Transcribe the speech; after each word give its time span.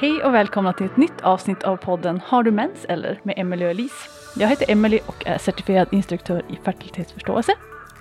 Hej 0.00 0.24
och 0.24 0.34
välkomna 0.34 0.72
till 0.72 0.86
ett 0.86 0.96
nytt 0.96 1.20
avsnitt 1.20 1.62
av 1.62 1.76
podden 1.76 2.20
Har 2.26 2.42
du 2.42 2.50
mens 2.50 2.84
eller? 2.84 3.20
med 3.22 3.34
Emelie 3.38 3.64
och 3.66 3.70
Elise. 3.70 4.08
Jag 4.36 4.48
heter 4.48 4.70
Emelie 4.72 5.00
och 5.06 5.26
är 5.26 5.38
certifierad 5.38 5.88
instruktör 5.92 6.42
i 6.48 6.56
fertilitetsförståelse. 6.56 7.52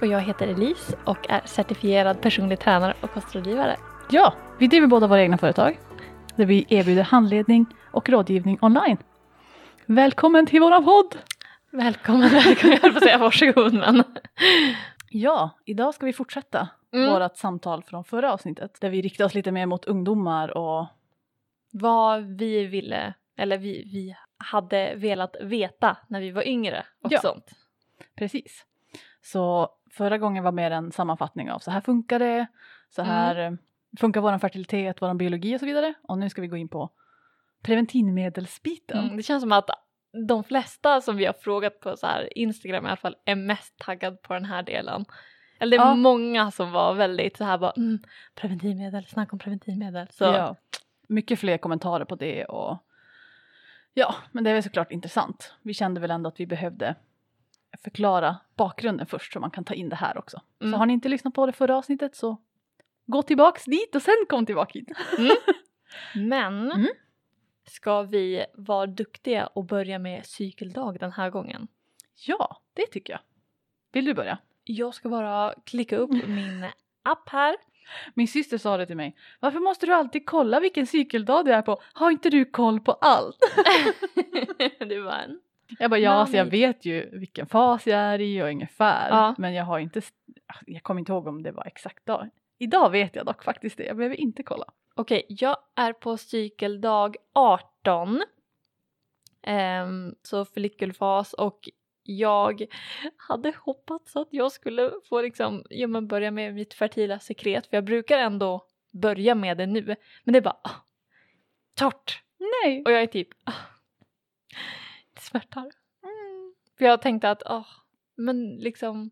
Och 0.02 0.07
jag 0.07 0.21
heter 0.21 0.48
Elise 0.48 0.98
och 1.06 1.30
är 1.30 1.42
certifierad 1.46 2.21
personlig 2.21 2.60
tränare 2.60 2.93
och 3.02 3.14
kostrådgivare. 3.14 3.75
Ja, 4.10 4.34
vi 4.60 4.68
driver 4.68 4.88
båda 4.88 5.07
våra 5.07 5.21
egna 5.21 5.38
företag 5.38 5.80
där 6.36 6.46
vi 6.46 6.66
erbjuder 6.70 7.04
handledning 7.04 7.66
och 7.92 8.10
rådgivning 8.10 8.57
online. 8.61 8.97
Välkommen 9.86 10.46
till 10.46 10.61
våran 10.61 10.86
podd! 10.86 11.16
Välkommen, 11.71 12.29
välkommen. 12.29 12.75
Jag 12.75 12.82
höll 12.82 12.92
på 12.92 12.97
att 12.97 13.04
säga 13.04 13.18
varsågod 13.18 13.74
men. 13.74 14.04
Ja, 15.10 15.50
idag 15.66 15.93
ska 15.93 16.06
vi 16.06 16.14
fortsätta 16.14 16.68
Mm. 16.93 17.14
vårt 17.14 17.38
samtal 17.38 17.84
från 17.84 18.04
förra 18.04 18.34
avsnittet 18.34 18.78
där 18.82 18.89
vi 18.89 19.02
riktar 19.02 19.25
oss 19.25 19.34
lite 19.34 19.52
mer 19.52 19.66
mot 19.66 19.86
ungdomar 19.86 20.57
och 20.57 20.86
Vad 21.71 22.23
vi 22.23 22.65
ville, 22.65 23.14
eller 23.37 23.57
vi, 23.57 23.83
vi 23.93 24.15
hade 24.37 24.96
velat 24.96 25.36
veta 25.41 25.97
när 26.07 26.21
vi 26.21 26.32
var 26.32 26.47
yngre 26.47 26.86
och 27.04 27.11
Ja. 27.11 27.19
sånt. 27.19 27.45
Precis. 28.15 28.65
Så 29.21 29.69
förra 29.92 30.18
gången 30.18 30.43
var 30.43 30.51
mer 30.51 30.71
en 30.71 30.92
sammanfattning 30.92 31.51
av 31.51 31.59
så 31.59 31.71
här 31.71 31.82
funkar 31.82 32.19
det, 32.19 32.47
så 32.89 33.02
här 33.02 33.36
eh, 33.36 33.52
funkar 34.00 34.22
vår 34.22 34.38
fertilitet, 34.38 35.02
vår 35.02 35.14
biologi 35.14 35.55
och 35.55 35.59
så 35.59 35.66
vidare. 35.66 35.94
Och 36.02 36.17
nu 36.17 36.30
ska 36.30 36.42
vi 36.42 36.47
gå 36.47 36.58
in 36.58 36.69
på 36.69 36.89
preventivmedelsbiten. 37.64 39.03
Mm, 39.03 39.17
det 39.17 39.23
känns 39.23 39.42
som 39.44 39.52
att 39.52 39.70
de 40.28 40.44
flesta 40.44 41.02
som 41.02 41.17
vi 41.17 41.25
har 41.25 41.33
frågat 41.33 41.80
på 41.80 41.97
så 41.97 42.08
här 42.08 42.38
Instagram 42.38 42.86
i 42.86 42.88
alla 42.88 42.97
fall 42.97 43.16
är 43.25 43.36
mest 43.36 43.78
taggad 43.80 44.22
på 44.22 44.33
den 44.33 44.45
här 44.45 44.64
delen. 44.64 45.06
Eller 45.59 45.78
det 45.78 45.83
är 45.83 45.88
Ja. 45.88 45.95
många 45.95 46.52
som 46.52 46.72
var 46.72 46.94
väldigt 46.94 47.38
så 47.38 47.44
här 47.44 47.58
bara 47.58 47.72
mm, 47.72 48.00
preventivmedel, 48.36 49.06
snacka 49.06 49.31
om 49.33 49.39
preventivmedel. 49.39 50.08
Så 50.11 50.23
Ja, 50.23 50.56
mycket 51.10 51.40
fler 51.40 51.58
kommentarer 51.58 52.06
på 52.06 52.16
det 52.16 52.46
och 52.46 52.78
ja, 53.94 54.16
men 54.32 54.44
det 54.44 54.50
är 54.50 54.54
väl 54.54 54.64
såklart 54.64 54.92
intressant. 54.92 55.54
Vi 55.62 55.74
kände 55.74 56.02
väl 56.02 56.12
ändå 56.12 56.28
att 56.28 56.40
vi 56.40 56.46
behövde 56.48 56.96
förklara 57.84 58.38
bakgrunden 58.56 59.08
först 59.08 59.34
så 59.34 59.40
man 59.40 59.52
kan 59.52 59.64
ta 59.64 59.74
in 59.74 59.90
det 59.90 59.96
här 59.96 60.18
också. 60.18 60.42
Mm. 60.62 60.72
Så 60.74 60.78
har 60.78 60.86
ni 60.86 60.94
inte 60.94 61.10
lyssnat 61.10 61.34
på 61.34 61.46
det 61.46 61.52
förra 61.54 61.78
avsnittet 61.78 62.16
så 62.16 62.38
gå 63.06 63.22
tillbaks 63.22 63.66
dit 63.66 63.96
och 63.96 64.02
sen 64.02 64.16
kom 64.30 64.46
tillbaka 64.46 64.80
hit. 64.80 64.90
Men 66.16 66.72
Mm. 66.72 66.88
ska 67.70 68.02
vi 68.02 68.46
vara 68.54 68.86
duktiga 68.88 69.48
och 69.48 69.66
börja 69.66 70.00
med 70.00 70.26
cykeldag 70.26 71.00
den 71.00 71.12
här 71.12 71.30
gången? 71.30 71.68
Ja, 72.28 72.62
det 72.73 72.86
tycker 72.86 73.14
jag. 73.14 73.20
Vill 73.92 74.06
du 74.06 74.14
börja? 74.14 74.38
Jag 74.64 74.94
ska 74.94 75.10
bara 75.10 75.54
klicka 75.66 75.98
upp 75.98 76.12
min 76.12 76.66
app 77.04 77.30
här. 77.30 77.56
Min 78.14 78.28
syster 78.28 78.58
sa 78.58 78.78
det 78.78 78.86
till 78.86 78.98
mig. 78.98 79.16
Varför 79.40 79.59
måste 79.59 79.86
du 79.86 79.94
alltid 79.94 80.26
kolla 80.26 80.59
vilken 80.59 80.88
cykeldag 80.88 81.45
du 81.45 81.54
är 81.54 81.62
på? 81.62 81.82
Har 81.94 82.12
inte 82.12 82.30
du 82.30 82.45
koll 82.45 82.80
på 82.80 82.92
allt? 82.92 83.38
var 84.80 85.14
en. 85.14 85.40
Jag 85.80 85.90
bara 85.90 86.00
ja, 86.00 86.12
alltså 86.12 86.38
jag 86.38 86.45
vet 86.45 86.86
ju 86.86 87.10
vilken 87.20 87.48
fas 87.48 87.88
jag 87.88 88.00
är 88.00 88.22
i 88.22 88.42
och 88.42 88.48
ungefär. 88.48 89.10
Ja. 89.10 89.36
Men 89.38 89.54
jag 89.54 89.66
har 89.66 89.80
inte, 89.80 90.02
jag 90.66 90.84
kommer 90.84 91.00
inte 91.00 91.12
ihåg 91.12 91.28
om 91.28 91.44
det 91.44 91.52
var 91.52 91.66
exakt 91.66 92.06
dag. 92.06 92.30
Idag 92.58 92.90
vet 92.90 93.16
jag 93.16 93.26
dock 93.26 93.44
faktiskt 93.44 93.78
det, 93.78 93.84
jag 93.84 93.98
behöver 93.98 94.16
inte 94.16 94.44
kolla. 94.44 94.66
Okej, 94.95 95.26
jag 95.30 95.58
är 95.76 95.94
på 95.94 96.17
cykeldag 96.17 97.16
18. 97.34 98.22
Ehm, 99.42 100.16
så 100.23 100.45
follikelfas 100.45 101.34
och 101.34 101.70
jag 102.18 102.66
hade 103.18 103.54
hoppats 103.58 104.16
att 104.16 104.28
jag 104.32 104.52
skulle 104.52 104.92
få 105.10 105.22
liksom, 105.22 105.64
ja 105.70 105.88
men 105.88 106.08
börja 106.08 106.32
med 106.32 106.54
mitt 106.54 106.74
fertila 106.74 107.20
sekret 107.20 107.68
för 107.68 107.78
jag 107.78 107.84
brukar 107.84 108.17
ändå 108.17 108.66
börja 108.92 109.36
med 109.36 109.58
det 109.58 109.66
nu. 109.66 109.95
Men 110.23 110.33
det 110.33 110.39
är 110.39 110.42
bara 110.42 110.60
ah, 110.64 110.86
torrt. 111.76 112.23
Nej. 112.39 112.83
Och 112.86 112.92
jag 112.92 113.02
är 113.02 113.08
typ, 113.08 113.28
ah, 113.44 113.54
det 115.14 115.22
smärtar. 115.22 115.72
För 116.78 116.86
jag 116.86 117.02
tänkte 117.02 117.30
att, 117.30 117.44
ah, 117.45 117.66
men 118.16 118.56
liksom 118.56 119.12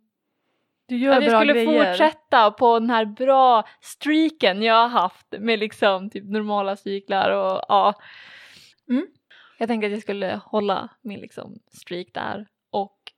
Du 0.85 0.97
gör 0.97 1.17
att 1.17 1.23
jag 1.23 1.41
skulle 1.41 1.53
grejer. 1.53 1.91
fortsätta 1.91 2.51
på 2.51 2.79
den 2.79 2.89
här 2.89 3.05
bra 3.05 3.67
streaken 3.81 4.61
jag 4.61 4.73
har 4.73 4.87
haft 4.87 5.27
med 5.39 5.59
liksom 5.59 6.09
typ 6.09 6.25
normala 6.25 6.75
cyklar 6.75 7.31
och 7.31 7.61
ja. 7.67 7.93
Mm. 8.89 9.07
Jag 9.59 9.67
tänkte 9.67 9.85
att 9.85 9.91
jag 9.91 10.01
skulle 10.01 10.41
hålla 10.45 10.89
min 11.01 11.19
liksom 11.19 11.59
streak 11.67 12.07
där 12.13 12.47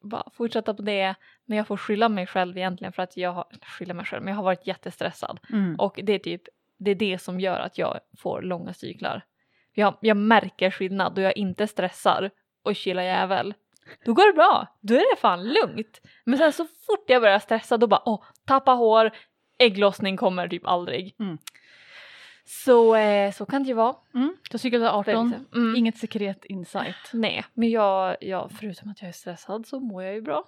bara 0.02 0.30
fortsätta 0.34 0.74
på 0.74 0.82
det. 0.82 1.16
Men 1.46 1.58
jag 1.58 1.68
får 1.68 1.78
skylla 1.78 2.10
mig 2.10 2.28
själv 2.28 2.58
egentligen 2.58 2.94
för 2.94 3.04
att 3.04 3.18
jag 3.18 3.32
har, 3.32 3.46
skylla 3.78 3.94
mig 3.94 4.06
själv, 4.06 4.24
men 4.24 4.32
jag 4.32 4.36
har 4.36 4.44
varit 4.44 4.68
jättestressad. 4.68 5.40
Mm. 5.50 5.76
Och 5.76 6.00
det 6.04 6.14
är 6.14 6.20
typ 6.20 6.42
det 6.80 6.92
är 6.92 6.96
det 6.96 7.20
som 7.22 7.40
gör 7.40 7.60
att 7.60 7.78
jag 7.78 8.00
får 8.18 8.42
långa 8.42 8.74
cyklar. 8.74 9.22
Jag, 9.74 9.98
jag 10.02 10.18
märker 10.18 10.72
skillnad 10.72 11.16
då 11.16 11.22
jag 11.22 11.38
inte 11.38 11.68
stressar 11.68 12.32
och 12.64 12.76
chillar 12.76 13.04
jävel. 13.04 13.54
Då 14.06 14.14
går 14.14 14.28
det 14.28 14.34
bra, 14.34 14.68
då 14.82 14.94
är 14.94 15.16
det 15.16 15.22
fan 15.22 15.44
lugnt. 15.44 16.02
Men 16.26 16.38
sen 16.38 16.54
så 16.54 16.66
fort 16.66 17.06
jag 17.08 17.22
börjar 17.22 17.40
stressa 17.40 17.78
då 17.78 17.88
bara 17.88 18.02
åh, 18.06 18.24
tappa 18.46 18.72
hår, 18.72 19.12
ägglossning 19.58 20.18
kommer 20.18 20.48
typ 20.48 20.68
aldrig. 20.68 21.16
Mm. 21.20 21.38
Så, 22.52 22.96
eh, 22.96 23.32
så 23.32 23.46
kan 23.46 23.64
det 23.64 23.68
ju 23.68 23.74
vara. 23.74 23.96
Mm. 24.14 24.38
Så 24.52 24.58
cykeldag 24.58 24.94
18, 24.96 25.34
Mm. 25.56 25.76
inget 25.76 25.98
sekret 25.98 26.46
insight. 26.46 26.96
Nej, 27.14 27.46
men 27.54 27.70
jag, 27.70 28.18
jag, 28.22 28.52
förutom 28.52 28.90
att 28.92 29.02
jag 29.02 29.10
är 29.10 29.14
stressad 29.14 29.68
så 29.68 29.80
mår 29.80 30.04
jag 30.04 30.14
ju 30.14 30.22
bra. 30.22 30.46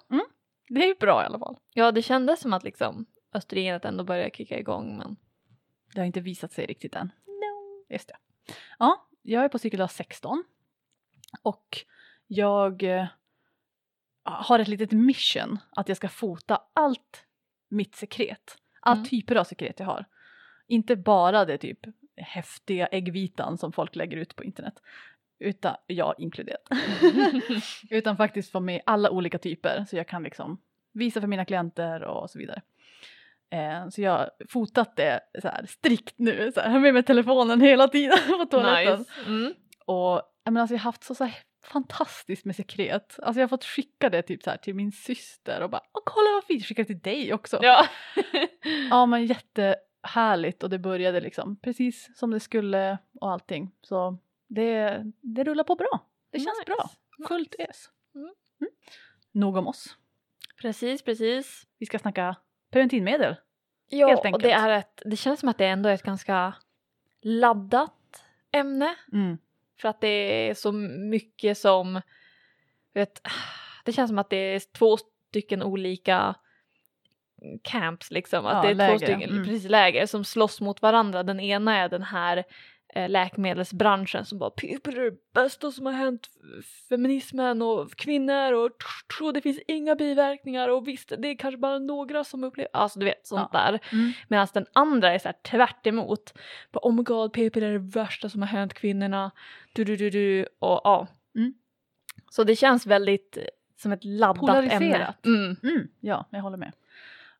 Det 0.68 0.82
är 0.82 0.86
ju 0.86 0.94
bra 0.94 1.22
i 1.22 1.26
alla 1.26 1.38
fall. 1.38 1.56
Ja, 1.74 1.92
det 1.92 2.02
kändes 2.02 2.40
som 2.40 2.52
att 2.52 2.64
liksom 2.64 3.06
östrogenet 3.34 3.84
ändå 3.84 4.04
började 4.04 4.30
kicka 4.36 4.58
igång 4.58 4.96
men 4.98 5.16
Det 5.94 6.00
har 6.00 6.06
inte 6.06 6.20
visat 6.20 6.52
sig 6.52 6.66
riktigt 6.66 6.94
än. 6.94 7.12
Just 7.88 8.08
det. 8.08 8.16
Ja, 8.78 9.06
jag 9.22 9.44
är 9.44 9.48
på 9.48 9.58
cykeldag 9.58 9.90
16. 9.90 10.44
Och 11.42 11.78
jag 12.26 12.82
eh, 12.82 13.06
har 14.24 14.58
ett 14.58 14.68
litet 14.68 14.92
mission 14.92 15.58
att 15.76 15.88
jag 15.88 15.96
ska 15.96 16.08
fota 16.08 16.62
allt 16.74 17.24
mitt 17.68 17.94
sekret. 17.94 18.58
Alla 18.80 18.96
Mm. 18.96 19.08
typer 19.08 19.36
av 19.36 19.44
sekret 19.44 19.78
jag 19.80 19.86
har. 19.86 20.04
Inte 20.72 20.96
bara 20.96 21.44
det 21.44 21.58
typ 21.58 21.78
häftiga 22.16 22.86
äggvitan 22.86 23.58
som 23.58 23.72
folk 23.72 23.96
lägger 23.96 24.16
ut 24.16 24.36
på 24.36 24.44
internet. 24.44 24.74
Utan, 25.38 25.76
jag 25.86 26.14
inkluderat. 26.18 26.68
utan 27.90 28.16
faktiskt 28.16 28.52
få 28.52 28.60
med 28.60 28.82
alla 28.86 29.10
olika 29.10 29.38
typer 29.38 29.84
så 29.88 29.96
jag 29.96 30.08
kan 30.08 30.22
liksom 30.22 30.60
visa 30.92 31.20
för 31.20 31.28
mina 31.28 31.44
klienter 31.44 32.02
och 32.02 32.30
så 32.30 32.38
vidare. 32.38 32.62
Eh, 33.50 33.88
så 33.88 34.02
jag 34.02 34.12
har 34.12 34.30
fotat 34.48 34.96
det 34.96 35.20
så 35.42 35.48
här 35.48 35.66
strikt 35.66 36.14
nu, 36.18 36.52
så 36.54 36.60
här, 36.60 36.78
med 36.78 36.94
mig 36.94 37.02
telefonen 37.02 37.60
hela 37.60 37.88
tiden 37.88 38.18
på 38.38 38.46
toaletten. 38.46 38.98
nice. 38.98 39.10
Mm. 39.26 39.54
Och 39.86 40.22
jag, 40.44 40.52
menar, 40.52 40.60
alltså, 40.60 40.74
jag 40.74 40.80
har 40.80 40.84
haft 40.84 41.04
så, 41.04 41.14
så 41.14 41.24
här 41.24 41.36
fantastiskt 41.64 42.44
med 42.44 42.56
sekret. 42.56 43.18
Alltså 43.22 43.40
jag 43.40 43.44
har 43.44 43.48
fått 43.48 43.64
skicka 43.64 44.10
det 44.10 44.22
typ 44.22 44.42
så 44.42 44.50
här 44.50 44.56
till 44.56 44.74
min 44.74 44.92
syster 44.92 45.62
och 45.62 45.70
bara 45.70 45.82
Åh, 45.92 46.02
kolla 46.04 46.30
vad 46.34 46.44
fint, 46.44 46.64
skicka 46.64 46.82
det 46.82 46.86
till 46.86 47.00
dig 47.00 47.34
också. 47.34 47.58
Ja. 47.62 47.86
Ja 48.90 49.06
men 49.06 49.26
jättehärligt 50.02 50.62
och 50.62 50.70
det 50.70 50.78
började 50.78 51.20
liksom 51.20 51.56
precis 51.56 52.10
som 52.14 52.30
det 52.30 52.40
skulle 52.40 52.98
och 53.20 53.30
allting. 53.30 53.70
Så 53.82 54.18
det, 54.48 55.02
det 55.20 55.44
rullar 55.44 55.64
på 55.64 55.74
bra. 55.74 56.06
Det 56.30 56.38
känns 56.38 56.58
Nice. 56.58 56.76
bra. 56.76 56.90
Fullt 57.28 57.54
ös. 57.58 57.90
Mm. 58.14 58.34
Mm. 58.60 58.72
Nog 59.32 59.56
om 59.56 59.66
oss. 59.66 59.96
Precis, 60.60 61.02
precis. 61.02 61.66
Vi 61.78 61.86
ska 61.86 61.98
snacka 61.98 62.36
preventivmedel. 62.70 63.36
Ja, 63.88 64.30
och 64.32 64.42
det 64.42 64.52
är 64.52 64.70
ett, 64.70 65.02
det 65.04 65.16
känns 65.16 65.40
som 65.40 65.48
att 65.48 65.58
det 65.58 65.66
ändå 65.66 65.88
är 65.88 65.94
ett 65.94 66.02
ganska 66.02 66.54
laddat 67.20 68.24
ämne. 68.52 68.94
Mm. 69.12 69.38
För 69.80 69.88
att 69.88 70.00
det 70.00 70.48
är 70.48 70.54
så 70.54 70.72
mycket 70.72 71.58
som, 71.58 72.00
vet, 72.94 73.20
det 73.84 73.92
känns 73.92 74.10
som 74.10 74.18
att 74.18 74.30
det 74.30 74.36
är 74.36 74.72
två 74.72 74.96
stycken 74.96 75.62
olika 75.62 76.34
camps 77.62 78.10
liksom. 78.10 78.46
Att 78.46 78.54
Ja, 78.54 78.62
det 78.62 78.68
är 78.68 78.74
läger, 78.74 78.92
två 78.92 78.98
stycken 78.98 79.30
mm. 79.30 79.44
precis, 79.44 79.70
läger 79.70 80.06
som 80.06 80.24
slåss 80.24 80.60
mot 80.60 80.82
varandra. 80.82 81.22
Den 81.22 81.40
ena 81.40 81.76
är 81.76 81.88
den 81.88 82.02
här 82.02 82.44
eh, 82.94 83.08
läkemedelsbranschen 83.08 84.24
som 84.24 84.38
bara 84.38 84.50
p-piller 84.50 85.00
är 85.00 85.10
det 85.10 85.16
bästa 85.34 85.70
som 85.70 85.86
har 85.86 85.92
hänt 85.92 86.28
feminismen 86.88 87.62
och 87.62 87.90
kvinnor 87.90 88.52
och 88.52 88.70
tro 89.18 89.32
det 89.32 89.40
finns 89.40 89.60
inga 89.68 89.94
biverkningar 89.94 90.68
och 90.68 90.88
visst 90.88 91.12
det 91.18 91.28
är 91.28 91.36
kanske 91.36 91.58
bara 91.58 91.78
några 91.78 92.24
som 92.24 92.44
upplever, 92.44 92.70
alltså 92.72 92.98
du 92.98 93.06
vet 93.06 93.26
sånt 93.26 93.52
där. 93.52 93.78
Mm. 93.92 94.12
Medan 94.28 94.48
den 94.54 94.66
andra 94.72 95.14
är 95.14 95.18
så 95.18 95.28
här 95.28 95.36
tvärt 95.42 95.86
emot. 95.86 96.34
Bara, 96.72 96.80
oh 96.82 96.94
my 96.94 97.02
god, 97.02 97.32
p-piller 97.32 97.68
är 97.68 97.72
det 97.72 97.78
värsta 97.78 98.28
som 98.28 98.42
har 98.42 98.48
hänt 98.48 98.74
kvinnorna. 98.74 99.30
Du, 99.72 99.84
du, 99.84 99.96
du, 99.96 100.10
du. 100.10 100.46
Och 100.58 100.80
ja. 100.84 101.06
Mm. 101.34 101.54
Så 102.30 102.44
det 102.44 102.56
känns 102.56 102.86
väldigt 102.86 103.36
eh, 103.36 103.42
som 103.76 103.92
ett 103.92 104.04
laddat 104.04 104.48
ämne. 104.48 104.62
Polariserat. 104.62 105.26
Mm. 105.26 105.56
Mm. 105.62 105.88
Ja, 106.00 106.28
jag 106.30 106.40
håller 106.40 106.56
med. 106.56 106.72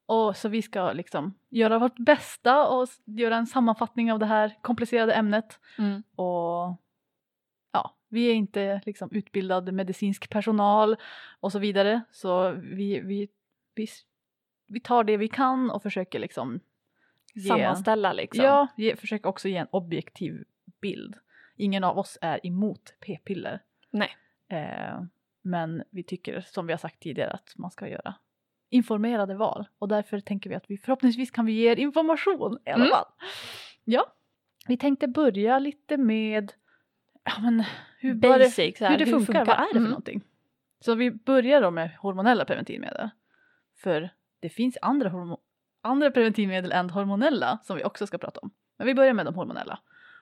Och 0.06 0.36
så 0.36 0.48
vi 0.48 0.62
ska 0.62 0.92
liksom 0.92 1.34
göra 1.48 1.78
vårt 1.78 1.98
bästa 1.98 2.68
och 2.68 2.88
göra 3.04 3.36
en 3.36 3.46
sammanfattning 3.46 4.12
av 4.12 4.18
det 4.18 4.26
här 4.26 4.58
komplicerade 4.62 5.14
ämnet. 5.14 5.60
Mm. 5.78 6.02
Och 6.16 6.76
ja, 7.72 7.96
vi 8.08 8.30
är 8.30 8.34
inte 8.34 8.80
liksom 8.86 9.10
utbildad 9.12 9.72
medicinsk 9.72 10.30
personal 10.30 10.96
och 11.40 11.52
så 11.52 11.58
vidare. 11.58 12.00
Så 12.10 12.50
vi, 12.50 13.00
vi, 13.00 13.28
vi, 13.74 13.86
vi 14.66 14.80
tar 14.80 15.04
det 15.04 15.16
vi 15.16 15.28
kan 15.28 15.70
och 15.70 15.82
försöker 15.82 16.18
liksom 16.18 16.60
ge, 17.34 17.48
Sammanställa 17.48 18.12
liksom. 18.12 18.44
ja, 18.44 18.66
ge, 18.76 18.96
försöker 18.96 19.28
också 19.28 19.48
ge 19.48 19.56
en 19.56 19.68
objektiv 19.70 20.44
bild. 20.80 21.16
ingen 21.56 21.84
av 21.84 21.98
oss 21.98 22.18
är 22.20 22.46
emot 22.46 22.94
p-piller. 23.00 23.62
Nej. 23.90 24.16
Eh, 24.48 25.02
men 25.42 25.82
vi 25.90 26.02
tycker 26.02 26.40
som 26.40 26.66
vi 26.66 26.72
har 26.72 26.78
sagt 26.78 27.00
tidigare 27.00 27.30
att 27.30 27.54
man 27.56 27.70
ska 27.70 27.88
göra 27.88 28.14
informerade 28.72 29.34
val 29.34 29.66
och 29.78 29.88
därför 29.88 30.20
tänker 30.20 30.50
vi 30.50 30.56
att 30.56 30.64
vi 30.70 30.78
förhoppningsvis 30.78 31.30
kan 31.30 31.46
vi 31.46 31.52
ge 31.52 31.70
er 31.72 31.78
information 31.78 32.58
i 32.66 32.70
alla 32.70 32.84
Mm. 32.84 32.88
fall. 32.90 33.04
Ja, 33.84 34.06
vi 34.66 34.76
tänkte 34.76 35.08
börja 35.08 35.58
lite 35.58 35.96
med 35.96 36.52
ja, 37.24 37.32
men 37.40 37.64
hur, 37.98 38.14
det, 38.14 38.28
Basic, 38.28 38.80
här, 38.80 38.90
hur 38.90 38.98
det 38.98 39.06
funkar, 39.06 39.44
vad 39.44 39.56
är 39.56 39.60
det 39.62 39.68
för 39.72 39.76
Mm. 39.78 39.90
någonting? 39.90 40.20
Så 40.80 40.94
vi 40.94 41.10
börjar 41.10 41.62
då 41.62 41.70
med 41.70 41.90
hormonella 42.00 42.44
preventivmedel. 42.44 43.08
För 43.76 44.10
det 44.40 44.48
finns 44.48 44.78
andra, 44.82 45.08
hormo- 45.08 45.38
andra 45.82 46.10
preventivmedel 46.10 46.72
än 46.72 46.90
hormonella 46.90 47.58
som 47.62 47.76
vi 47.76 47.84
också 47.84 48.06
ska 48.06 48.18
prata 48.18 48.40
om. 48.40 48.50
Men 48.78 48.86
vi 48.86 48.94
börjar 48.94 49.12
med 49.12 49.26
de 49.26 49.34
hormonella. 49.34 49.78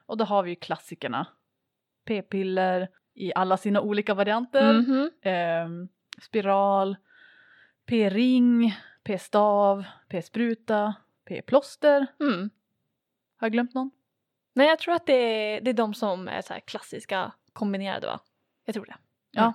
Och 0.06 0.16
då 0.16 0.24
har 0.24 0.42
vi 0.42 0.50
ju 0.50 0.56
klassikerna. 0.56 1.26
P-piller 2.04 2.88
i 3.14 3.32
alla 3.34 3.56
sina 3.56 3.80
olika 3.80 4.14
varianter. 4.14 4.72
Mhm. 4.72 5.10
ehm, 5.22 5.88
spiral, 6.22 6.96
p-ring, 7.90 8.76
p-stav, 9.02 9.84
p-spruta, 10.08 10.94
p-plåster. 11.24 12.06
Mm. 12.20 12.50
Har 13.36 13.46
jag 13.46 13.52
glömt 13.52 13.74
någon? 13.74 13.90
Nej, 14.52 14.68
jag 14.68 14.78
tror 14.78 14.94
att 14.94 15.06
det 15.06 15.12
är, 15.12 15.60
det 15.60 15.70
är 15.70 15.74
de 15.74 15.94
som 15.94 16.28
är 16.28 16.42
så 16.42 16.52
här 16.52 16.60
klassiska 16.60 17.32
kombinerade 17.52 18.06
va? 18.06 18.20
Jag 18.64 18.74
tror 18.74 18.86
det. 18.86 18.96
Ja. 19.30 19.52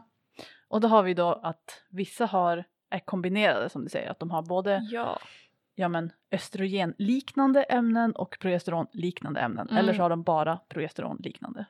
Och 0.68 0.82
då 0.82 0.88
har 0.88 1.04
vi 1.04 1.14
då 1.14 1.34
att 1.34 1.84
vissa 1.90 2.26
har, 2.26 2.64
är 2.90 3.00
kombinerade 3.00 3.70
som 3.70 3.84
du 3.84 3.90
säger, 3.90 4.12
att 4.12 4.20
de 4.20 4.32
har 4.32 4.42
både 4.42 4.88
Ja. 4.92 5.20
ja, 5.76 5.88
men, 5.88 6.12
östrogenliknande 6.32 7.64
ämnen 7.64 8.16
och 8.16 8.38
progesteronliknande 8.40 9.40
ämnen. 9.40 9.68
Mm. 9.70 9.78
Eller 9.78 9.94
så 9.94 10.02
har 10.02 10.10
de 10.10 10.24
bara 10.24 10.60
progesteronliknande. 10.68 11.66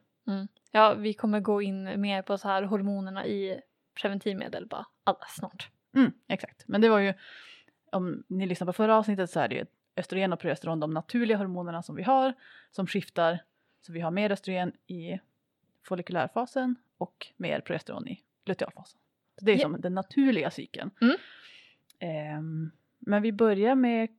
Ja, 0.71 0.93
vi 0.93 1.13
kommer 1.13 1.39
gå 1.39 1.61
in 1.61 2.01
mer 2.01 2.21
på 2.21 2.37
så 2.37 2.47
här 2.47 2.63
hormonerna 2.63 3.25
i 3.25 3.61
preventivmedel 4.01 4.67
bara 4.67 4.85
alldeles 5.03 5.35
snart. 5.35 5.69
Mm, 5.95 6.11
exakt, 6.27 6.63
men 6.67 6.81
det 6.81 6.89
var 6.89 6.99
ju, 6.99 7.13
om 7.91 8.23
ni 8.27 8.45
lyssnar 8.45 8.65
på 8.67 8.73
förra 8.73 8.95
avsnittet 8.97 9.29
så 9.29 9.39
är 9.39 9.47
det 9.47 9.55
ju 9.55 9.65
östrogen 9.97 10.33
och 10.33 10.39
progesteron 10.39 10.79
de 10.79 10.91
naturliga 10.91 11.37
hormonerna 11.37 11.83
som 11.83 11.95
vi 11.95 12.03
har 12.03 12.33
som 12.71 12.87
skiftar. 12.87 13.39
Så 13.81 13.91
vi 13.93 13.99
har 14.01 14.11
mer 14.11 14.31
östrogen 14.31 14.71
i 14.87 15.19
follikulärfasen 15.83 16.75
och 16.97 17.27
mer 17.37 17.59
progesteron 17.59 18.07
i 18.07 18.21
lutealfasen. 18.45 18.99
Så 19.39 19.45
det 19.45 19.51
är 19.51 19.55
Ja. 19.55 19.61
som 19.61 19.81
den 19.81 19.93
naturliga 19.93 20.51
cykeln. 20.51 20.91
Mm. 21.01 21.15
Ehm, 21.99 22.71
men 22.99 23.21
vi 23.21 23.31
börjar 23.31 23.75
med, 23.75 24.09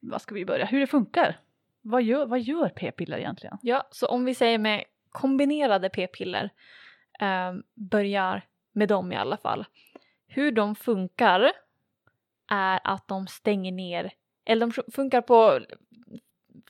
vad 0.00 0.22
ska 0.22 0.34
vi 0.34 0.44
börja, 0.44 0.64
hur 0.66 0.80
det 0.80 0.86
funkar. 0.86 1.38
Vad 1.80 2.02
gör, 2.02 2.26
vad 2.26 2.40
gör 2.40 2.68
p-piller 2.68 3.18
egentligen? 3.18 3.58
Ja, 3.62 3.88
så 3.90 4.06
om 4.06 4.24
vi 4.24 4.34
säger 4.34 4.58
med 4.58 4.84
kombinerade 5.10 5.88
p-piller, 5.90 6.50
eh, 7.20 7.52
börjar 7.74 8.42
med 8.72 8.88
dem 8.88 9.12
i 9.12 9.16
alla 9.16 9.36
fall. 9.36 9.64
Hur 10.34 10.52
de 10.52 10.74
funkar 10.74 11.52
är 12.50 12.80
att 12.84 13.08
de 13.08 13.26
stänger 13.26 13.72
ner, 13.72 14.12
eller 14.44 14.66
de 14.66 14.92
funkar 14.92 15.20
på 15.20 15.60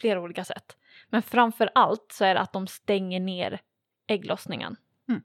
flera 0.00 0.20
olika 0.20 0.44
sätt. 0.44 0.76
Men 1.08 1.22
framför 1.22 1.70
allt 1.74 2.12
så 2.12 2.24
är 2.24 2.34
det 2.34 2.40
att 2.40 2.52
de 2.52 2.66
stänger 2.66 3.20
ner 3.20 3.60
ägglossningen. 4.06 4.76
Mm. 5.08 5.22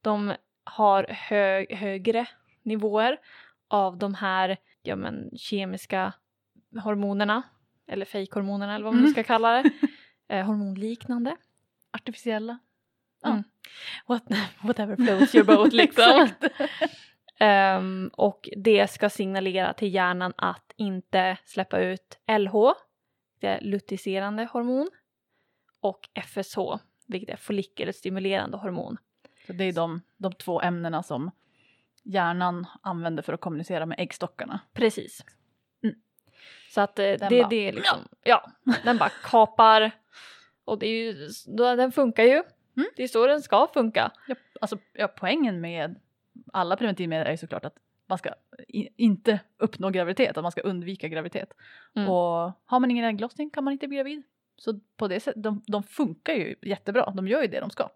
De 0.00 0.34
har 0.64 1.06
hö 1.08 1.66
högre 1.70 2.26
nivåer 2.62 3.18
av 3.68 3.96
de 3.98 4.14
här 4.14 4.56
ja, 4.82 4.96
men, 4.96 5.30
kemiska 5.36 6.12
hormonerna, 6.82 7.42
eller 7.86 8.06
fejkhormonerna 8.06 8.74
eller 8.74 8.84
vad 8.84 8.94
man 8.94 9.02
Mm. 9.02 9.12
ska 9.12 9.22
kalla 9.22 9.62
det. 9.62 9.70
eh, 10.28 10.46
hormonliknande. 10.46 11.36
Artificiella? 11.90 12.58
Mm. 13.24 13.42
What, 14.06 14.22
whatever 14.62 14.96
floats 14.96 15.34
your 15.34 15.44
boat 15.44 15.72
liksom. 15.72 16.28
Ehm, 17.44 18.10
och 18.12 18.48
det 18.56 18.90
ska 18.90 19.10
signalera 19.10 19.72
till 19.74 19.94
hjärnan 19.94 20.32
att 20.36 20.72
inte 20.76 21.36
släppa 21.44 21.78
ut 21.80 22.18
LH, 22.38 22.54
det 23.40 23.46
är 23.46 23.60
luteiniserande 23.60 24.48
hormon, 24.52 24.90
och 25.80 26.08
FSH, 26.14 26.58
vilket 27.06 27.28
är 27.30 27.36
follikelstimulerande 27.36 28.56
hormon. 28.56 28.96
Så 29.46 29.52
det 29.52 29.64
är 29.64 29.72
de, 29.72 30.00
de 30.16 30.32
två 30.32 30.60
ämnena 30.60 31.02
som 31.02 31.30
hjärnan 32.02 32.66
använder 32.82 33.22
för 33.22 33.32
att 33.32 33.40
kommunicera 33.40 33.86
med 33.86 34.00
äggstockarna. 34.00 34.60
Precis. 34.72 35.24
Mm. 35.82 35.96
Så 36.70 36.80
att 36.80 36.98
eh, 36.98 37.04
Den 37.04 37.18
det, 37.18 37.40
bara- 37.40 37.48
det 37.48 37.68
är 37.68 37.72
liksom, 37.72 37.98
ja, 38.24 38.50
den 38.84 38.98
bara 38.98 39.10
kapar. 39.24 39.90
Och 40.64 40.78
det 40.78 40.86
är 40.86 40.90
ju, 41.04 41.28
den 41.56 41.92
funkar 41.92 42.24
ju. 42.24 42.42
Mm. 42.76 42.88
Det 42.96 43.02
är 43.02 43.08
så 43.08 43.26
den 43.26 43.42
ska 43.42 43.68
funka. 43.74 44.12
Ja, 44.28 44.34
alltså, 44.60 44.78
ja, 44.92 45.08
poängen 45.08 45.60
med 45.60 46.00
alla 46.52 46.76
preventivmedel 46.76 47.26
är 47.26 47.30
ju 47.30 47.36
såklart 47.36 47.64
att 47.64 47.76
man 48.06 48.18
ska 48.18 48.30
i, 48.68 48.88
inte 48.96 49.40
uppnå 49.58 49.90
graviditet, 49.90 50.36
att 50.36 50.42
man 50.42 50.52
ska 50.52 50.60
undvika 50.60 51.08
graviditet. 51.08 51.52
Mm. 51.94 52.08
Och 52.08 52.52
har 52.64 52.80
man 52.80 52.90
ingen 52.90 53.04
ägglossning 53.04 53.50
kan 53.50 53.64
man 53.64 53.72
inte 53.72 53.88
bli 53.88 53.96
gravid. 53.96 54.22
Så 54.56 54.80
på 54.96 55.08
det 55.08 55.20
sättet, 55.20 55.42
de, 55.42 55.62
de 55.66 55.82
funkar 55.82 56.34
ju 56.34 56.54
jättebra, 56.62 57.10
de 57.10 57.28
gör 57.28 57.42
ju 57.42 57.48
det 57.48 57.60
de 57.60 57.70
ska. 57.70 57.88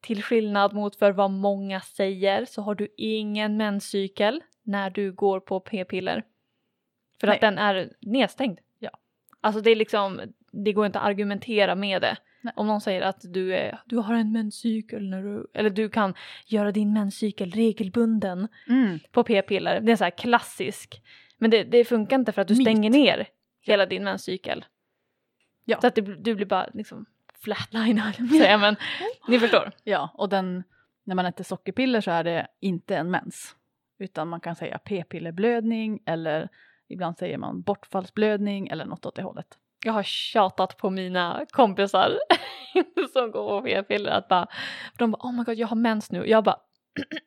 Till 0.00 0.22
skillnad 0.22 0.72
mot 0.72 0.96
för 0.96 1.12
vad 1.12 1.30
många 1.30 1.80
säger 1.80 2.44
så 2.44 2.62
har 2.62 2.74
du 2.74 2.88
ingen 2.96 3.56
menscykel 3.56 4.42
när 4.62 4.90
du 4.90 5.12
går 5.12 5.40
på 5.40 5.60
p-piller. 5.60 6.24
För 7.20 7.26
Nej. 7.26 7.34
att 7.34 7.40
den 7.40 7.58
är 7.58 7.92
nedstängd. 8.00 8.58
Ja. 8.78 8.90
Alltså 9.40 9.60
det 9.60 9.70
är 9.70 9.76
liksom, 9.76 10.20
det 10.52 10.72
går 10.72 10.86
inte 10.86 10.98
att 10.98 11.06
argumentera 11.06 11.74
med 11.74 12.02
det. 12.02 12.16
Nej. 12.42 12.54
Om 12.56 12.66
någon 12.66 12.80
säger 12.80 13.02
att 13.02 13.20
du, 13.22 13.54
är, 13.54 13.80
du 13.86 13.96
har 13.96 14.14
en 14.14 14.32
menscykel 14.32 15.10
när 15.10 15.22
du, 15.22 15.46
eller 15.54 15.70
du 15.70 15.88
kan 15.88 16.14
göra 16.46 16.72
din 16.72 16.92
menscykel 16.92 17.50
regelbunden 17.50 18.48
på 19.12 19.24
p-piller. 19.24 19.80
Det 19.80 19.92
är 19.92 19.96
så 19.96 20.04
här 20.04 20.10
klassisk. 20.10 21.02
Men 21.38 21.50
det, 21.50 21.64
det 21.64 21.84
funkar 21.84 22.18
inte 22.18 22.32
för 22.32 22.42
att 22.42 22.48
du 22.48 22.54
Myt. 22.54 22.64
stänger 22.64 22.90
ner 22.90 23.28
hela 23.60 23.86
din 23.86 24.04
menscykel. 24.04 24.64
Ja. 25.64 25.80
Så 25.80 25.86
att 25.86 25.94
det, 25.94 26.00
du 26.00 26.34
blir 26.34 26.46
bara 26.46 26.68
liksom 26.74 27.06
att 28.18 28.30
säga, 28.38 28.58
men 28.58 28.76
ni 29.28 29.38
förstår. 29.38 29.70
Ja, 29.84 30.10
och 30.14 30.28
den, 30.28 30.62
när 31.04 31.14
man 31.14 31.26
äter 31.26 31.44
sockerpiller 31.44 32.00
så 32.00 32.10
är 32.10 32.24
det 32.24 32.46
inte 32.60 32.96
en 32.96 33.10
mens. 33.10 33.56
Utan 33.98 34.28
man 34.28 34.40
kan 34.40 34.56
säga 34.56 34.78
p-pillerblödning 34.78 36.00
eller 36.06 36.48
ibland 36.88 37.18
säger 37.18 37.38
man 37.38 37.62
bortfallsblödning 37.62 38.68
eller 38.68 38.84
något 38.84 39.06
åt 39.06 39.14
det 39.14 39.22
hållet. 39.22 39.58
Jag 39.84 39.92
har 39.92 40.02
tjatat 40.02 40.76
på 40.76 40.90
mina 40.90 41.46
kompisar 41.50 42.18
som 43.12 43.30
går 43.30 43.60
på 43.60 43.66
p-piller 43.66 44.10
att 44.10 44.28
bara, 44.28 44.46
de 44.98 45.10
bara 45.10 45.28
oh 45.28 45.32
my 45.32 45.44
god 45.44 45.54
jag 45.58 45.68
har 45.68 45.76
mens 45.76 46.12
nu. 46.12 46.26
Jag 46.26 46.44
bara 46.44 46.56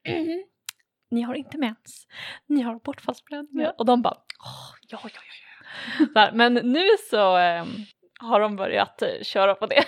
ni 1.12 1.22
har 1.22 1.36
inte 1.36 1.58
mens, 1.58 2.08
ni 2.48 2.62
har 2.62 2.80
bortfallsblödningar. 2.80 3.74
Och 3.78 3.86
de 3.86 4.02
bara 4.02 4.18
"Åh, 4.46 4.76
ja 4.90 5.00
ja 5.04 5.10
ja 5.14 6.08
ja. 6.16 6.32
Men 6.34 6.54
nu 6.54 6.84
så 7.10 7.38
ehm, 7.38 7.68
har 8.20 8.40
de 8.40 8.56
börjat 8.56 9.02
eh, 9.02 9.10
köra 9.22 9.56
på 9.56 9.66
det. 9.68 9.84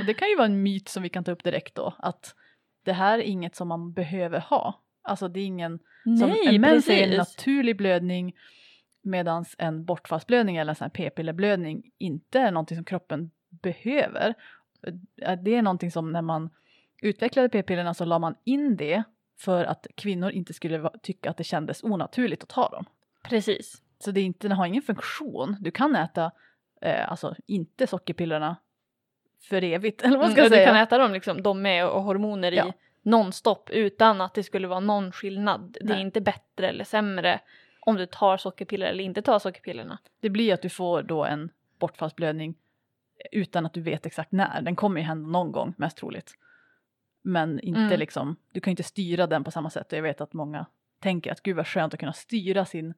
Och 0.00 0.04
det 0.06 0.14
kan 0.14 0.28
ju 0.28 0.36
vara 0.36 0.46
en 0.46 0.62
myt 0.62 0.88
som 0.88 1.02
vi 1.02 1.08
kan 1.08 1.24
ta 1.24 1.32
upp 1.32 1.44
direkt 1.44 1.74
då, 1.74 1.94
att 1.98 2.34
det 2.84 2.92
här 2.92 3.18
är 3.18 3.22
inget 3.22 3.56
som 3.56 3.68
man 3.68 3.92
behöver 3.92 4.40
ha. 4.40 4.82
Alltså 5.02 5.28
det 5.28 5.40
är 5.40 5.44
ingen, 5.44 5.78
som 6.20 6.34
en 6.46 6.60
mens 6.60 6.88
är 6.88 7.02
en 7.08 7.16
naturlig 7.16 7.76
blödning 7.76 8.32
medan 9.02 9.44
en 9.58 9.84
bortfallsblödning 9.84 10.56
eller 10.56 10.70
en 10.72 10.76
sån 10.76 10.84
här 10.84 10.90
p-pillerblödning 10.90 11.90
inte 11.98 12.38
är 12.40 12.50
någonting 12.52 12.76
som 12.76 12.84
kroppen 12.84 13.30
behöver. 13.50 14.34
Eh, 15.22 15.38
Det 15.42 15.54
är 15.54 15.62
någonting 15.62 15.90
som 15.90 16.12
när 16.12 16.22
man 16.22 16.50
utvecklade 17.02 17.48
p-pillerna 17.48 17.94
så 17.94 18.04
la 18.04 18.18
man 18.18 18.34
in 18.44 18.76
det 18.76 19.02
för 19.38 19.64
att 19.64 19.86
kvinnor 19.94 20.30
inte 20.30 20.52
skulle 20.54 20.90
tycka 21.02 21.30
att 21.30 21.36
det 21.36 21.44
kändes 21.44 21.84
onaturligt 21.84 22.42
att 22.42 22.48
ta 22.48 22.68
dem. 22.68 22.84
Precis. 23.28 23.82
Så 23.98 24.10
det, 24.10 24.20
är 24.20 24.24
inte, 24.24 24.48
det 24.48 24.54
har 24.54 24.66
ingen 24.66 24.82
funktion. 24.82 25.56
Du 25.60 25.70
kan 25.70 25.96
äta, 25.96 26.30
eh, 26.82 27.10
alltså 27.10 27.34
inte 27.46 27.86
sockerpillerna 27.86 28.56
för 29.40 29.64
evigt, 29.64 30.02
eller 30.04 30.16
vad 30.16 30.26
man 30.26 30.32
ska 30.32 30.40
Mm, 30.40 30.50
säga. 30.50 30.60
Du 30.60 30.66
kan 30.72 30.82
äta 30.82 30.98
dem 30.98 31.12
liksom, 31.12 31.42
de 31.42 31.62
med 31.62 31.88
och 31.88 32.02
hormoner 32.02 32.52
Ja. 32.52 32.66
i 32.68 32.72
nonstop 33.02 33.70
utan 33.70 34.20
att 34.20 34.34
det 34.34 34.42
skulle 34.42 34.68
vara 34.68 34.80
någon 34.80 35.12
skillnad. 35.12 35.76
Det 35.80 35.84
är 35.84 35.88
Nej. 35.88 36.00
inte 36.00 36.20
bättre 36.20 36.68
eller 36.68 36.84
sämre 36.84 37.40
om 37.88 37.96
du 37.96 38.06
tar 38.06 38.36
sockerpiller 38.36 38.86
eller 38.86 39.04
inte 39.04 39.22
tar 39.22 39.38
sockerpillerna. 39.38 39.98
Det 40.20 40.30
blir 40.30 40.54
att 40.54 40.62
du 40.62 40.68
får 40.68 41.02
då 41.02 41.24
en 41.24 41.50
bortfallsblödning 41.78 42.54
utan 43.32 43.66
att 43.66 43.72
du 43.74 43.80
vet 43.80 44.06
exakt 44.06 44.32
när. 44.32 44.62
Den 44.62 44.76
kommer 44.76 45.00
ju 45.00 45.06
hända 45.06 45.28
någon 45.28 45.52
gång, 45.52 45.74
mest 45.76 45.96
troligt. 45.96 46.34
Men 47.22 47.60
inte 47.60 47.80
Mm. 47.80 47.98
liksom, 47.98 48.36
du 48.52 48.60
kan 48.60 48.70
ju 48.70 48.72
inte 48.72 48.82
styra 48.82 49.26
den 49.26 49.44
på 49.44 49.50
samma 49.50 49.70
sätt. 49.70 49.92
Och 49.92 49.98
jag 49.98 50.02
vet 50.02 50.20
att 50.20 50.32
många 50.32 50.66
tänker 51.00 51.32
att 51.32 51.42
gud 51.42 51.56
vad 51.56 51.66
skönt 51.66 51.94
att 51.94 52.00
kunna 52.00 52.12
styra 52.12 52.64
sin 52.64 52.94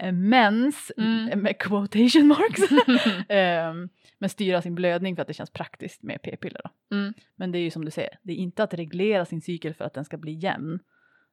eh, 0.00 0.12
mens, 0.12 0.92
Mm. 0.96 1.28
eh, 1.28 1.36
med 1.36 1.58
quotation 1.58 2.26
marks, 2.26 2.60
Ehm, 3.28 3.88
men 4.18 4.28
styra 4.30 4.62
sin 4.62 4.74
blödning 4.74 5.16
för 5.16 5.22
att 5.22 5.28
det 5.28 5.34
känns 5.34 5.50
praktiskt 5.50 6.02
med 6.02 6.22
p-piller. 6.22 6.70
Mm. 6.90 7.14
Men 7.36 7.52
det 7.52 7.58
är 7.58 7.62
ju 7.62 7.70
som 7.70 7.84
du 7.84 7.90
säger, 7.90 8.18
det 8.22 8.32
är 8.32 8.36
inte 8.36 8.62
att 8.62 8.74
reglera 8.74 9.24
sin 9.24 9.40
cykel 9.42 9.74
för 9.74 9.84
att 9.84 9.94
den 9.94 10.04
ska 10.04 10.16
bli 10.16 10.32
jämn. 10.32 10.78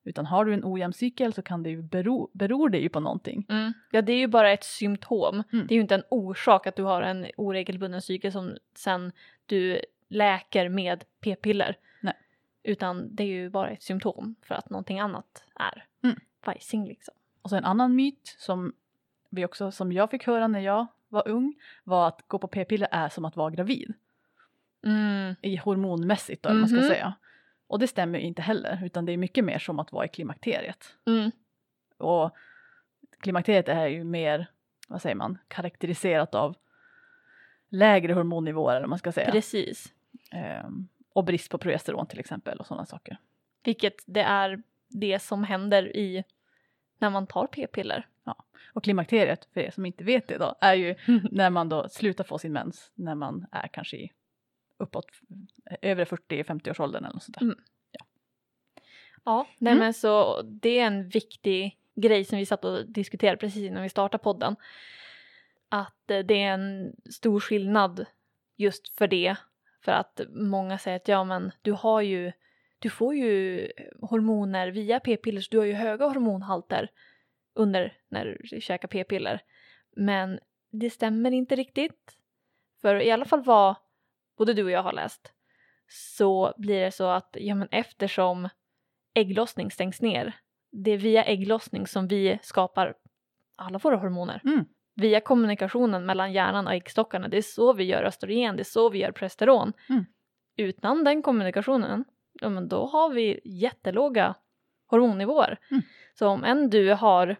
Utan 0.03 0.25
har 0.25 0.46
du 0.46 0.53
en 0.53 0.65
ojämn 0.65 0.94
cykel 0.94 1.34
så 1.34 1.41
kan 1.41 1.63
det 1.63 1.70
ju 1.70 1.82
bero, 1.82 2.29
beror 2.34 2.70
det 2.70 2.77
ju 2.79 2.89
på 2.89 3.00
någonting. 3.00 3.46
Mm. 3.50 3.74
Ja, 3.91 4.01
det 4.01 4.13
är 4.13 4.18
ju 4.18 4.27
bara 4.27 4.51
ett 4.51 4.63
symptom. 4.63 5.44
Mm. 5.53 5.68
Det 5.68 5.74
är 5.74 5.75
ju 5.75 5.82
inte 5.82 5.96
en 5.96 6.03
orsak 6.10 6.68
att 6.68 6.75
du 6.75 6.84
har 6.84 7.01
en 7.01 7.25
oregelbunden 7.38 8.01
cykel 8.01 8.32
som 8.32 8.58
sen 8.75 9.12
du 9.46 9.79
läker 10.08 10.70
med 10.70 11.03
p-piller. 11.22 11.77
Nej. 12.01 12.13
Utan 12.63 13.15
det 13.15 13.24
är 13.24 13.27
ju 13.27 13.50
bara 13.50 13.70
ett 13.70 13.84
symptom 13.84 14.36
för 14.41 14.56
att 14.56 14.70
någonting 14.70 15.00
annat 15.00 15.44
är 15.56 15.86
Mm. 16.03 16.15
vajsing 16.46 16.88
liksom. 16.88 17.13
Och 17.41 17.50
så 17.50 17.56
en 17.56 17.65
annan 17.65 17.96
myt 17.96 18.36
som, 18.39 18.74
vi 19.29 19.46
också, 19.46 19.72
som 19.72 19.91
jag 19.91 20.12
fick 20.12 20.27
höra 20.27 20.48
när 20.48 20.60
jag 20.60 20.88
var 21.08 21.27
ung 21.27 21.53
var 21.84 22.08
att 22.08 22.24
gå 22.27 22.39
på 22.39 22.48
p-piller 22.48 22.88
är 22.91 23.10
som 23.10 23.25
att 23.25 23.36
vara 23.36 23.50
gravid. 23.50 23.94
Mm. 24.86 25.36
I 25.41 25.56
hormonmässigt 25.56 26.44
då, 26.44 26.50
eller 26.50 26.60
vad 26.62 26.70
man 26.70 26.77
Mhm. 26.79 26.86
ska 26.88 26.94
säga. 26.96 27.13
Och 27.70 27.80
det 27.80 27.88
stämmer 27.88 28.20
ju 28.20 28.26
inte 28.26 28.42
heller 28.42 28.82
utan 28.86 29.06
det 29.06 29.12
är 29.12 29.18
mycket 29.18 29.46
mer 29.46 29.60
som 29.60 29.80
att 29.80 29.92
vara 29.92 30.06
i 30.06 30.10
klimakteriet. 30.10 30.96
Mm. 31.08 31.32
Och 31.98 32.32
klimakteriet 33.20 33.68
är 33.68 33.88
ju 33.88 34.04
mer, 34.04 34.48
vad 34.88 35.02
säger 35.02 35.16
man, 35.16 35.38
karaktäriserat 35.48 36.36
av 36.36 36.56
lägre 37.70 38.14
hormonnivåer 38.14 38.76
eller 38.76 38.88
man 38.88 39.00
ska 39.00 39.12
säga. 39.12 39.32
Precis. 39.32 39.94
Ehm, 40.32 40.88
och 41.14 41.26
brist 41.26 41.52
på 41.52 41.58
progesteron 41.58 42.08
till 42.08 42.20
exempel 42.20 42.60
och 42.60 42.66
sådana 42.66 42.86
saker. 42.86 43.18
Vilket 43.64 44.04
det 44.06 44.22
är 44.22 44.62
det 44.88 45.20
som 45.20 45.44
händer 45.44 45.98
i 45.98 46.24
när 46.98 47.10
man 47.10 47.28
tar 47.28 47.48
p-piller. 47.48 48.08
Och 48.74 48.84
klimakteriet, 48.84 49.48
för 49.54 49.62
er 49.62 49.72
som 49.72 49.86
inte 49.86 50.04
vet 50.04 50.28
det 50.28 50.38
då, 50.38 50.56
är 50.62 50.74
ju 50.74 50.96
när 51.32 51.50
man 51.50 51.70
då 51.70 51.90
slutar 51.90 52.24
få 52.24 52.38
sin 52.38 52.54
mens 52.54 52.92
när 52.96 53.16
man 53.16 53.46
är 53.52 53.68
kanske 53.68 53.98
i 53.98 54.12
uppåt 54.80 55.06
eh, 55.72 55.78
över 55.82 56.06
40-50-årsåldern 56.06 57.04
eller 57.06 57.14
något 57.14 57.24
sånt 57.24 57.38
där. 57.40 57.46
Mm. 57.46 57.58
Ja, 59.24 59.48
nej 59.58 59.72
Mm. 59.74 59.84
men 59.84 59.94
så 59.94 60.42
det 60.42 60.80
är 60.80 60.86
en 60.88 61.10
viktig 61.10 61.78
grej 61.96 62.26
som 62.26 62.38
vi 62.38 62.46
satt 62.46 62.66
och 62.66 62.90
diskuterade 62.90 63.38
precis 63.38 63.64
innan 63.64 63.84
vi 63.84 63.90
startade 63.90 64.24
podden. 64.24 64.56
Att 65.70 66.12
eh, 66.12 66.20
det 66.20 66.44
är 66.44 66.54
en 66.54 66.96
stor 67.12 67.40
skillnad 67.40 68.06
just 68.56 68.98
för 68.98 69.08
det. 69.08 69.36
För 69.82 69.92
att 69.92 70.22
många 70.30 70.78
säger 70.78 70.98
att 70.98 71.08
ja 71.08 71.24
men 71.24 71.52
du 71.62 71.72
har 71.72 72.02
ju, 72.02 72.32
du 72.80 72.90
får 72.90 73.16
ju 73.16 73.68
hormoner 74.02 74.68
via 74.68 75.00
p-piller 75.00 75.42
så 75.42 75.48
du 75.52 75.58
har 75.58 75.66
ju 75.66 75.74
höga 75.74 76.06
hormonhalter 76.06 76.92
under 77.54 77.98
när 78.10 78.38
du 78.52 78.62
käkar 78.62 78.88
p-piller. 78.88 79.42
Men 79.96 80.40
det 80.72 80.90
stämmer 80.90 81.32
inte 81.32 81.56
riktigt. 81.56 82.18
För 82.82 82.96
i 83.02 83.12
alla 83.12 83.26
fall 83.26 83.44
vad 83.44 83.76
både 84.39 84.53
du 84.53 84.63
och 84.63 84.72
jag 84.72 84.84
har 84.84 84.93
läst 84.93 85.34
så 85.88 86.53
blir 86.58 86.81
det 86.81 86.91
så 86.91 87.10
att 87.10 87.38
ja, 87.39 87.55
men 87.55 87.67
eftersom 87.72 88.50
ägglossning 89.13 89.72
stängs 89.72 90.01
ner, 90.01 90.36
det 90.72 90.91
är 90.91 90.98
via 90.98 91.24
ägglossning 91.24 91.88
som 91.88 92.08
vi 92.08 92.39
skapar 92.41 92.93
alla 93.55 93.77
våra 93.77 93.96
hormoner. 93.98 94.41
Mm. 94.43 94.65
Via 94.96 95.22
kommunikationen 95.22 96.05
mellan 96.05 96.34
hjärnan 96.34 96.67
och 96.67 96.74
äggstockarna, 96.74 97.27
det 97.27 97.38
är 97.38 97.41
så 97.41 97.74
vi 97.74 97.84
gör 97.84 98.03
östrogen, 98.03 98.55
det 98.55 98.62
är 98.62 98.63
så 98.63 98.89
vi 98.89 99.00
gör 99.00 99.12
progesteron. 99.12 99.74
Mm. 99.89 100.05
Utan 100.55 101.03
den 101.03 101.22
kommunikationen, 101.22 102.05
ja 102.34 102.50
men 102.50 102.67
då 102.67 102.86
har 102.86 103.10
vi 103.10 103.39
jättelåga 103.43 104.36
hormonnivåer. 104.88 105.60
Mm. 105.72 105.84
Så 106.13 106.27
om 106.27 106.43
en 106.43 106.69
du 106.69 106.93
har 106.93 107.36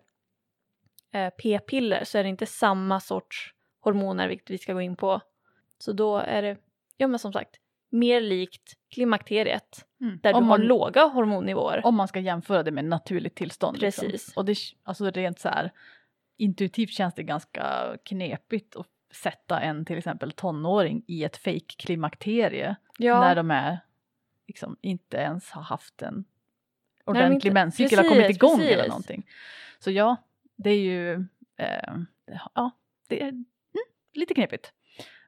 eh, 1.12 1.30
p-piller 1.30 2.04
så 2.04 2.18
är 2.18 2.24
det 2.24 2.30
inte 2.30 2.46
samma 2.46 3.00
sorts 3.00 3.54
hormoner, 3.80 4.28
vilket 4.28 4.50
vi 4.50 4.58
ska 4.58 4.74
gå 4.74 4.82
in 4.82 4.96
på. 4.96 5.22
Så 5.78 5.94
då 5.94 6.18
är 6.18 6.42
det, 6.42 6.58
ja 7.00 7.08
men 7.08 7.20
som 7.20 7.34
sagt, 7.34 7.56
mer 7.90 8.22
likt 8.22 8.74
klimakteriet 8.94 9.86
Mm. 10.02 10.20
där 10.24 10.34
om, 10.34 10.44
du 10.44 10.50
har 10.50 10.58
man, 10.58 10.68
låga 10.68 11.04
hormonnivåer. 11.06 11.86
om 11.86 11.96
man 11.96 12.08
ska 12.08 12.20
jämföra 12.20 12.64
det 12.64 12.72
med 12.72 12.86
naturligt 12.86 13.36
tillstånd. 13.36 13.78
liksom. 13.82 14.06
Precis. 14.10 14.38
Och 14.38 14.46
det, 14.46 14.56
alltså 14.84 15.12
rent 15.12 15.40
så 15.40 15.50
här 15.50 15.72
intuitivt 16.38 16.90
känns 16.92 17.14
det 17.14 17.24
ganska 17.24 17.98
knepigt 18.06 18.76
att 18.76 18.88
sätta 19.14 19.60
en 19.62 19.86
till 19.86 19.98
exempel 19.98 20.32
tonåring 20.32 21.04
i 21.08 21.24
ett 21.24 21.38
fake 21.38 21.76
klimakterie 21.78 22.76
ja, 22.98 23.20
när 23.22 23.36
de 23.36 23.52
är 23.52 23.80
liksom 24.48 24.78
inte 24.82 25.18
ens 25.18 25.52
har 25.52 25.62
haft 25.62 26.02
en 26.02 26.26
de 27.06 27.12
ordentlig 27.12 27.36
inte- 27.50 27.52
menscykel 27.54 27.98
har 28.00 28.04
kommit 28.06 28.22
precis, 28.22 28.38
igång 28.38 28.60
eller 28.62 28.76
precis. 28.76 28.90
någonting. 28.90 29.26
Så 29.80 29.92
ja, 29.92 30.16
det 30.56 30.70
är 30.70 30.80
ju 30.80 31.14
eh, 31.58 31.94
ja, 32.56 32.72
det 33.08 33.22
är 33.22 33.28
mm, 33.30 33.46
lite 34.14 34.34
knepigt. 34.34 34.74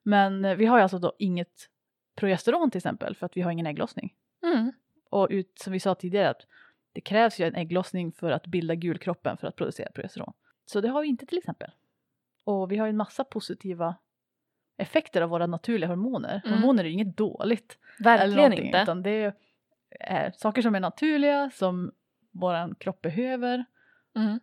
Men 0.03 0.45
eh, 0.45 0.55
vi 0.55 0.65
har 0.65 0.77
ju 0.77 0.83
alltså 0.83 0.99
då 0.99 1.13
inget 1.19 1.69
progesteron 2.15 2.71
till 2.71 2.77
exempel 2.79 3.15
för 3.15 3.25
att 3.25 3.37
vi 3.37 3.41
har 3.41 3.51
ingen 3.51 3.67
ägglossning. 3.67 4.13
mm, 4.43 4.71
Och 5.09 5.27
ut, 5.29 5.59
som 5.59 5.73
vi 5.73 5.79
sa 5.79 5.95
tidigare 5.95 6.29
att 6.29 6.41
det 6.93 7.01
krävs 7.01 7.39
ju 7.39 7.45
en 7.45 7.55
ägglossning 7.55 8.11
för 8.11 8.31
att 8.31 8.47
bilda 8.47 8.75
gulkroppen 8.75 9.37
för 9.37 9.47
att 9.47 9.55
producera 9.55 9.91
progesteron. 9.91 10.33
Så 10.65 10.81
det 10.81 10.87
har 10.89 11.01
vi 11.01 11.07
inte 11.07 11.25
till 11.25 11.37
exempel. 11.37 11.71
Och 12.43 12.71
vi 12.71 12.77
har 12.77 12.85
ju 12.85 12.89
en 12.89 12.97
massa 12.97 13.23
positiva 13.23 13.95
effekter 14.77 15.21
av 15.21 15.29
våra 15.29 15.47
naturliga 15.47 15.89
hormoner. 15.89 16.41
Mm. 16.45 16.57
Hormoner 16.57 16.83
är 16.83 16.87
ju 16.87 16.93
inget 16.93 17.17
dåligt. 17.17 17.77
verkligen 17.99 18.53
inte. 18.53 18.81
Utan 18.83 19.03
det 19.03 19.33
är 19.99 20.31
saker 20.31 20.61
som 20.61 20.75
är 20.75 20.79
naturliga, 20.79 21.51
som 21.53 21.91
våran 22.31 22.75
kropp 22.75 23.01
behöver. 23.01 23.65
Mm. 24.15 24.39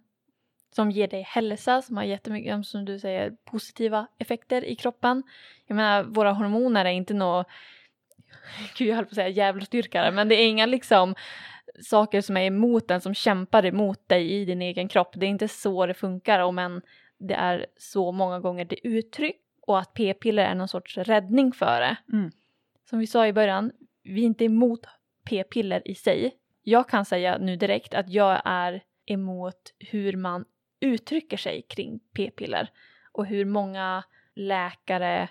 Som 0.70 0.90
ger 0.90 1.08
dig 1.08 1.22
hälsa, 1.22 1.82
som 1.82 1.96
har 1.96 2.04
jättemycket, 2.04 2.66
som 2.66 2.84
du 2.84 2.98
säger, 2.98 3.30
positiva 3.44 4.06
effekter 4.18 4.64
i 4.64 4.76
kroppen. 4.76 5.22
Jag 5.66 5.74
menar, 5.74 6.02
våra 6.02 6.32
hormoner 6.32 6.84
är 6.84 6.90
inte 6.90 7.14
något, 7.14 7.46
gud 8.76 8.88
jag 8.88 8.96
höll 8.96 9.04
på 9.04 9.08
att 9.08 9.14
säga 9.14 9.28
djävulsdyrkare, 9.28 10.10
men 10.10 10.28
det 10.28 10.34
är 10.34 10.48
inga 10.48 10.66
liksom 10.66 11.14
saker 11.82 12.20
som 12.20 12.36
är 12.36 12.44
emot 12.44 12.88
den, 12.88 13.00
som 13.00 13.14
kämpar 13.14 13.66
emot 13.66 14.08
dig 14.08 14.32
i 14.32 14.44
din 14.44 14.62
egen 14.62 14.88
kropp. 14.88 15.12
Det 15.14 15.26
är 15.26 15.30
inte 15.30 15.48
så 15.48 15.86
det 15.86 15.94
funkar, 15.94 16.40
om 16.40 16.58
än 16.58 16.82
det 17.18 17.34
är 17.34 17.66
så 17.76 18.12
många 18.12 18.40
gånger 18.40 18.64
det 18.64 18.86
uttryck 18.88 19.36
och 19.66 19.78
att 19.78 19.94
p-piller 19.94 20.44
är 20.44 20.54
någon 20.54 20.68
sorts 20.68 20.98
räddning 20.98 21.52
för 21.52 21.80
det. 21.80 21.96
Mm. 22.12 22.30
Som 22.90 22.98
vi 22.98 23.06
sa 23.06 23.26
i 23.26 23.32
början, 23.32 23.72
vi 24.02 24.20
är 24.20 24.26
inte 24.26 24.44
emot 24.44 24.80
p-piller 25.24 25.88
i 25.88 25.94
sig. 25.94 26.34
Jag 26.62 26.88
kan 26.88 27.04
säga 27.04 27.38
nu 27.38 27.56
direkt 27.56 27.94
att 27.94 28.08
jag 28.08 28.42
är 28.44 28.82
emot 29.06 29.74
hur 29.78 30.16
man 30.16 30.44
uttrycker 30.80 31.36
sig 31.36 31.62
kring 31.62 32.00
p-piller 32.12 32.70
och 33.12 33.26
hur 33.26 33.44
många 33.44 34.04
läkare 34.34 35.28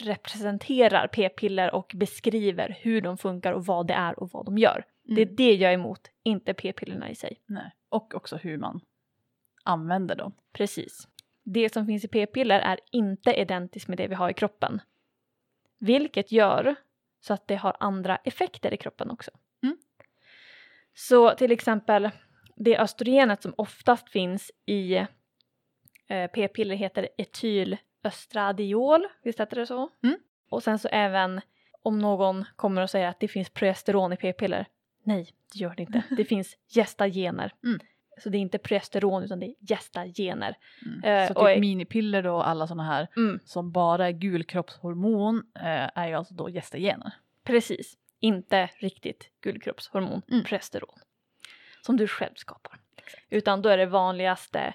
representerar 0.00 1.06
p-piller 1.06 1.74
och 1.74 1.92
beskriver 1.94 2.78
hur 2.80 3.00
de 3.00 3.18
funkar 3.18 3.52
och 3.52 3.66
vad 3.66 3.86
det 3.86 3.94
är 3.94 4.18
och 4.18 4.30
vad 4.32 4.44
de 4.44 4.58
gör. 4.58 4.84
Det 5.02 5.22
är 5.22 5.26
Mm. 5.26 5.36
det 5.36 5.54
jag 5.54 5.70
är 5.70 5.74
emot, 5.74 6.10
inte 6.22 6.54
p-pillerna 6.54 7.10
i 7.10 7.14
sig. 7.14 7.40
Nej. 7.46 7.70
Och 7.88 8.14
också 8.14 8.36
hur 8.36 8.58
man 8.58 8.80
använder 9.62 10.14
dem. 10.16 10.32
Precis. 10.52 11.08
Det 11.42 11.72
som 11.72 11.86
finns 11.86 12.04
i 12.04 12.08
p-piller 12.08 12.60
är 12.60 12.80
inte 12.90 13.32
identiskt 13.32 13.88
med 13.88 13.98
det 13.98 14.08
vi 14.08 14.14
har 14.14 14.30
i 14.30 14.34
kroppen. 14.34 14.80
Vilket 15.78 16.32
gör 16.32 16.74
så 17.20 17.34
att 17.34 17.48
det 17.48 17.56
har 17.56 17.76
andra 17.80 18.16
effekter 18.16 18.74
i 18.74 18.76
kroppen 18.76 19.10
också. 19.10 19.30
Mm. 19.62 19.76
Så 20.94 21.30
till 21.30 21.52
exempel 21.52 22.10
det 22.56 22.78
östrogenet 22.78 23.42
som 23.42 23.54
oftast 23.56 24.08
finns 24.10 24.52
i 24.66 24.94
eh, 24.96 25.06
p-piller 26.34 26.74
heter 26.76 27.08
etylöstradiol, 27.18 29.06
visst 29.22 29.40
heter 29.40 29.56
det 29.56 29.66
så? 29.66 29.90
Mm. 30.04 30.16
Och 30.50 30.62
sen 30.62 30.78
så 30.78 30.88
även 30.88 31.40
om 31.82 31.98
någon 31.98 32.44
kommer 32.56 32.82
och 32.82 32.90
säger 32.90 33.08
att 33.08 33.20
det 33.20 33.28
finns 33.28 33.50
progesteron 33.50 34.12
i 34.12 34.16
p-piller. 34.16 34.66
Nej, 35.04 35.28
det 35.52 35.58
gör 35.58 35.74
det 35.76 35.82
inte. 35.82 36.02
Det 36.16 36.24
finns 36.24 36.56
gestagener. 36.74 37.52
Mm. 37.64 37.80
Så 38.18 38.28
det 38.28 38.38
är 38.38 38.40
inte 38.40 38.58
progesteron 38.58 39.22
utan 39.22 39.40
det 39.40 39.46
är 39.46 39.54
gestagener. 39.68 40.56
Mm. 40.86 41.04
Eh, 41.04 41.28
så 41.32 41.40
och- 41.40 41.46
typ 41.48 41.60
minipiller 41.60 42.22
då, 42.22 42.36
alla 42.42 42.66
sådana 42.66 42.82
här 42.84 43.08
Mm, 43.16 43.40
som 43.44 43.72
bara 43.72 44.06
är 44.08 44.12
gulkroppshormon 44.12 45.42
eh, 45.54 45.90
är 45.98 46.08
ju 46.08 46.14
alltså 46.14 46.34
då 46.34 46.48
gestagener. 46.48 47.12
precis. 47.44 47.94
Inte 48.20 48.70
riktigt 48.78 49.30
guldkroppshormon, 49.40 50.22
Mm. 50.30 50.44
progesteron. 50.44 50.98
Som 51.86 51.96
du 51.96 52.08
själv 52.08 52.34
skapar. 52.34 52.78
Utan 53.30 53.62
då 53.62 53.68
är 53.68 53.78
det 53.78 53.86
vanligaste, 53.86 54.74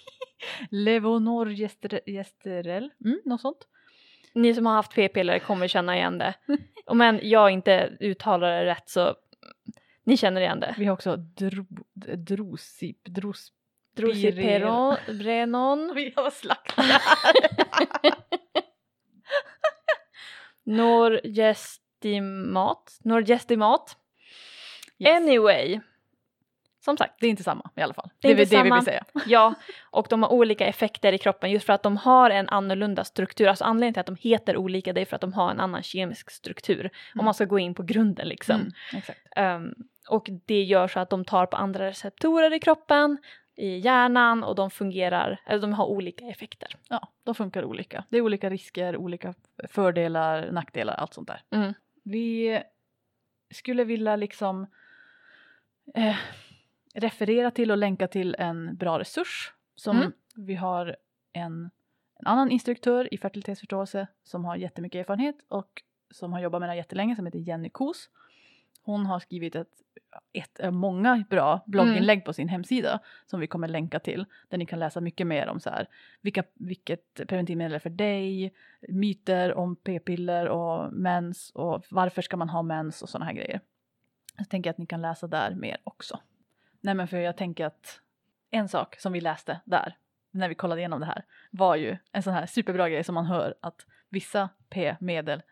Levonorgestrel, 0.70 2.90
mm, 3.04 3.20
något 3.24 3.40
sånt. 3.40 3.68
Ni 4.32 4.54
som 4.54 4.66
har 4.66 4.74
haft 4.74 4.94
p-piller 4.94 5.38
kommer 5.38 5.68
känna 5.68 5.96
igen 5.96 6.18
det. 6.18 6.34
Och 6.86 6.96
men 6.96 7.20
jag 7.22 7.50
inte 7.50 7.96
uttalar 8.00 8.50
det 8.50 8.64
rätt 8.64 8.88
så 8.88 9.16
ni 10.04 10.16
känner 10.16 10.40
igen 10.40 10.60
det. 10.60 10.74
Vi 10.78 10.84
har 10.84 10.92
också 10.92 11.16
dro, 11.16 11.66
drosip, 12.16 13.04
dros... 13.04 13.52
Drosiperon, 13.96 14.96
Vi 15.94 16.12
har 16.16 16.30
slaktat 16.30 16.84
Norgestimat, 20.76 22.98
Norgestimat. 23.04 23.96
Yes. 24.98 25.16
Anyway. 25.16 25.80
Som 26.84 26.96
sagt, 26.96 27.14
Det 27.20 27.26
är 27.26 27.30
inte 27.30 27.42
samma 27.42 27.70
i 27.76 27.80
alla 27.80 27.94
fall. 27.94 28.10
Det 28.20 28.28
Det 28.28 28.30
är 28.34 28.40
inte 28.42 28.56
det 28.56 28.62
vi 28.62 28.70
vill 28.70 28.84
säga. 28.84 29.04
ja. 29.26 29.54
Och 29.90 30.06
de 30.10 30.22
har 30.22 30.32
olika 30.32 30.66
effekter 30.66 31.12
i 31.12 31.18
kroppen 31.18 31.50
just 31.50 31.66
för 31.66 31.72
att 31.72 31.82
de 31.82 31.96
har 31.96 32.30
en 32.30 32.48
annorlunda 32.48 33.04
struktur. 33.04 33.48
Alltså 33.48 33.64
anledningen 33.64 33.94
till 33.94 34.00
att 34.00 34.06
de 34.06 34.16
heter 34.20 34.56
olika 34.56 34.92
det 34.92 35.00
är 35.00 35.04
för 35.04 35.14
att 35.16 35.20
de 35.20 35.32
har 35.32 35.50
en 35.50 35.60
annan 35.60 35.82
kemisk 35.82 36.30
struktur. 36.30 36.84
Om 36.84 36.90
Mm. 37.14 37.24
man 37.24 37.34
ska 37.34 37.44
gå 37.44 37.58
in 37.58 37.74
på 37.74 37.82
grunden 37.82 38.28
liksom. 38.28 38.54
Mm, 38.54 38.72
exakt. 38.92 39.20
Um, 39.36 39.74
och 40.08 40.28
det 40.46 40.62
gör 40.62 40.88
så 40.88 41.00
att 41.00 41.10
de 41.10 41.24
tar 41.24 41.46
på 41.46 41.56
andra 41.56 41.86
receptorer 41.86 42.54
i 42.54 42.60
kroppen. 42.60 43.18
I 43.58 43.78
hjärnan 43.78 44.44
och 44.44 44.54
de 44.54 44.70
fungerar, 44.70 45.40
eller 45.46 45.60
de 45.60 45.72
har 45.72 45.86
olika 45.86 46.26
effekter. 46.26 46.76
Ja, 46.88 47.08
de 47.24 47.34
funkar 47.34 47.64
olika. 47.64 48.04
Det 48.08 48.16
är 48.16 48.20
olika 48.20 48.50
risker, 48.50 48.96
olika 48.96 49.34
fördelar, 49.68 50.50
nackdelar, 50.52 50.94
allt 50.94 51.14
sånt 51.14 51.28
där. 51.28 51.42
Mm. 51.50 51.74
Vi 52.02 52.62
skulle 53.50 53.84
vilja 53.84 54.16
liksom 54.16 54.66
eh, 55.94 56.16
referera 56.94 57.50
till 57.50 57.70
och 57.70 57.76
länka 57.76 58.08
till 58.08 58.36
en 58.38 58.76
bra 58.76 58.98
resurs 58.98 59.52
som 59.74 59.96
Mm. 59.96 60.12
vi 60.34 60.54
har 60.54 60.96
en, 61.32 61.70
en 62.18 62.26
annan 62.26 62.50
instruktör 62.50 63.14
i 63.14 63.18
fertilitetsförståelse 63.18 64.06
som 64.24 64.44
har 64.44 64.56
jättemycket 64.56 64.98
erfarenhet 64.98 65.36
och 65.48 65.82
som 66.10 66.32
har 66.32 66.40
jobbat 66.40 66.60
med 66.60 66.68
det 66.68 66.72
här 66.72 66.76
jättelänge 66.76 67.16
som 67.16 67.26
heter 67.26 67.38
Jenny 67.38 67.68
Kos. 67.70 68.10
Hon 68.88 69.06
har 69.06 69.20
skrivit 69.20 69.54
ett, 69.54 69.68
ett 70.32 70.60
av 70.60 70.72
många 70.72 71.24
bra 71.30 71.60
blogginlägg 71.66 72.24
på 72.24 72.32
sin 72.32 72.48
hemsida 72.48 73.00
som 73.26 73.40
vi 73.40 73.46
kommer 73.46 73.68
länka 73.68 74.00
till 74.00 74.26
där 74.48 74.58
ni 74.58 74.66
kan 74.66 74.78
läsa 74.78 75.00
mycket 75.00 75.26
mer 75.26 75.48
om 75.48 75.60
så 75.60 75.70
här 75.70 75.88
vilka, 76.20 76.44
vilket 76.54 77.14
preventivmedel 77.28 77.74
är 77.74 77.78
för 77.78 77.90
dig, 77.90 78.54
myter 78.80 79.54
om 79.54 79.76
p-piller 79.76 80.48
och 80.48 80.92
mens 80.92 81.50
och 81.54 81.84
varför 81.90 82.22
ska 82.22 82.36
man 82.36 82.48
ha 82.48 82.62
mens 82.62 83.02
och 83.02 83.08
sådana 83.08 83.24
här 83.24 83.32
grejer. 83.32 83.60
Jag 84.36 84.48
tänker 84.48 84.70
att 84.70 84.78
ni 84.78 84.86
kan 84.86 85.02
läsa 85.02 85.26
där 85.26 85.54
mer 85.54 85.76
också. 85.84 86.20
Nej 86.80 86.94
men 86.94 87.08
för 87.08 87.16
jag 87.16 87.36
tänker 87.36 87.66
att 87.66 88.00
en 88.50 88.68
sak 88.68 88.96
som 89.00 89.12
vi 89.12 89.20
läste 89.20 89.60
där 89.64 89.96
när 90.30 90.48
vi 90.48 90.54
kollade 90.54 90.80
igenom 90.80 91.00
det 91.00 91.06
här 91.06 91.24
var 91.50 91.76
ju 91.76 91.96
en 92.12 92.22
sån 92.22 92.32
här 92.34 92.46
superbra 92.46 92.88
grej 92.88 93.04
som 93.04 93.14
man 93.14 93.26
hör 93.26 93.54
att 93.60 93.86
vissa 94.08 94.48
p-medel 94.68 95.42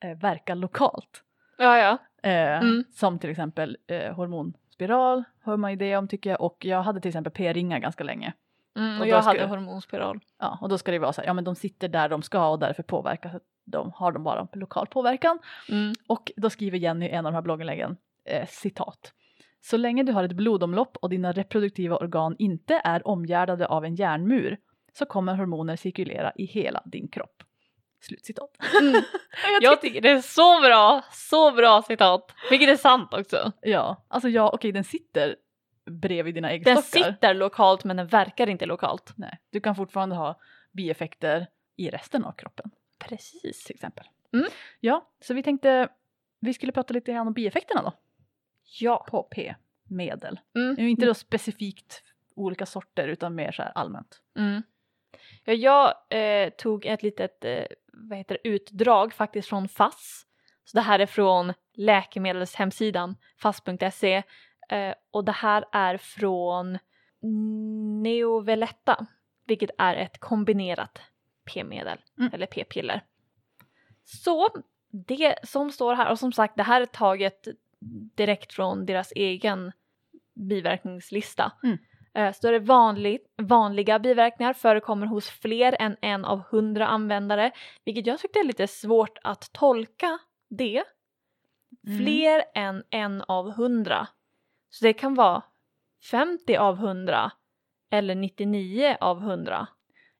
eh, 0.00 0.18
verkar 0.18 0.54
lokalt. 0.54 1.24
Ja, 1.58 1.78
ja. 1.78 1.98
Eh, 2.30 2.62
Mm. 2.62 2.84
Som 2.90 3.18
till 3.18 3.30
exempel 3.30 3.76
eh, 3.86 4.14
hormonspiral 4.14 5.24
hör 5.44 5.56
man 5.56 5.70
ju 5.70 5.76
det 5.76 5.96
om 5.96 6.08
tycker 6.08 6.30
jag 6.30 6.40
och 6.40 6.64
jag 6.64 6.82
hade 6.82 7.00
till 7.00 7.08
exempel 7.08 7.32
p-ringar 7.32 7.78
ganska 7.78 8.04
länge. 8.04 8.32
Mm, 8.76 9.00
och, 9.00 9.06
jag 9.06 9.22
hade 9.22 9.46
hormonspiral. 9.46 10.20
Ja, 10.38 10.58
och 10.60 10.68
då 10.68 10.78
ska 10.78 10.92
det 10.92 10.98
vara 10.98 11.12
så 11.12 11.20
här, 11.20 11.28
ja 11.28 11.34
men 11.34 11.44
de 11.44 11.54
sitter 11.54 11.88
där 11.88 12.08
de 12.08 12.22
ska 12.22 12.48
och 12.48 12.58
därför 12.58 12.82
påverkas 12.82 13.42
de, 13.64 13.92
har 13.94 14.12
de 14.12 14.24
bara 14.24 14.48
lokal 14.52 14.86
påverkan. 14.86 15.38
Mm. 15.68 15.92
Och 16.08 16.32
då 16.36 16.50
skriver 16.50 16.78
Jenny 16.78 17.06
i 17.06 17.10
en 17.10 17.26
av 17.26 17.32
de 17.32 17.34
här 17.34 17.42
blogginläggen, 17.42 17.96
eh, 18.24 18.46
citat. 18.48 19.12
Så 19.60 19.76
länge 19.76 20.02
du 20.02 20.12
har 20.12 20.24
ett 20.24 20.32
blodomlopp 20.32 20.96
och 20.96 21.10
dina 21.10 21.32
reproduktiva 21.32 21.96
organ 21.96 22.36
inte 22.38 22.80
är 22.84 23.08
omgärdade 23.08 23.66
av 23.66 23.84
en 23.84 23.94
järnmur 23.94 24.58
så 24.92 25.06
kommer 25.06 25.34
hormoner 25.34 25.76
cirkulera 25.76 26.32
i 26.36 26.44
hela 26.44 26.82
din 26.84 27.08
kropp. 27.08 27.42
Slutcitat. 28.06 28.50
Mm. 28.80 29.02
Jag 29.60 29.80
tycker 29.80 30.00
det 30.00 30.10
är 30.10 30.20
så 30.20 30.60
bra, 30.60 31.02
så 31.12 31.52
bra 31.52 31.82
citat. 31.82 32.32
Vilket 32.50 32.68
är 32.68 32.76
sant 32.76 33.14
också. 33.14 33.52
Ja, 33.62 34.04
alltså 34.08 34.28
ja, 34.28 34.50
okej 34.54 34.72
den 34.72 34.84
sitter 34.84 35.36
bredvid 35.90 36.34
dina 36.34 36.48
Den 36.48 36.56
äggstockar. 36.56 36.80
sitter 37.12 37.34
lokalt 37.34 37.84
men 37.84 37.96
den 37.96 38.06
verkar 38.06 38.48
inte 38.48 38.66
lokalt. 38.66 39.12
Nej, 39.16 39.38
du 39.50 39.60
kan 39.60 39.74
fortfarande 39.76 40.16
ha 40.16 40.40
bieffekter 40.72 41.46
i 41.76 41.90
resten 41.90 42.24
av 42.24 42.32
kroppen 42.32 42.70
Precis. 42.98 43.64
till 43.64 43.74
exempel. 43.74 44.04
Mm. 44.32 44.46
Ja, 44.80 45.08
så 45.20 45.34
vi 45.34 45.42
tänkte 45.42 45.88
vi 46.40 46.54
skulle 46.54 46.72
prata 46.72 46.94
lite 46.94 47.12
grann 47.12 47.26
om 47.26 47.32
bieffekterna 47.32 47.82
då 47.82 47.92
Ja. 48.80 49.06
på 49.10 49.22
p-medel. 49.22 50.40
Mm. 50.54 50.78
Inte 50.88 51.06
då 51.06 51.14
specifikt 51.14 52.02
olika 52.36 52.66
sorter 52.66 53.08
utan 53.08 53.34
mer 53.34 53.52
så 53.52 53.62
här 53.62 53.72
allmänt. 53.74 54.20
Mm. 54.38 54.62
Ja, 55.44 55.52
jag 55.52 55.94
eh, 56.44 56.50
tog 56.50 56.86
ett 56.86 57.02
litet 57.02 57.44
eh, 57.44 57.64
vad 57.96 58.18
heter 58.18 58.38
det, 58.42 58.48
utdrag 58.48 59.12
faktiskt 59.12 59.48
från 59.48 59.68
FASS. 59.68 60.26
Så 60.64 60.76
det 60.76 60.80
här 60.80 60.98
är 60.98 61.06
från 61.06 61.52
läkemedelshemsidan 61.74 63.16
fass.se 63.42 64.22
eh, 64.68 64.94
och 65.10 65.24
det 65.24 65.32
här 65.32 65.64
är 65.72 65.96
från 65.96 66.78
Neoveletta 68.02 69.06
vilket 69.46 69.70
är 69.78 69.96
ett 69.96 70.18
kombinerat 70.20 71.00
p-medel 71.44 71.98
Mm. 72.18 72.30
eller 72.34 72.46
p-piller. 72.46 73.00
Så 74.04 74.48
det 74.90 75.38
som 75.42 75.70
står 75.72 75.94
här 75.94 76.10
och 76.10 76.18
som 76.18 76.32
sagt 76.32 76.56
det 76.56 76.62
här 76.62 76.80
är 76.80 76.86
taget 76.86 77.48
direkt 78.14 78.52
från 78.52 78.86
deras 78.86 79.12
egen 79.16 79.72
biverkningslista. 80.34 81.52
Mm. 81.62 81.78
Eh, 82.14 82.34
det 82.42 82.58
vanligt, 82.58 83.34
vanliga 83.42 83.98
biverkningar 83.98 84.52
förekommer 84.52 85.06
hos 85.06 85.30
fler 85.30 85.76
än 85.80 85.96
en 86.00 86.24
av 86.24 86.40
hundra 86.50 86.86
användare, 86.86 87.50
vilket 87.84 88.06
jag 88.06 88.18
tyckte 88.18 88.38
är 88.38 88.44
lite 88.44 88.66
svårt 88.66 89.18
att 89.22 89.52
tolka 89.52 90.18
det. 90.48 90.84
Mm. 91.86 91.98
Fler 91.98 92.44
än 92.54 92.82
en 92.90 93.22
av 93.22 93.52
hundra. 93.52 94.08
Så 94.70 94.84
det 94.84 94.92
kan 94.92 95.14
vara 95.14 95.42
50 96.10 96.56
av 96.56 96.76
hundra 96.76 97.32
eller 97.90 98.14
99 98.14 98.96
av 99.00 99.20
hundra. 99.20 99.66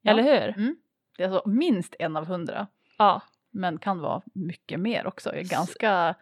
Ja. 0.02 0.10
Eller 0.10 0.22
hur? 0.22 0.58
Mm. 0.58 0.76
Det 1.16 1.24
är 1.24 1.28
alltså 1.28 1.48
minst 1.48 1.96
en 1.98 2.16
av 2.16 2.26
hundra, 2.26 2.66
Ja. 2.98 3.20
men 3.50 3.78
kan 3.78 4.00
vara 4.00 4.22
mycket 4.34 4.80
mer 4.80 5.06
också. 5.06 5.30
Det 5.30 5.38
är 5.38 5.50
ganska 5.50 6.14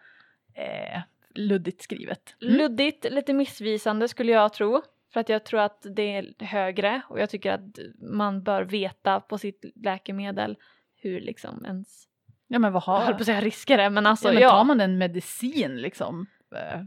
eh, 0.53 1.01
luddigt 1.35 1.81
skrivet. 1.81 2.35
Mm. 2.41 2.53
Luddigt, 2.55 3.05
lite 3.11 3.33
missvisande 3.33 4.07
skulle 4.07 4.31
jag 4.31 4.53
tro. 4.53 4.81
För 5.13 5.19
att 5.19 5.29
jag 5.29 5.43
tror 5.43 5.59
att 5.59 5.85
det 5.95 6.15
är 6.15 6.45
högre 6.45 7.01
och 7.09 7.19
jag 7.19 7.29
tycker 7.29 7.51
att 7.51 7.79
man 8.01 8.43
bör 8.43 8.63
veta 8.63 9.19
på 9.19 9.37
sitt 9.37 9.65
läkemedel 9.75 10.57
hur 10.95 11.21
liksom 11.21 11.65
ens, 11.65 12.07
Ja 12.47 12.59
men 12.59 12.73
vad 12.73 12.83
jag 12.85 12.93
höll 12.93 13.05
har... 13.05 13.13
på 13.13 13.19
att 13.19 13.25
säga 13.25 13.41
risker 13.41 13.77
är 13.77 13.89
men 13.89 14.05
alltså 14.05 14.33
ja, 14.33 14.39
ja. 14.39 14.39
men 14.39 14.49
tar 14.49 14.63
man 14.63 14.81
en 14.81 14.97
medicin 14.97 15.81
liksom, 15.81 16.25
eh, 16.55 16.81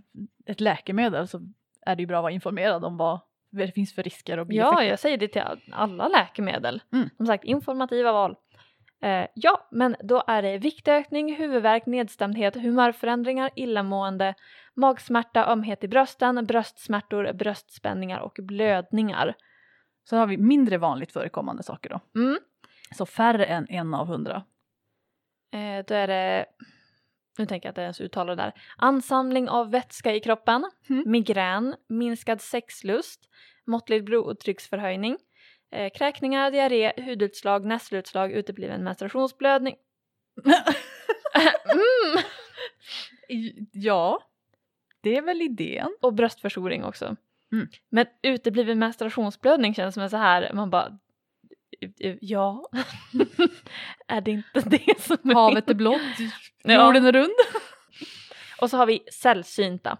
ett 0.46 0.60
läkemedel 0.60 1.28
så 1.28 1.40
är 1.86 1.96
det 1.96 2.02
ju 2.02 2.06
bra 2.06 2.16
att 2.18 2.22
vara 2.22 2.32
informerad 2.32 2.84
om 2.84 2.96
vad 2.96 3.20
det 3.50 3.72
finns 3.72 3.94
för 3.94 4.02
risker 4.02 4.38
och 4.38 4.46
bieffekter. 4.46 4.82
Ja, 4.82 4.88
jag 4.88 4.98
säger 4.98 5.18
det 5.18 5.28
till 5.28 5.42
all- 5.42 5.72
alla 5.72 6.08
läkemedel. 6.08 6.82
Mm. 6.92 7.10
Som 7.16 7.26
sagt, 7.26 7.44
informativa 7.44 8.12
val. 8.12 8.36
Eh, 9.02 9.26
ja, 9.34 9.68
men 9.70 9.96
då 10.02 10.22
är 10.26 10.42
det 10.42 10.58
viktökning, 10.58 11.36
huvudvärk, 11.36 11.86
nedstämdhet, 11.86 12.54
humörförändringar, 12.54 13.50
illamående, 13.54 14.34
magsmärta, 14.76 15.46
ömhet 15.52 15.84
i 15.84 15.88
brösten, 15.88 16.46
bröstsmärtor, 16.46 17.32
bröstspänningar 17.32 18.20
och 18.20 18.38
blödningar. 18.42 19.34
Så 20.04 20.16
har 20.16 20.26
vi 20.26 20.36
mindre 20.36 20.78
vanligt 20.78 21.12
förekommande 21.12 21.62
saker 21.62 21.90
då. 21.90 22.20
Mm. 22.20 22.38
Så 22.96 23.06
färre 23.06 23.44
än 23.44 23.66
en 23.68 23.94
av 23.94 24.06
hundra. 24.06 24.44
Eh, 25.52 25.84
då 25.86 25.94
är 25.94 26.06
det, 26.06 26.46
nu 27.38 27.46
tänker 27.46 27.68
jag 27.68 27.70
inte 27.70 27.80
ens 27.80 28.00
uttala 28.00 28.34
det 28.34 28.42
där, 28.42 28.52
ansamling 28.76 29.48
av 29.48 29.70
vätska 29.70 30.14
i 30.14 30.20
kroppen, 30.20 30.70
Mm. 30.88 31.04
migrän, 31.06 31.74
minskad 31.88 32.40
sexlust, 32.40 33.20
måttlig 33.66 34.04
blodtrycksförhöjning, 34.04 35.18
eh, 35.70 35.92
kräkningar, 35.92 36.50
diarré, 36.50 36.92
hudutslag, 36.96 37.64
nässelutslag, 37.64 38.32
utebliven 38.32 38.84
menstruationsblödning. 38.84 39.76
mm. 41.64 42.24
ja, 43.72 44.22
det 45.07 45.16
är 45.16 45.23
väl 45.23 45.42
idén. 45.42 45.97
Och 46.01 46.14
bröstförstoring 46.14 46.85
också. 46.85 47.16
Mm. 47.53 47.69
Men 47.88 48.07
utebliven 48.23 48.79
menstruationsblödning 48.79 49.75
känns 49.75 49.95
som 49.95 50.03
en 50.03 50.11
så 50.11 50.16
här, 50.16 50.53
man 50.53 50.71
bara 50.71 50.99
Ja, 52.21 52.69
är 54.09 54.21
det 54.21 54.31
inte 54.31 54.61
det 54.61 55.01
som 55.01 55.31
är 55.31 55.35
Havet 55.35 55.71
är 55.71 55.75
blått, 55.75 56.01
Ja. 56.62 56.87
jorden 56.87 57.05
är 57.05 57.12
rund. 57.12 57.35
Och 58.61 58.71
så 58.71 58.77
har 58.77 58.87
vi 58.87 59.01
sällsynta. 59.12 59.99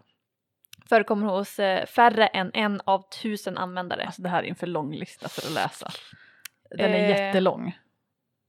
Förekommer 0.89 1.27
hos 1.27 1.59
eh, 1.59 1.87
färre 1.87 2.27
än 2.27 2.51
en 2.55 2.81
av 2.85 3.09
tusen 3.23 3.59
användare. 3.59 4.05
Alltså 4.07 4.23
det 4.23 4.29
här 4.29 4.43
är 4.43 4.49
en 4.49 4.55
för 4.55 4.67
lång 4.67 4.95
lista 4.95 5.29
för 5.29 5.47
att 5.47 5.53
läsa. 5.55 5.91
Den 6.71 6.91
är 6.91 6.99
Eh. 7.05 7.09
jättelång. 7.09 7.79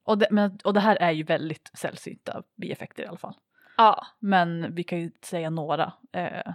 Och 0.06 0.18
det, 0.18 0.28
men, 0.32 0.60
och 0.64 0.74
det 0.74 0.80
här 0.80 0.96
är 0.96 1.12
ju 1.12 1.24
väldigt 1.24 1.72
sällsynta 1.74 2.44
bieffekter 2.56 3.04
i 3.04 3.08
alla 3.08 3.18
fall. 3.18 3.36
Ja, 3.78 4.08
Men 4.20 4.76
vi 4.76 4.84
kan 4.84 5.00
ju 5.00 5.12
säga 5.22 5.50
några. 5.50 5.94
Eh, 6.14 6.54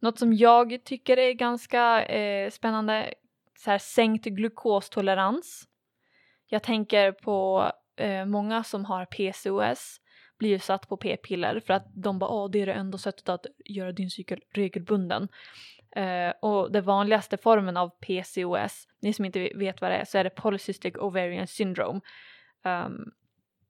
något 0.00 0.18
som 0.18 0.32
jag 0.34 0.84
tycker 0.84 1.18
är 1.18 1.32
ganska 1.32 2.04
eh, 2.04 2.50
spännande, 2.50 3.14
så 3.58 3.70
här 3.70 3.78
sänkt 3.78 4.24
glukostolerans. 4.24 5.68
Jag 6.46 6.62
tänker 6.62 7.12
på 7.12 7.70
eh, 7.96 8.24
många 8.24 8.64
som 8.64 8.84
har 8.84 9.04
PCOS 9.04 9.98
blir 10.38 10.50
ju 10.50 10.58
satt 10.58 10.88
på 10.88 10.96
p-piller 10.96 11.60
för 11.60 11.74
att 11.74 11.86
de 11.94 12.18
bara 12.18 12.30
åh 12.30 12.50
det 12.50 12.62
är 12.62 12.66
det 12.66 12.72
enda 12.72 12.98
sättet 12.98 13.28
att 13.28 13.46
göra 13.64 13.92
din 13.92 14.10
cykel 14.10 14.40
regelbunden. 14.54 15.28
Eh, 15.96 16.32
och 16.42 16.72
den 16.72 16.84
vanligaste 16.84 17.36
formen 17.36 17.76
av 17.76 17.88
PCOS, 17.88 18.88
ni 19.00 19.12
som 19.12 19.24
inte 19.24 19.50
vet 19.54 19.80
vad 19.80 19.90
det 19.90 19.96
är, 19.96 20.04
så 20.04 20.18
är 20.18 20.24
det 20.24 20.30
Polycystic 20.30 20.94
Ovarian 20.94 21.46
Syndrome. 21.46 22.00
Ehm, 22.64 23.12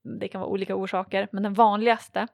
det 0.03 0.29
kan 0.29 0.41
vara 0.41 0.51
olika 0.51 0.77
orsaker, 0.77 1.29
men 1.33 1.43
den 1.43 1.55
vanligaste 1.55 2.29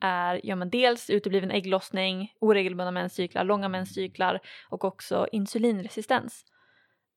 är 0.00 0.40
ja, 0.44 0.56
men 0.56 0.70
dels 0.70 1.10
utebliven 1.10 1.50
ägglossning, 1.50 2.34
oregelbundna 2.40 2.90
menscyklar, 2.90 3.44
långa 3.44 3.68
menscyklar 3.68 4.40
och 4.68 4.84
också 4.84 5.28
insulinresistens. 5.32 6.44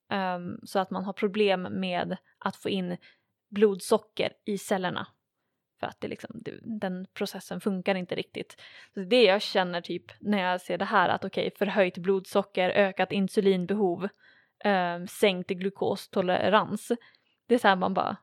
Um, 0.10 0.60
så 0.64 0.80
att 0.80 0.92
man 0.92 1.04
har 1.04 1.14
problem 1.14 1.62
med 1.62 2.18
att 2.40 2.56
få 2.56 2.70
in 2.70 2.98
blodsocker 3.50 4.34
i 4.46 4.58
cellerna. 4.58 5.08
För 5.80 5.88
att 5.88 6.02
det 6.02 6.08
liksom, 6.08 6.30
det, 6.34 6.60
den 6.80 7.08
processen 7.14 7.62
funkar 7.62 7.96
inte 7.96 8.16
riktigt. 8.16 8.62
Så 8.94 9.00
det 9.00 9.24
jag 9.24 9.42
känner 9.42 9.82
typ 9.82 10.12
när 10.20 10.52
jag 10.52 10.62
ser 10.62 10.78
det 10.78 10.86
här 10.86 11.10
att 11.10 11.26
okej, 11.26 11.52
förhöjt 11.58 11.98
blodsocker, 11.98 12.70
ökat 12.70 13.12
insulinbehov. 13.12 14.10
um, 14.66 15.08
sänkt 15.08 15.50
glukostolerans. 15.50 16.92
Det 17.48 17.56
är 17.56 17.60
så 17.60 17.68
här 17.68 17.76
man 17.76 17.94
bara 17.94 18.18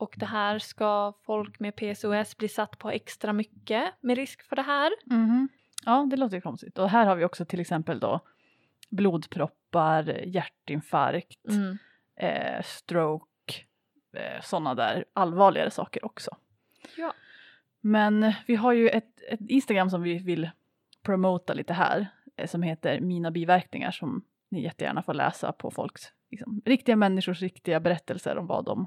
och 0.00 0.14
det 0.18 0.26
här 0.26 0.58
ska 0.58 1.12
folk 1.22 1.60
med 1.60 1.76
PCOS 1.76 2.36
bli 2.36 2.48
satt 2.48 2.78
på 2.78 2.90
extra 2.90 3.32
mycket 3.32 3.84
med 4.00 4.16
risk 4.16 4.42
för 4.48 4.56
det 4.56 4.62
här. 4.62 4.92
Mhm. 5.04 5.48
Ja, 5.84 6.06
det 6.10 6.16
låter 6.16 6.36
ju 6.36 6.40
konstigt. 6.40 6.78
Och 6.78 6.88
här 6.90 7.06
har 7.06 7.16
vi 7.16 7.24
också 7.24 7.44
till 7.44 7.60
exempel 7.60 8.00
då 8.00 8.20
blodproppar, 8.90 10.02
hjärtinfarkt, 10.26 11.48
Mm. 11.48 11.78
eh, 12.16 12.62
stroke, 12.64 13.54
eh, 14.16 14.40
sådana 14.42 14.74
där 14.74 15.04
allvarligare 15.12 15.70
saker 15.70 16.04
också. 16.04 16.36
Ja. 16.96 17.12
Men 17.80 18.32
vi 18.46 18.56
har 18.56 18.72
ju 18.72 18.88
ett, 18.88 19.20
ett 19.28 19.40
Instagram 19.48 19.90
som 19.90 20.02
vi 20.02 20.18
vill 20.18 20.50
promota 21.02 21.54
lite 21.54 21.72
här 21.72 22.06
eh, 22.36 22.46
som 22.46 22.62
heter 22.62 23.00
Mina 23.00 23.30
biverkningar 23.30 23.90
som 23.90 24.24
ni 24.48 24.62
jättegärna 24.62 25.02
får 25.02 25.14
läsa 25.14 25.52
på 25.52 25.70
folks, 25.70 26.02
liksom, 26.30 26.62
riktiga 26.64 26.96
människors 26.96 27.40
riktiga 27.42 27.80
berättelser 27.80 28.38
om 28.38 28.46
vad 28.46 28.64
de 28.64 28.86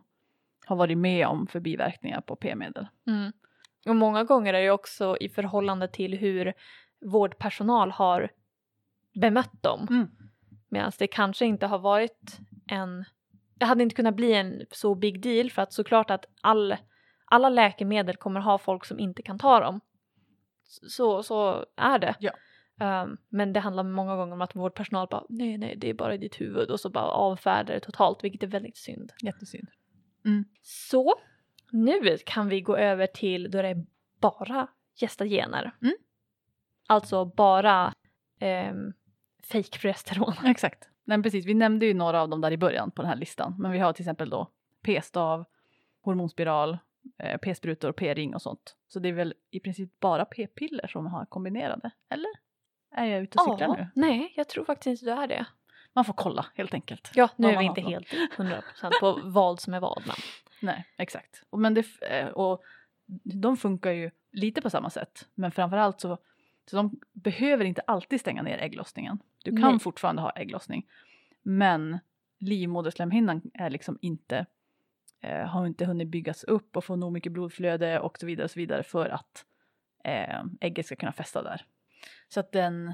har 0.66 0.76
varit 0.76 0.98
med 0.98 1.28
om 1.28 1.48
för 1.48 1.60
biverkningar 1.60 2.22
på 2.22 2.36
p-medel. 2.36 2.88
Mm. 3.08 3.32
Och 3.86 3.96
många 3.96 4.24
gånger 4.24 4.54
är 4.54 4.62
det 4.62 4.72
också 4.72 5.18
i 5.20 5.30
förhållande 5.30 5.88
till 5.88 6.18
hur 6.18 6.54
vårdpersonal 7.06 7.92
har 7.92 8.30
bemött 9.14 9.64
dem. 9.64 9.88
Mm. 9.90 10.08
Medan 10.70 10.92
det 11.00 11.08
kanske 11.08 11.46
inte 11.46 11.68
har 11.68 11.80
varit 11.80 12.40
en... 12.68 13.06
Det 13.56 13.66
hade 13.66 13.84
inte 13.84 13.96
kunnat 13.96 14.16
bli 14.16 14.34
en 14.34 14.66
så 14.72 14.96
big 14.96 15.22
deal 15.22 15.52
för 15.52 15.62
att 15.62 15.74
såklart 15.74 16.12
att 16.12 16.26
all, 16.42 16.76
alla 17.26 17.50
läkemedel 17.50 18.16
kommer 18.16 18.40
ha 18.40 18.58
folk 18.58 18.86
som 18.86 19.00
inte 19.00 19.22
kan 19.22 19.40
ta 19.40 19.60
dem. 19.60 19.82
Så, 20.64 21.24
så 21.24 21.66
är 21.76 22.00
det. 22.00 22.16
Ja. 22.20 22.32
Um, 23.04 23.18
men 23.30 23.54
det 23.54 23.60
handlar 23.60 23.84
många 23.84 24.16
gånger 24.16 24.34
om 24.34 24.42
att 24.42 24.56
vårdpersonal 24.56 25.08
bara 25.12 25.24
nej, 25.30 25.58
nej, 25.58 25.76
det 25.78 25.90
är 25.90 25.94
bara 25.94 26.14
i 26.14 26.18
ditt 26.18 26.42
huvud 26.42 26.70
och 26.70 26.80
så 26.80 26.90
bara 26.90 27.06
avfärdar 27.06 27.74
det 27.74 27.80
totalt, 27.80 28.24
vilket 28.24 28.44
är 28.44 28.48
väldigt 28.48 28.78
synd. 28.78 29.14
Jättesynd. 29.22 29.68
Så 30.62 31.16
nu 31.72 32.18
kan 32.26 32.50
vi 32.50 32.62
gå 32.62 32.78
över 32.78 33.08
till 33.08 33.52
då 33.52 33.62
det 33.62 33.68
är 33.68 33.86
bara 34.20 34.68
gestagener. 34.96 35.72
Mm. 35.82 35.94
Alltså 36.88 37.26
bara 37.26 37.94
um, 38.42 38.94
fake 39.44 39.80
progesteron. 39.80 40.34
Exakt. 40.46 40.90
Nej, 41.04 41.24
precis. 41.24 41.46
Vi 41.46 41.54
nämnde 41.54 41.86
ju 41.86 41.94
några 41.94 42.22
av 42.22 42.30
dem 42.30 42.42
där 42.42 42.52
i 42.52 42.58
början 42.58 42.92
på 42.92 43.02
den 43.02 43.10
här 43.10 43.18
listan. 43.18 43.56
Men 43.60 43.72
vi 43.72 43.80
har 43.80 43.94
till 43.94 44.04
exempel 44.04 44.30
då 44.30 44.52
p-stav, 44.82 45.46
hormonspiral, 46.02 46.78
eh, 47.18 47.38
p-sprutor, 47.38 47.92
p-ring 47.92 48.36
och 48.36 48.42
sånt. 48.42 48.76
Så 48.88 49.00
det 49.00 49.10
är 49.10 49.14
väl 49.14 49.34
i 49.52 49.60
princip 49.60 50.00
bara 50.00 50.26
p-piller 50.26 50.88
som 50.88 51.06
har 51.06 51.26
kombinerade, 51.26 51.92
eller? 52.10 52.30
Är 52.92 53.06
jag 53.06 53.22
ute 53.24 53.38
och 53.40 53.52
cyklar 53.52 53.78
nu? 53.78 53.88
nej, 53.96 54.34
jag 54.36 54.50
tror 54.50 54.66
faktiskt 54.66 55.02
inte 55.02 55.16
det 55.16 55.22
är 55.22 55.28
det. 55.28 55.46
Man 55.94 56.06
får 56.06 56.14
kolla 56.14 56.46
helt 56.56 56.74
enkelt. 56.74 57.12
Ja, 57.16 57.30
nu 57.36 57.48
är 57.48 57.58
vi 57.58 57.66
inte 57.66 57.82
helt 57.82 58.08
100% 58.38 58.62
på 59.00 59.20
vad 59.24 59.60
som 59.60 59.74
är 59.74 59.80
vad. 59.80 60.04
Men. 60.06 60.16
Nej, 60.62 60.88
exakt. 60.98 61.44
Och, 61.50 61.60
men 61.60 61.74
det, 61.74 61.86
eh, 62.02 62.28
och 62.28 62.64
de 63.24 63.58
funkar 63.58 63.92
ju 63.92 64.12
lite 64.32 64.62
på 64.62 64.70
samma 64.70 64.90
sätt. 64.90 65.28
Men 65.36 65.52
framförallt 65.52 66.02
så, 66.02 66.18
så 66.66 66.76
de 66.76 67.00
behöver 67.14 67.66
inte 67.66 67.82
alltid 67.82 68.20
stänga 68.20 68.42
ner 68.42 68.58
ägglossningen. 68.58 69.20
Du 69.44 69.52
kan 69.52 69.72
Nej. 69.72 69.80
fortfarande 69.80 70.22
ha 70.22 70.30
ägglossning. 70.30 70.88
Men 71.42 72.00
livmoderslemhinnan 72.40 73.42
är 73.54 73.70
liksom 73.70 73.98
inte, 74.02 74.46
eh, 75.22 75.46
har 75.48 75.66
inte 75.66 75.86
hunnit 75.86 76.08
byggas 76.08 76.44
upp 76.44 76.78
och 76.78 76.84
få 76.86 76.96
nog 76.96 77.12
mycket 77.12 77.32
blodflöde 77.32 78.00
och 78.00 78.18
så 78.20 78.26
vidare 78.26 78.46
och 78.46 78.52
så 78.52 78.60
vidare 78.60 78.84
för 78.84 79.10
att 79.10 79.46
eh, 80.04 80.44
ägget 80.60 80.86
ska 80.86 80.96
kunna 80.96 81.12
fästa 81.12 81.44
där. 81.44 81.66
Så 82.28 82.40
att 82.40 82.52
den, 82.52 82.94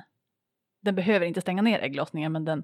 den 0.80 0.96
behöver 0.96 1.26
inte 1.26 1.42
stänga 1.42 1.62
ner 1.62 1.80
ägglossningen 1.80 2.32
men 2.32 2.46
den 2.46 2.64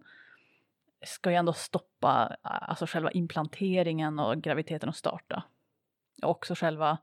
ska 1.06 1.30
ju 1.30 1.36
ändå 1.36 1.54
stoppa 1.54 2.38
alltså 2.42 2.86
själva 2.86 3.12
implanteringen 3.12 4.20
och 4.20 4.42
graviditeten 4.42 4.90
att 4.90 4.96
starta. 4.96 5.44
Och 6.24 6.30
också 6.30 6.56
själva, 6.56 6.98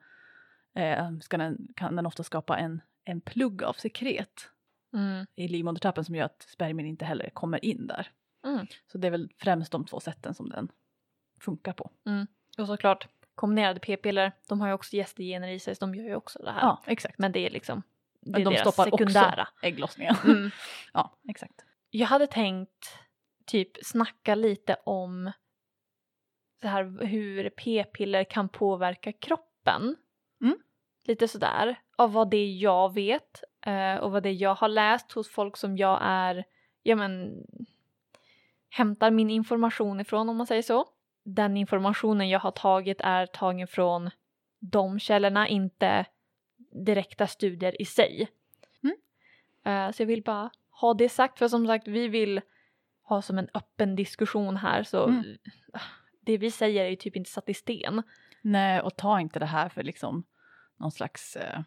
eh, 0.75 1.19
ska 1.21 1.37
den, 1.37 1.69
kan 1.77 1.97
den 1.97 2.07
ofta 2.07 2.23
skapa 2.23 2.59
en, 2.59 2.81
en 3.05 3.21
plugg 3.21 3.63
av 3.63 3.73
sekret 3.73 4.49
Mm. 4.95 5.27
i 5.35 5.49
livmodertappen 5.49 6.05
som 6.05 6.15
gör 6.15 6.25
att 6.25 6.43
spermien 6.43 6.87
inte 6.87 7.05
heller 7.05 7.31
kommer 7.31 7.65
in 7.65 7.87
där. 7.87 8.11
Mm. 8.45 8.67
Så 8.87 8.99
det 8.99 9.07
är 9.07 9.11
väl 9.11 9.31
främst 9.39 9.73
de 9.73 9.85
två 9.87 10.01
sätten 10.01 10.35
som 10.35 10.49
den 10.49 10.69
funkar 11.41 11.73
på. 11.73 11.91
Och 12.59 12.67
såklart 12.67 13.09
kombinerade 13.35 13.81
p-piller, 13.81 14.33
de 14.49 14.61
har 14.61 14.69
ju 14.69 14.75
också 14.75 14.97
gästegener 14.97 15.49
i 15.49 15.59
sig 15.59 15.75
så 15.75 15.87
de 15.87 15.95
gör 15.95 16.05
ju 16.05 16.15
också 16.15 16.39
det 16.43 16.51
här. 16.51 16.61
Ja, 16.61 16.83
exakt. 16.87 17.19
Men 17.19 17.33
det 17.33 17.47
är 17.47 17.51
liksom 17.51 17.83
det 18.21 18.31
Men 18.31 18.41
är 18.41 18.45
de 18.45 18.51
deras 18.51 18.61
stoppar 18.61 18.91
sekundära. 18.91 19.43
också 19.43 19.67
ägglossningen. 19.67 20.17
Mm. 20.25 20.51
ja, 20.93 21.13
exakt. 21.29 21.65
Jag 21.91 22.07
hade 22.07 22.27
tänkt 22.27 22.99
typ 23.47 23.71
snacka 23.83 24.35
lite 24.35 24.77
om 24.85 25.33
så 26.63 26.69
här, 26.69 27.07
hur 27.07 27.51
p-piller 27.51 28.25
kan 28.25 28.49
påverka 28.49 29.13
kroppen. 29.13 29.97
Mm. 30.41 30.59
Lite 31.05 31.29
sådär, 31.29 31.81
av 31.97 32.13
vad 32.13 32.31
det 32.31 32.47
jag 32.47 32.95
vet 32.95 33.43
eh, 33.67 33.97
och 33.97 34.13
vad 34.13 34.23
det 34.23 34.33
jag 34.33 34.55
har 34.55 34.69
läst 34.69 35.13
hos 35.13 35.31
folk 35.31 35.57
som 35.57 35.77
jag 35.77 35.99
är, 36.03 36.45
ja 36.83 36.97
men, 36.97 37.45
hämtar 38.71 39.11
min 39.11 39.31
information 39.31 40.01
ifrån 40.01 40.29
om 40.29 40.37
man 40.37 40.47
säger 40.47 40.63
så. 40.63 40.89
Den 41.25 41.57
informationen 41.57 42.29
jag 42.29 42.41
har 42.41 42.51
tagit 42.51 43.01
är 43.01 43.27
tagen 43.27 43.69
från 43.69 44.11
de 44.59 44.99
källorna, 44.99 45.49
inte 45.49 46.07
direkta 46.87 47.27
studier 47.27 47.83
i 47.83 47.85
sig. 47.85 48.29
Mm. 48.83 48.97
Eh, 49.65 49.93
så 49.93 50.03
jag 50.03 50.07
vill 50.07 50.23
bara 50.23 50.51
ha 50.71 50.95
det 50.95 51.09
sagt, 51.09 51.39
för 51.39 51.49
som 51.49 51.67
sagt 51.67 51.89
vi 51.89 52.09
vill 52.09 52.41
ha 53.03 53.23
som 53.23 53.39
en 53.39 53.49
öppen 53.55 53.97
diskussion 53.97 54.57
här 54.57 54.83
så 54.83 55.05
Mm. 55.09 55.37
det 56.21 56.39
vi 56.39 56.51
säger 56.51 56.85
är 56.85 56.89
ju 56.89 56.97
typ 56.97 57.17
inte 57.17 57.31
satt 57.31 57.49
i 57.49 57.55
sten. 57.55 58.03
Nej, 58.43 58.81
och 58.81 58.97
ta 58.97 59.21
inte 59.21 59.39
det 59.39 59.47
här 59.47 59.69
för 59.69 59.83
liksom 59.83 60.25
någon 60.79 60.93
slags 60.93 61.37
eh, 61.37 61.61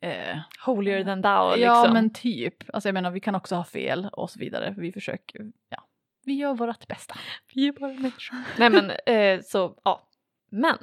eh, 0.00 0.38
Holier 0.66 1.04
than 1.04 1.22
thou 1.22 1.50
liksom. 1.56 1.62
Ja, 1.62 1.92
men 1.92 2.12
typ. 2.12 2.74
Alltså 2.74 2.88
jag 2.88 2.94
menar, 2.94 3.10
vi 3.10 3.20
kan 3.20 3.34
också 3.34 3.54
ha 3.54 3.64
fel 3.64 4.08
och 4.12 4.30
så 4.30 4.38
vidare. 4.38 4.74
Vi 4.78 4.92
försöker, 4.92 5.52
ja, 5.68 5.86
vi 6.24 6.34
gör 6.34 6.54
vårt 6.54 6.86
bästa. 6.86 7.14
Vi 7.54 7.68
är 7.68 7.72
bara 7.72 7.92
människor. 7.92 8.36
Nej 8.58 8.70
men 8.70 8.90
eh, 8.90 9.40
så 9.42 9.80
ja. 9.84 10.08
Men 10.50 10.78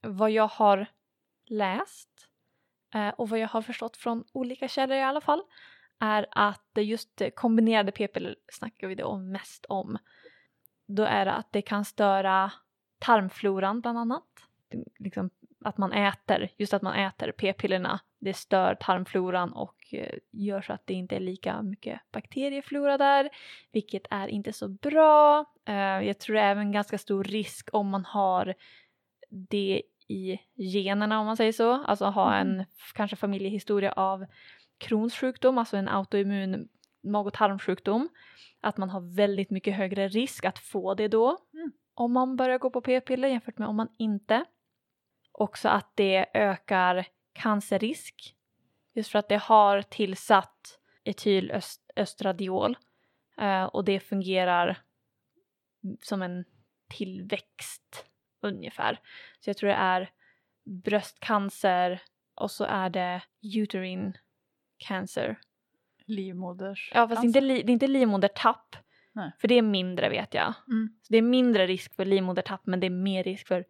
vad 0.00 0.30
jag 0.30 0.48
har 0.48 0.86
läst 1.46 2.28
eh, 2.94 3.08
och 3.08 3.28
vad 3.28 3.38
jag 3.38 3.48
har 3.48 3.62
förstått 3.62 3.96
från 3.96 4.24
olika 4.32 4.68
källor 4.68 4.96
i 4.96 5.02
alla 5.02 5.20
fall 5.20 5.42
är 6.00 6.26
att 6.30 6.70
just 6.76 7.22
kombinerade 7.34 7.92
p-piller 7.92 8.36
snackar 8.52 8.88
vi 8.88 8.94
då 8.94 9.16
mest 9.16 9.66
om. 9.68 9.98
Då 10.86 11.02
är 11.02 11.24
det 11.24 11.32
att 11.32 11.52
det 11.52 11.62
kan 11.62 11.84
störa 11.84 12.52
tarmfloran 12.98 13.80
bland 13.80 13.98
annat. 13.98 14.24
Liksom 14.98 15.30
att 15.64 15.78
man 15.78 15.92
äter, 15.92 16.48
just 16.56 16.74
att 16.74 16.82
man 16.82 16.94
äter 16.94 17.32
p-pillerna, 17.32 18.00
det 18.18 18.34
stör 18.34 18.74
tarmfloran 18.74 19.52
och 19.52 19.74
eh, 19.92 20.18
gör 20.30 20.60
så 20.62 20.72
att 20.72 20.86
det 20.86 20.94
inte 20.94 21.16
är 21.16 21.20
lika 21.20 21.62
mycket 21.62 22.00
bakterieflora 22.12 22.98
där, 22.98 23.30
vilket 23.72 24.02
är 24.10 24.28
inte 24.28 24.52
så 24.52 24.68
bra. 24.68 25.44
Eh, 25.64 25.74
jag 25.76 26.18
tror 26.18 26.34
det 26.36 26.42
är 26.42 26.50
även 26.50 26.72
ganska 26.72 26.98
stor 26.98 27.24
risk 27.24 27.68
om 27.72 27.88
man 27.88 28.04
har 28.04 28.54
det 29.30 29.82
i 30.08 30.38
generna 30.56 31.20
om 31.20 31.26
man 31.26 31.36
säger 31.36 31.52
så, 31.52 31.84
alltså 31.84 32.04
ha 32.04 32.34
en 32.34 32.60
f- 32.60 32.92
kanske 32.94 33.16
familjehistoria 33.16 33.92
av 33.92 34.26
Crohns 34.78 35.14
sjukdom, 35.14 35.58
alltså 35.58 35.76
en 35.76 35.88
autoimmun 35.88 36.68
mag 37.02 37.26
och 37.26 37.34
tarmsjukdom, 37.34 38.08
att 38.60 38.76
man 38.76 38.90
har 38.90 39.16
väldigt 39.16 39.50
mycket 39.50 39.76
högre 39.76 40.08
risk 40.08 40.44
att 40.44 40.58
få 40.58 40.94
det 40.94 41.08
då 41.08 41.38
Mm. 41.54 41.72
om 41.94 42.12
man 42.12 42.36
börjar 42.36 42.58
gå 42.58 42.70
på 42.70 42.80
p-piller 42.80 43.28
jämfört 43.28 43.58
med 43.58 43.68
om 43.68 43.76
man 43.76 43.88
inte. 43.98 44.44
Också 45.32 45.68
att 45.68 45.92
det 45.94 46.26
ökar 46.34 47.06
cancerrisk 47.32 48.36
just 48.92 49.10
för 49.10 49.18
att 49.18 49.28
det 49.28 49.36
har 49.36 49.82
tillsatt 49.82 50.78
etylöstradiol 51.04 52.76
eh, 53.38 53.64
och 53.64 53.84
det 53.84 54.00
fungerar 54.00 54.78
som 56.02 56.22
en 56.22 56.44
tillväxt 56.88 58.06
ungefär. 58.40 59.00
Så 59.40 59.50
jag 59.50 59.56
tror 59.56 59.68
det 59.68 59.74
är 59.74 60.10
bröstcancer 60.64 62.02
och 62.34 62.50
så 62.50 62.64
är 62.64 62.90
det 62.90 63.22
uterine 63.42 64.12
cancer. 64.78 65.38
Livmoders... 66.06 66.90
Ja 66.94 67.08
fast 67.08 67.24
inte 67.24 67.40
li- 67.40 67.62
det 67.62 67.70
är 67.70 67.72
inte 67.72 67.86
livmodertapp. 67.86 68.76
Nej. 69.12 69.32
För 69.38 69.48
det 69.48 69.54
är 69.54 69.62
mindre 69.62 70.08
vet 70.08 70.34
jag. 70.34 70.54
Mm. 70.68 70.88
Så 71.02 71.12
det 71.12 71.18
är 71.18 71.22
mindre 71.22 71.66
risk 71.66 71.94
för 71.94 72.04
livmodertapp 72.04 72.66
men 72.66 72.80
det 72.80 72.86
är 72.86 72.90
mer 72.90 73.24
risk 73.24 73.48
för 73.48 73.64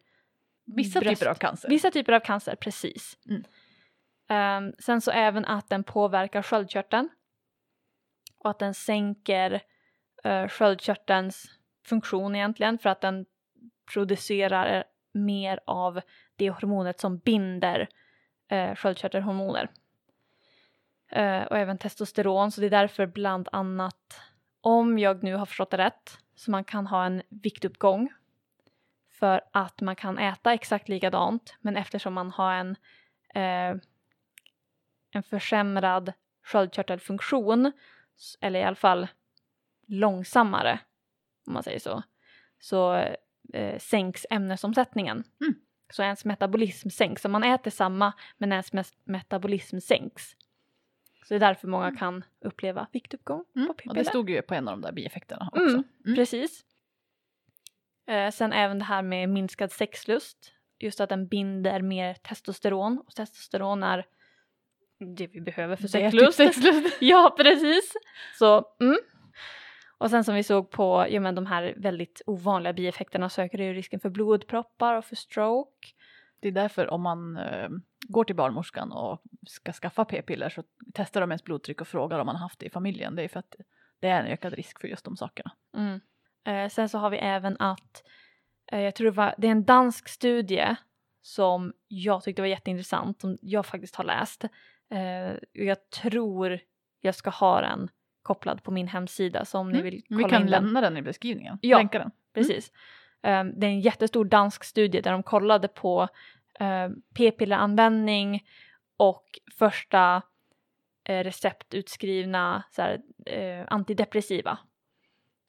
Vissa 0.65 0.99
bröst- 0.99 1.19
typer 1.19 1.31
av 1.31 1.35
cancer. 1.35 1.69
Vissa 1.69 1.91
typer 1.91 2.13
av 2.13 2.19
cancer, 2.19 2.55
precis. 2.55 3.17
Mm. 3.29 3.43
Ehm, 4.29 4.73
sen 4.79 5.01
så 5.01 5.11
även 5.11 5.45
att 5.45 5.69
den 5.69 5.83
påverkar 5.83 6.41
sköldkörteln. 6.41 7.09
Och 8.39 8.49
att 8.49 8.59
den 8.59 8.73
sänker 8.73 9.61
uh, 10.25 10.47
sköldkörtelns 10.47 11.51
funktion 11.85 12.35
egentligen 12.35 12.77
för 12.77 12.89
att 12.89 13.01
den 13.01 13.25
producerar 13.93 14.83
mer 15.13 15.59
av 15.65 16.01
det 16.35 16.49
hormonet 16.49 16.99
som 16.99 17.17
binder 17.17 17.87
uh, 18.53 18.75
sköldkörtelhormoner. 18.75 19.69
Eh, 21.09 21.43
och 21.43 21.57
även 21.57 21.77
testosteron, 21.77 22.51
så 22.51 22.61
det 22.61 22.67
är 22.67 22.71
därför 22.71 23.05
bland 23.05 23.49
annat 23.51 24.21
om 24.61 24.99
jag 24.99 25.23
nu 25.23 25.35
har 25.35 25.45
förstått 25.45 25.71
det 25.71 25.77
rätt, 25.77 26.17
så 26.35 26.51
man 26.51 26.63
kan 26.63 26.87
ha 26.87 27.05
en 27.05 27.21
viktuppgång 27.29 28.13
för 29.19 29.41
att 29.51 29.81
man 29.81 29.95
kan 29.95 30.17
äta 30.17 30.53
exakt 30.53 30.89
likadant 30.89 31.55
men 31.61 31.77
eftersom 31.77 32.13
man 32.13 32.31
har 32.31 32.53
en, 32.53 32.75
eh, 33.33 33.81
en 35.11 35.23
försämrad 35.23 36.13
sköldkörtelfunktion 36.43 37.71
eller 38.41 38.59
i 38.59 38.63
alla 38.63 38.75
fall 38.75 39.07
långsammare 39.87 40.79
om 41.47 41.53
man 41.53 41.63
säger 41.63 41.79
så 41.79 42.03
så 42.59 42.95
eh, 43.53 43.79
sänks 43.79 44.25
ämnesomsättningen. 44.29 45.23
Mm. 45.41 45.55
Så 45.89 46.03
ens 46.03 46.25
metabolism 46.25 46.89
sänks. 46.89 47.21
Så 47.21 47.29
man 47.29 47.43
äter 47.43 47.71
samma 47.71 48.13
men 48.37 48.51
ens 48.51 48.71
metabolism 49.03 49.79
sänks. 49.79 50.35
Så 51.27 51.33
det 51.33 51.37
är 51.37 51.39
därför 51.39 51.67
många 51.67 51.95
kan 51.95 52.23
uppleva 52.41 52.87
viktuppgång 52.91 53.43
Mm. 53.55 53.67
på 53.67 53.71
Och 53.71 53.77
det 53.77 53.83
p-piller. 53.83 54.03
stod 54.03 54.29
ju 54.29 54.41
på 54.41 54.53
en 54.53 54.67
av 54.67 54.73
de 54.73 54.81
där 54.81 54.91
bieffekterna 54.91 55.49
också. 55.51 55.63
Mm, 55.67 55.83
Mm. 56.05 56.15
Precis. 56.15 56.63
Eh, 58.07 58.31
sen 58.31 58.53
även 58.53 58.79
det 58.79 58.85
här 58.85 59.01
med 59.01 59.29
minskad 59.29 59.71
sexlust. 59.71 60.53
Just 60.79 60.99
att 61.01 61.09
den 61.09 61.27
binder 61.27 61.81
mer 61.81 62.13
testosteron. 62.13 62.97
Och 63.07 63.15
testosteron 63.15 63.83
är 63.83 64.05
det 65.17 65.27
vi 65.27 65.41
behöver 65.41 65.75
för 65.75 65.87
sexlust. 65.87 66.37
Typ 66.37 66.47
sexlust. 66.53 66.97
ja, 67.01 67.35
precis. 67.37 67.93
Så, 68.39 68.75
mm. 68.79 68.97
Och 69.97 70.09
sen 70.09 70.23
som 70.23 70.35
vi 70.35 70.43
såg 70.43 70.69
på 70.71 71.05
ja, 71.09 71.19
men 71.19 71.35
de 71.35 71.45
här 71.45 71.73
väldigt 71.77 72.21
ovanliga 72.25 72.73
bieffekterna 72.73 73.29
så 73.29 73.41
ökar 73.41 73.57
det 73.57 73.63
ju 73.63 73.73
risken 73.73 73.99
för 73.99 74.09
blodproppar 74.09 74.95
och 74.95 75.05
för 75.05 75.15
stroke. 75.15 75.87
Det 76.39 76.47
är 76.47 76.51
därför 76.51 76.89
om 76.89 77.01
man 77.01 77.37
eh, 77.37 77.69
går 78.07 78.23
till 78.23 78.35
barnmorskan 78.35 78.91
och 78.91 79.21
ska 79.47 79.73
skaffa 79.73 80.05
p-piller 80.05 80.49
så 80.49 80.63
testar 80.93 81.21
de 81.21 81.31
ens 81.31 81.43
blodtryck 81.43 81.81
och 81.81 81.87
frågar 81.87 82.19
om 82.19 82.25
man 82.25 82.35
har 82.35 82.41
haft 82.43 82.59
det 82.59 82.65
i 82.65 82.69
familjen. 82.69 83.15
Det 83.15 83.23
är 83.23 83.27
för 83.27 83.39
att 83.39 83.55
det 83.99 84.07
är 84.07 84.19
en 84.19 84.25
ökad 84.27 84.53
risk 84.53 84.81
för 84.81 84.87
just 84.87 85.05
de 85.05 85.17
sakerna. 85.17 85.51
Mm. 85.77 85.99
Eh, 86.43 86.69
sen 86.69 86.89
så 86.89 86.97
har 86.97 87.09
vi 87.09 87.17
även 87.17 87.57
att 87.59 88.03
eh, 88.71 88.79
jag 88.79 88.95
tror 88.95 89.05
det, 89.05 89.11
var, 89.17 89.35
det 89.37 89.47
är 89.47 89.51
en 89.51 89.65
dansk 89.65 90.07
studie 90.09 90.75
som 91.21 91.73
jag 91.87 92.23
tyckte 92.23 92.41
var 92.41 92.47
jätteintressant 92.49 93.21
som 93.21 93.37
jag 93.41 93.65
faktiskt 93.65 93.95
har 93.95 94.03
läst. 94.03 94.43
Eh, 94.89 95.33
jag 95.51 95.89
tror 95.89 96.59
jag 97.01 97.15
ska 97.15 97.29
ha 97.29 97.61
den 97.61 97.89
kopplad 98.21 98.63
på 98.63 98.71
min 98.71 98.87
hemsida 98.87 99.45
så 99.45 99.59
om 99.59 99.69
ni 99.71 99.79
Mm. 99.79 99.83
vill 99.83 100.03
Vi 100.09 100.15
kolla 100.15 100.29
kan 100.29 100.41
in 100.41 100.47
den. 100.51 100.63
lämna 100.63 100.81
den 100.81 100.97
i 100.97 101.01
beskrivningen. 101.01 101.59
Ja. 101.61 101.77
Länka 101.77 101.99
den. 101.99 102.11
Precis. 102.33 102.71
Eh, 103.27 103.43
det 103.43 103.67
är 103.67 103.71
en 103.71 103.81
jättestor 103.81 104.25
dansk 104.25 104.63
studie 104.63 105.01
där 105.01 105.11
de 105.11 105.23
kollade 105.23 105.67
på 105.67 106.07
eh, 106.59 106.89
p-pilleranvändning 107.13 108.47
och 108.97 109.39
första 109.57 110.21
eh, 111.03 111.23
receptutskrivna 111.23 112.63
så 112.71 112.81
här, 112.81 113.01
eh, 113.25 113.65
antidepressiva 113.67 114.59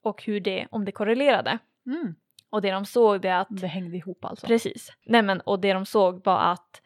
och 0.02 0.24
hur 0.24 0.40
det, 0.40 0.66
om 0.70 0.84
det 0.84 0.92
korrelerade. 0.92 1.58
Mm. 1.86 2.14
Och 2.50 2.62
det 2.62 2.70
de 2.70 2.84
såg 2.84 3.20
det 3.20 3.38
att, 3.38 3.48
Det 3.50 3.66
hängde 3.66 3.96
ihop 3.96 4.24
alltså. 4.24 4.46
precis, 4.46 4.92
nej 5.06 5.22
men 5.22 5.40
och 5.40 5.60
det 5.60 5.72
de 5.72 5.86
såg 5.86 6.24
var 6.24 6.38
att 6.52 6.82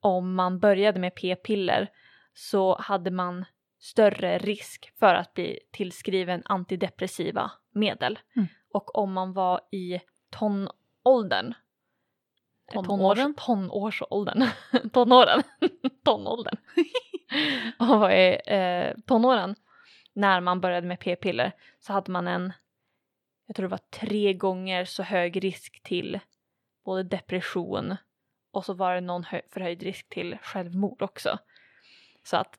om 0.00 0.34
man 0.34 0.58
började 0.58 1.00
med 1.00 1.14
p-piller 1.14 1.90
så 2.34 2.76
hade 2.80 3.10
man 3.10 3.44
större 3.78 4.38
risk 4.38 4.92
för 4.98 5.14
att 5.14 5.34
bli 5.34 5.58
tillskriven 5.70 6.42
antidepressiva 6.44 7.50
medel. 7.72 8.18
Mm. 8.36 8.48
Och 8.72 8.98
om 8.98 9.12
man 9.12 9.32
var 9.32 9.60
i 9.70 10.00
tonåldern 10.32 11.54
eh, 12.72 12.82
Tonåren? 12.82 13.34
Tonårs, 13.34 13.46
tonårsåldern. 13.46 14.44
tonåren. 14.92 15.42
tonåldern. 16.04 16.56
och 17.78 17.86
var 17.86 18.10
i 18.10 18.40
eh, 18.46 18.96
tonåren 19.06 19.54
när 20.12 20.40
man 20.40 20.60
började 20.60 20.86
med 20.86 21.00
p-piller 21.00 21.52
så 21.80 21.92
hade 21.92 22.10
man 22.12 22.28
en, 22.28 22.52
jag 23.46 23.56
tror 23.56 23.64
det 23.64 23.70
var 23.70 23.78
tre 23.90 24.32
gånger 24.34 24.84
så 24.84 25.02
hög 25.02 25.44
risk 25.44 25.82
till 25.82 26.20
både 26.84 27.02
depression 27.02 27.96
och 28.52 28.64
så 28.64 28.74
var 28.74 28.94
det 28.94 29.00
någon 29.00 29.24
hö- 29.24 29.40
förhöjd 29.50 29.82
risk 29.82 30.08
till 30.08 30.38
självmord 30.42 31.02
också. 31.02 31.38
Så 32.24 32.36
att 32.36 32.58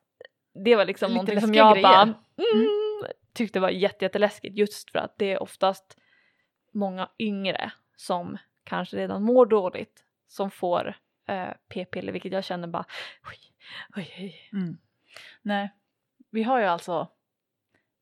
det 0.64 0.76
var 0.76 0.84
liksom 0.84 1.08
Lite 1.08 1.14
någonting 1.14 1.40
som 1.40 1.54
jag 1.54 1.72
grejer. 1.74 1.82
bara 1.88 2.02
mm, 2.02 3.12
tyckte 3.32 3.60
var 3.60 3.70
jätte, 3.70 4.04
jätteläskigt 4.04 4.56
just 4.56 4.90
för 4.90 4.98
att 4.98 5.18
det 5.18 5.32
är 5.32 5.42
oftast 5.42 5.96
många 6.74 7.08
yngre 7.18 7.72
som 7.96 8.38
kanske 8.64 8.96
redan 8.96 9.22
mår 9.22 9.46
dåligt 9.46 10.04
som 10.28 10.50
får 10.50 10.94
eh, 11.28 11.48
p-piller 11.68 12.12
vilket 12.12 12.32
jag 12.32 12.44
känner 12.44 12.68
bara 12.68 12.84
oj, 13.30 13.38
oj, 13.96 14.14
oj. 14.18 14.50
Mm. 14.52 14.76
Nej, 15.42 15.70
vi 16.30 16.42
har 16.42 16.60
ju 16.60 16.66
alltså 16.66 17.08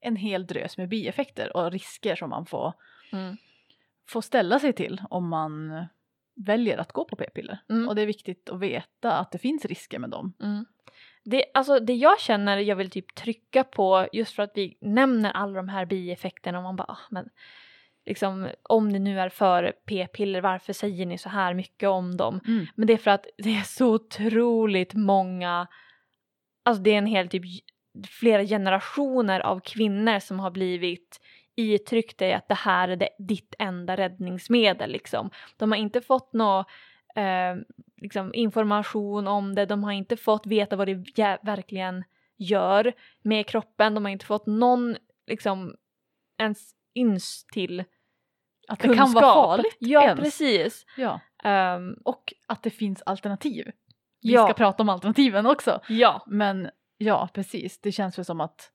en 0.01 0.17
hel 0.17 0.47
drös 0.47 0.77
med 0.77 0.89
bieffekter 0.89 1.57
och 1.57 1.73
risker 1.73 2.17
som 2.17 2.31
man 2.31 2.47
får, 2.47 2.73
Mm. 3.13 3.37
får 4.09 4.21
ställa 4.21 4.59
sig 4.59 4.73
till 4.73 5.03
om 5.11 5.29
man 5.29 5.85
väljer 6.35 6.79
att 6.79 6.93
gå 6.93 7.05
på 7.05 7.17
p-piller. 7.17 7.59
Mm. 7.69 7.89
Och 7.89 7.95
det 7.95 8.03
är 8.03 8.07
viktigt 8.07 8.49
att 8.49 8.61
veta 8.61 9.13
att 9.19 9.31
det 9.31 9.39
finns 9.39 9.65
risker 9.65 9.99
med 9.99 10.11
dem. 10.11 10.33
Mm. 10.41 10.65
Det, 11.25 11.45
alltså, 11.55 11.81
det 11.81 11.95
jag 11.95 12.21
känner 12.21 12.59
jag 12.59 12.77
vill 12.77 12.91
typ 12.91 13.15
trycka 13.15 13.65
på 13.65 14.09
just 14.13 14.35
för 14.35 14.43
att 14.43 14.53
vi 14.55 14.79
nämner 14.81 15.31
alla 15.31 15.53
de 15.53 15.69
här 15.69 15.87
bieffekterna 15.87 16.59
och 16.59 16.65
man 16.65 16.77
bara 16.77 16.93
ah, 16.93 16.99
men 17.11 17.29
liksom 18.07 18.49
om 18.63 18.93
det 18.93 18.99
nu 18.99 19.21
är 19.21 19.29
för 19.29 19.73
p-piller 19.87 20.41
varför 20.41 20.73
säger 20.73 21.07
ni 21.07 21.19
så 21.19 21.29
här 21.29 21.55
mycket 21.55 21.89
om 21.89 22.17
dem? 22.17 22.41
Mm. 22.47 22.67
Men 22.75 22.87
det 22.87 22.93
är 22.93 22.99
för 22.99 23.11
att 23.11 23.27
det 23.39 23.57
är 23.57 23.63
så 23.63 23.95
otroligt 23.95 24.95
många, 24.95 25.67
alltså 26.63 26.83
det 26.83 26.91
är 26.91 26.99
en 26.99 27.07
hel 27.07 27.29
typ 27.29 27.45
flera 28.09 28.45
generationer 28.45 29.41
av 29.41 29.61
kvinnor 29.61 30.19
som 30.19 30.41
har 30.41 30.51
blivit 30.51 31.21
itryckta 31.55 32.27
i 32.27 32.33
att 32.33 32.49
det 32.49 32.55
här 32.55 32.89
är 32.89 32.97
det, 32.97 33.09
ditt 33.19 33.55
enda 33.59 33.97
räddningsmedel 33.97 34.91
liksom. 34.91 35.31
De 35.57 35.73
har 35.73 35.79
inte 35.79 36.01
fått 36.01 36.33
någon 36.33 36.65
eh, 37.15 37.57
liksom 37.97 38.35
information 38.35 39.27
om 39.27 39.55
det, 39.55 39.67
de 39.67 39.85
har 39.85 39.93
inte 39.93 40.17
fått 40.17 40.47
veta 40.47 40.77
vad 40.77 40.89
det 40.89 41.39
verkligen 41.43 42.05
gör 42.37 42.93
med 43.23 43.47
kroppen, 43.47 43.95
de 43.95 44.05
har 44.05 44.13
inte 44.13 44.27
fått 44.27 44.47
någon 44.47 44.97
liksom 45.27 45.77
ens 46.39 46.75
ins 46.95 47.45
till 47.53 47.85
Att 48.69 48.79
det 48.81 48.95
kan 48.95 49.13
vara 49.13 49.25
farligt 49.35 49.77
Ja, 49.79 50.03
ens. 50.03 50.21
precis. 50.21 50.87
Ja. 50.97 51.21
Ehm, 51.45 51.97
Och 52.05 52.33
att 52.47 52.63
det 52.63 52.71
finns 52.71 53.03
alternativ. 53.03 53.71
Vi 54.23 54.33
Ja. 54.33 54.45
ska 54.47 54.55
prata 54.55 54.83
om 54.83 54.89
alternativen 54.89 55.47
också. 55.47 55.81
ja, 55.89 56.23
Men 56.27 56.71
ja, 56.99 57.29
precis. 57.35 57.81
Det 57.81 57.93
känns 57.93 58.19
väl 58.19 58.25
som 58.25 58.41
att 58.41 58.71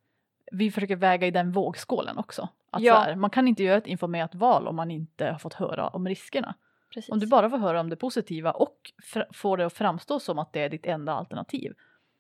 vi 0.51 0.71
försöker 0.71 0.95
väga 0.95 1.27
i 1.27 1.31
den 1.31 1.51
vågskålen 1.51 2.17
också. 2.17 2.49
Att 2.71 2.81
Ja. 2.81 2.95
så 2.95 2.99
här, 3.01 3.15
man 3.15 3.29
kan 3.29 3.47
inte 3.47 3.63
göra 3.63 3.77
ett 3.77 3.87
informerat 3.87 4.35
val 4.35 4.67
om 4.67 4.75
man 4.75 4.91
inte 4.91 5.25
har 5.25 5.39
fått 5.39 5.53
höra 5.53 5.87
om 5.87 6.07
riskerna. 6.07 6.55
precis. 6.93 7.11
Om 7.11 7.19
du 7.19 7.27
bara 7.27 7.49
får 7.49 7.57
höra 7.57 7.79
om 7.79 7.89
det 7.89 7.95
positiva 7.95 8.51
och 8.51 8.91
får 9.33 9.57
det 9.57 9.65
att 9.65 9.73
framstå 9.73 10.19
som 10.19 10.39
att 10.39 10.53
det 10.53 10.59
är 10.61 10.69
ditt 10.69 10.85
enda 10.85 11.13
alternativ, 11.13 11.73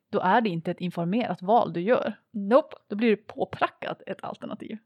då 0.09 0.19
är 0.19 0.41
det 0.41 0.49
inte 0.49 0.71
ett 0.71 0.81
informerat 0.81 1.41
val 1.41 1.73
du 1.73 1.81
gör. 1.81 2.13
Nope. 2.31 2.75
Då 2.87 2.95
blir 2.95 3.09
det 3.09 3.15
påprackat 3.17 4.01
ett 4.07 4.23
alternativ. 4.23 4.77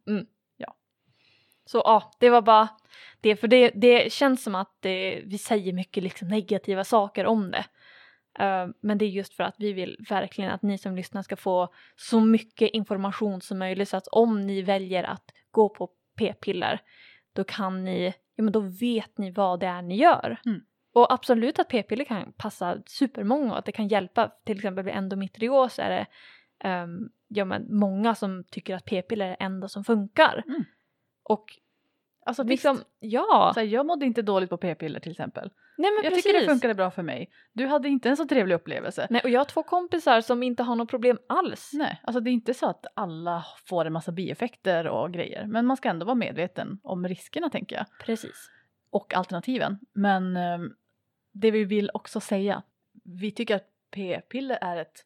Så 1.71 1.77
ja, 1.77 2.11
det 2.19 2.29
var 2.29 2.41
bara 2.41 2.67
det. 3.21 3.35
För 3.35 3.47
det, 3.47 3.71
det 3.75 4.11
känns 4.13 4.43
som 4.43 4.55
att 4.55 4.77
det, 4.79 5.21
vi 5.25 5.37
säger 5.37 5.73
mycket 5.73 6.03
liksom 6.03 6.27
negativa 6.27 6.83
saker 6.83 7.25
om 7.25 7.51
det. 7.51 7.65
Eh, 8.39 8.67
men 8.81 8.97
det 8.97 9.05
är 9.05 9.09
just 9.09 9.33
för 9.33 9.43
att 9.43 9.55
vi 9.57 9.73
vill 9.73 10.05
verkligen 10.09 10.51
att 10.51 10.61
ni 10.61 10.77
som 10.77 10.95
lyssnar 10.95 11.21
ska 11.21 11.35
få 11.35 11.73
så 11.95 12.19
mycket 12.19 12.69
information 12.69 13.41
som 13.41 13.59
möjligt. 13.59 13.89
Så 13.89 13.97
att 13.97 14.07
om 14.07 14.41
ni 14.41 14.61
väljer 14.61 15.03
att 15.03 15.31
gå 15.51 15.69
på 15.69 15.89
p-piller 16.17 16.81
då 17.33 17.43
kan 17.43 17.83
ni, 17.83 18.13
ja 18.35 18.43
men 18.43 18.53
då 18.53 18.59
vet 18.59 19.17
ni 19.17 19.31
vad 19.31 19.59
det 19.59 19.67
är 19.67 19.81
ni 19.81 19.95
gör. 19.95 20.41
Mm. 20.45 20.61
Och 20.93 21.13
absolut 21.13 21.59
att 21.59 21.67
p-piller 21.67 22.05
kan 22.05 22.33
passa 22.37 22.77
supermånga 22.85 23.51
och 23.51 23.59
att 23.59 23.65
det 23.65 23.71
kan 23.71 23.87
hjälpa. 23.87 24.31
Till 24.45 24.57
exempel 24.57 24.85
vid 24.85 24.93
endometrios 24.93 25.79
är 25.79 25.89
det 25.89 26.05
ehm, 26.67 27.09
ja, 27.27 27.45
men 27.45 27.79
många 27.79 28.15
som 28.15 28.43
tycker 28.43 28.75
att 28.75 28.85
p-piller 28.85 29.25
är 29.25 29.29
det 29.29 29.35
enda 29.35 29.67
som 29.67 29.83
funkar. 29.83 30.43
Mm. 30.47 30.63
Och 31.23 31.57
Alltså 32.25 32.43
liksom, 32.43 32.75
visst, 32.75 32.87
ja. 32.99 33.51
så 33.53 33.59
här, 33.59 33.67
jag 33.67 33.85
mådde 33.85 34.05
inte 34.05 34.21
dåligt 34.21 34.49
på 34.49 34.57
p-piller 34.57 34.99
till 34.99 35.11
exempel. 35.11 35.51
Nej 35.77 35.91
men 35.91 36.03
Jag 36.03 36.13
precis. 36.13 36.23
tycker 36.25 36.39
det 36.41 36.45
funkade 36.47 36.73
bra 36.75 36.91
för 36.91 37.03
mig. 37.03 37.29
Du 37.53 37.67
hade 37.67 37.89
inte 37.89 38.09
en 38.09 38.17
så 38.17 38.25
trevlig 38.27 38.55
upplevelse. 38.55 39.07
Nej 39.09 39.21
och 39.23 39.29
jag 39.29 39.39
har 39.39 39.45
två 39.45 39.63
kompisar 39.63 40.21
som 40.21 40.43
inte 40.43 40.63
har 40.63 40.75
något 40.75 40.89
problem 40.89 41.17
alls. 41.29 41.71
Nej, 41.73 42.01
alltså 42.03 42.19
det 42.19 42.29
är 42.29 42.31
inte 42.31 42.53
så 42.53 42.69
att 42.69 42.85
alla 42.93 43.45
får 43.65 43.85
en 43.85 43.93
massa 43.93 44.11
bieffekter 44.11 44.87
och 44.87 45.13
grejer. 45.13 45.45
Men 45.45 45.65
man 45.65 45.77
ska 45.77 45.89
ändå 45.89 46.05
vara 46.05 46.15
medveten 46.15 46.79
om 46.83 47.07
riskerna 47.07 47.49
tänker 47.49 47.75
jag. 47.75 47.85
Precis. 47.99 48.49
Och 48.89 49.13
alternativen. 49.13 49.79
Men 49.93 50.37
ehm, 50.37 50.73
det 51.31 51.51
vi 51.51 51.63
vill 51.63 51.91
också 51.93 52.19
säga. 52.19 52.63
Vi 53.03 53.31
tycker 53.31 53.55
att 53.55 53.67
p-piller 53.91 54.57
är 54.61 54.77
ett, 54.77 55.05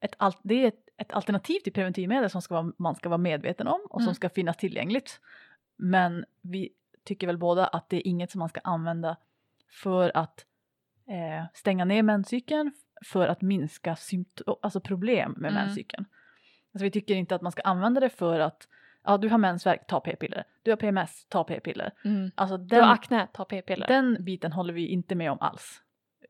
ett, 0.00 0.14
al- 0.18 0.32
det 0.42 0.54
är 0.64 0.68
ett, 0.68 0.84
ett 0.96 1.12
alternativ 1.12 1.58
till 1.60 1.72
preventivmedel 1.72 2.30
som 2.30 2.42
ska 2.42 2.54
vara, 2.62 2.72
man 2.78 2.94
ska 2.94 3.08
vara 3.08 3.18
medveten 3.18 3.66
om 3.66 3.80
och 3.90 4.00
som 4.00 4.06
Mm. 4.08 4.14
ska 4.14 4.28
finnas 4.28 4.56
tillgängligt. 4.56 5.20
Men 5.82 6.24
vi 6.40 6.68
tycker 7.04 7.26
väl 7.26 7.38
båda 7.38 7.66
att 7.66 7.88
det 7.88 7.96
är 7.96 8.06
inget 8.06 8.30
som 8.30 8.38
man 8.38 8.48
ska 8.48 8.60
använda 8.64 9.16
för 9.70 10.16
att 10.16 10.46
eh, 11.08 11.44
stänga 11.54 11.84
ner 11.84 12.02
menscykeln 12.02 12.72
för 13.04 13.28
att 13.28 13.40
minska 13.42 13.96
alltså 14.62 14.80
problem 14.80 15.32
med 15.38 15.50
Mm. 15.50 15.64
menscykeln. 15.64 16.04
Alltså 16.74 16.84
vi 16.84 16.90
tycker 16.90 17.14
inte 17.14 17.34
att 17.34 17.42
man 17.42 17.52
ska 17.52 17.62
använda 17.62 18.00
det 18.00 18.08
för 18.10 18.40
att 18.40 18.68
ja 19.04 19.18
du 19.18 19.28
har 19.28 19.38
mensvärk, 19.38 19.86
ta 19.86 20.00
p-piller. 20.00 20.44
Du 20.62 20.70
har 20.70 20.76
PMS, 20.76 21.26
ta 21.28 21.44
p-piller. 21.44 21.92
Mm. 22.04 22.30
Alltså 22.34 22.56
Du 22.56 22.76
har 22.80 22.92
akne, 22.92 23.28
ta 23.32 23.44
p-piller. 23.44 23.86
den 23.88 24.24
biten 24.24 24.52
håller 24.52 24.72
vi 24.74 24.86
inte 24.86 25.14
med 25.14 25.30
om 25.32 25.38
alls. 25.40 25.82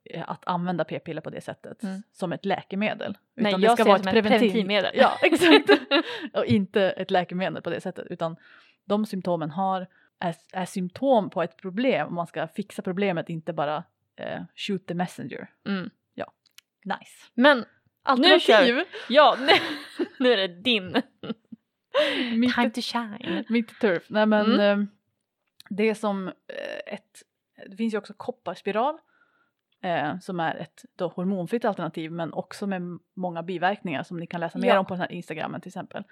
Eh, 0.04 0.24
Att 0.30 0.42
använda 0.46 0.84
p-piller 0.84 1.20
på 1.20 1.30
det 1.30 1.40
sättet 1.40 1.82
Mm. 1.82 2.02
som 2.12 2.32
ett 2.32 2.44
läkemedel. 2.44 3.18
Nej, 3.34 3.50
Utan 3.50 3.60
ser 3.60 3.68
det 3.84 3.84
som 3.84 3.94
ett 3.94 4.10
preventivmedel. 4.10 4.90
Ja, 4.94 5.12
exakt. 5.22 5.70
och 6.34 6.44
inte 6.44 6.82
ett 6.90 7.10
läkemedel 7.10 7.62
på 7.62 7.70
det 7.70 7.80
sättet. 7.80 8.06
Utan 8.10 8.36
de 8.84 9.06
symptomen 9.06 9.50
har 9.50 9.86
är, 10.18 10.34
är 10.52 10.64
symptom 10.64 11.30
på 11.30 11.42
ett 11.42 11.56
problem 11.56 12.06
och 12.06 12.12
man 12.12 12.26
ska 12.26 12.48
fixa 12.48 12.82
problemet, 12.82 13.28
inte 13.28 13.52
bara 13.52 13.84
eh, 14.16 14.42
shoot 14.56 14.86
the 14.86 14.94
messenger. 14.94 15.50
Mm. 15.68 15.90
Nice. 16.84 17.30
Men 17.34 17.64
Alternativ! 18.02 18.84
ja, 19.08 19.36
nu, 19.40 19.52
nu 20.18 20.32
är 20.32 20.36
det 20.36 20.48
din 20.48 20.92
Mitt, 22.36 22.54
time 22.54 22.70
to 22.70 22.80
shine. 22.82 23.44
mitt 23.48 23.80
turf. 23.80 24.02
Nej 24.08 24.26
men 24.26 24.46
Mm. 24.54 24.80
eh, 24.80 24.86
det 25.70 25.88
är 25.88 25.94
som 25.94 26.28
eh, 26.28 26.94
ett, 26.94 27.22
det 27.70 27.76
finns 27.76 27.94
ju 27.94 27.98
också 27.98 28.14
kopparspiral 28.16 28.98
eh, 29.82 30.18
som 30.18 30.40
är 30.40 30.54
ett 30.54 30.84
då 30.96 31.08
hormonfritt 31.08 31.64
alternativ 31.64 32.12
men 32.12 32.32
också 32.32 32.66
med 32.66 32.82
många 33.14 33.42
biverkningar 33.42 34.02
som 34.02 34.16
ni 34.16 34.26
kan 34.26 34.40
läsa 34.40 34.58
mer 34.58 34.68
Ja. 34.68 34.78
om 34.78 34.86
på 34.86 34.94
den 34.94 35.00
här 35.00 35.12
instagrammen 35.12 35.60
till 35.60 35.68
exempel. 35.70 36.04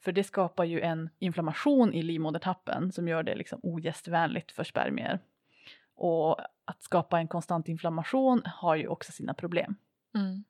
För 0.00 0.12
det 0.12 0.24
skapar 0.24 0.64
ju 0.64 0.80
en 0.80 1.10
inflammation 1.18 1.94
i 1.94 2.02
livmodertappen 2.02 2.92
som 2.92 3.08
gör 3.08 3.22
det 3.22 3.34
liksom 3.34 3.60
ogästvänligt 3.62 4.52
för 4.52 4.64
spermier. 4.64 5.18
Och 5.94 6.40
att 6.64 6.82
skapa 6.82 7.18
en 7.18 7.28
konstant 7.28 7.68
inflammation 7.68 8.42
har 8.44 8.76
ju 8.76 8.88
också 8.88 9.12
sina 9.12 9.34
problem. 9.34 9.76
Mm. 10.14 10.44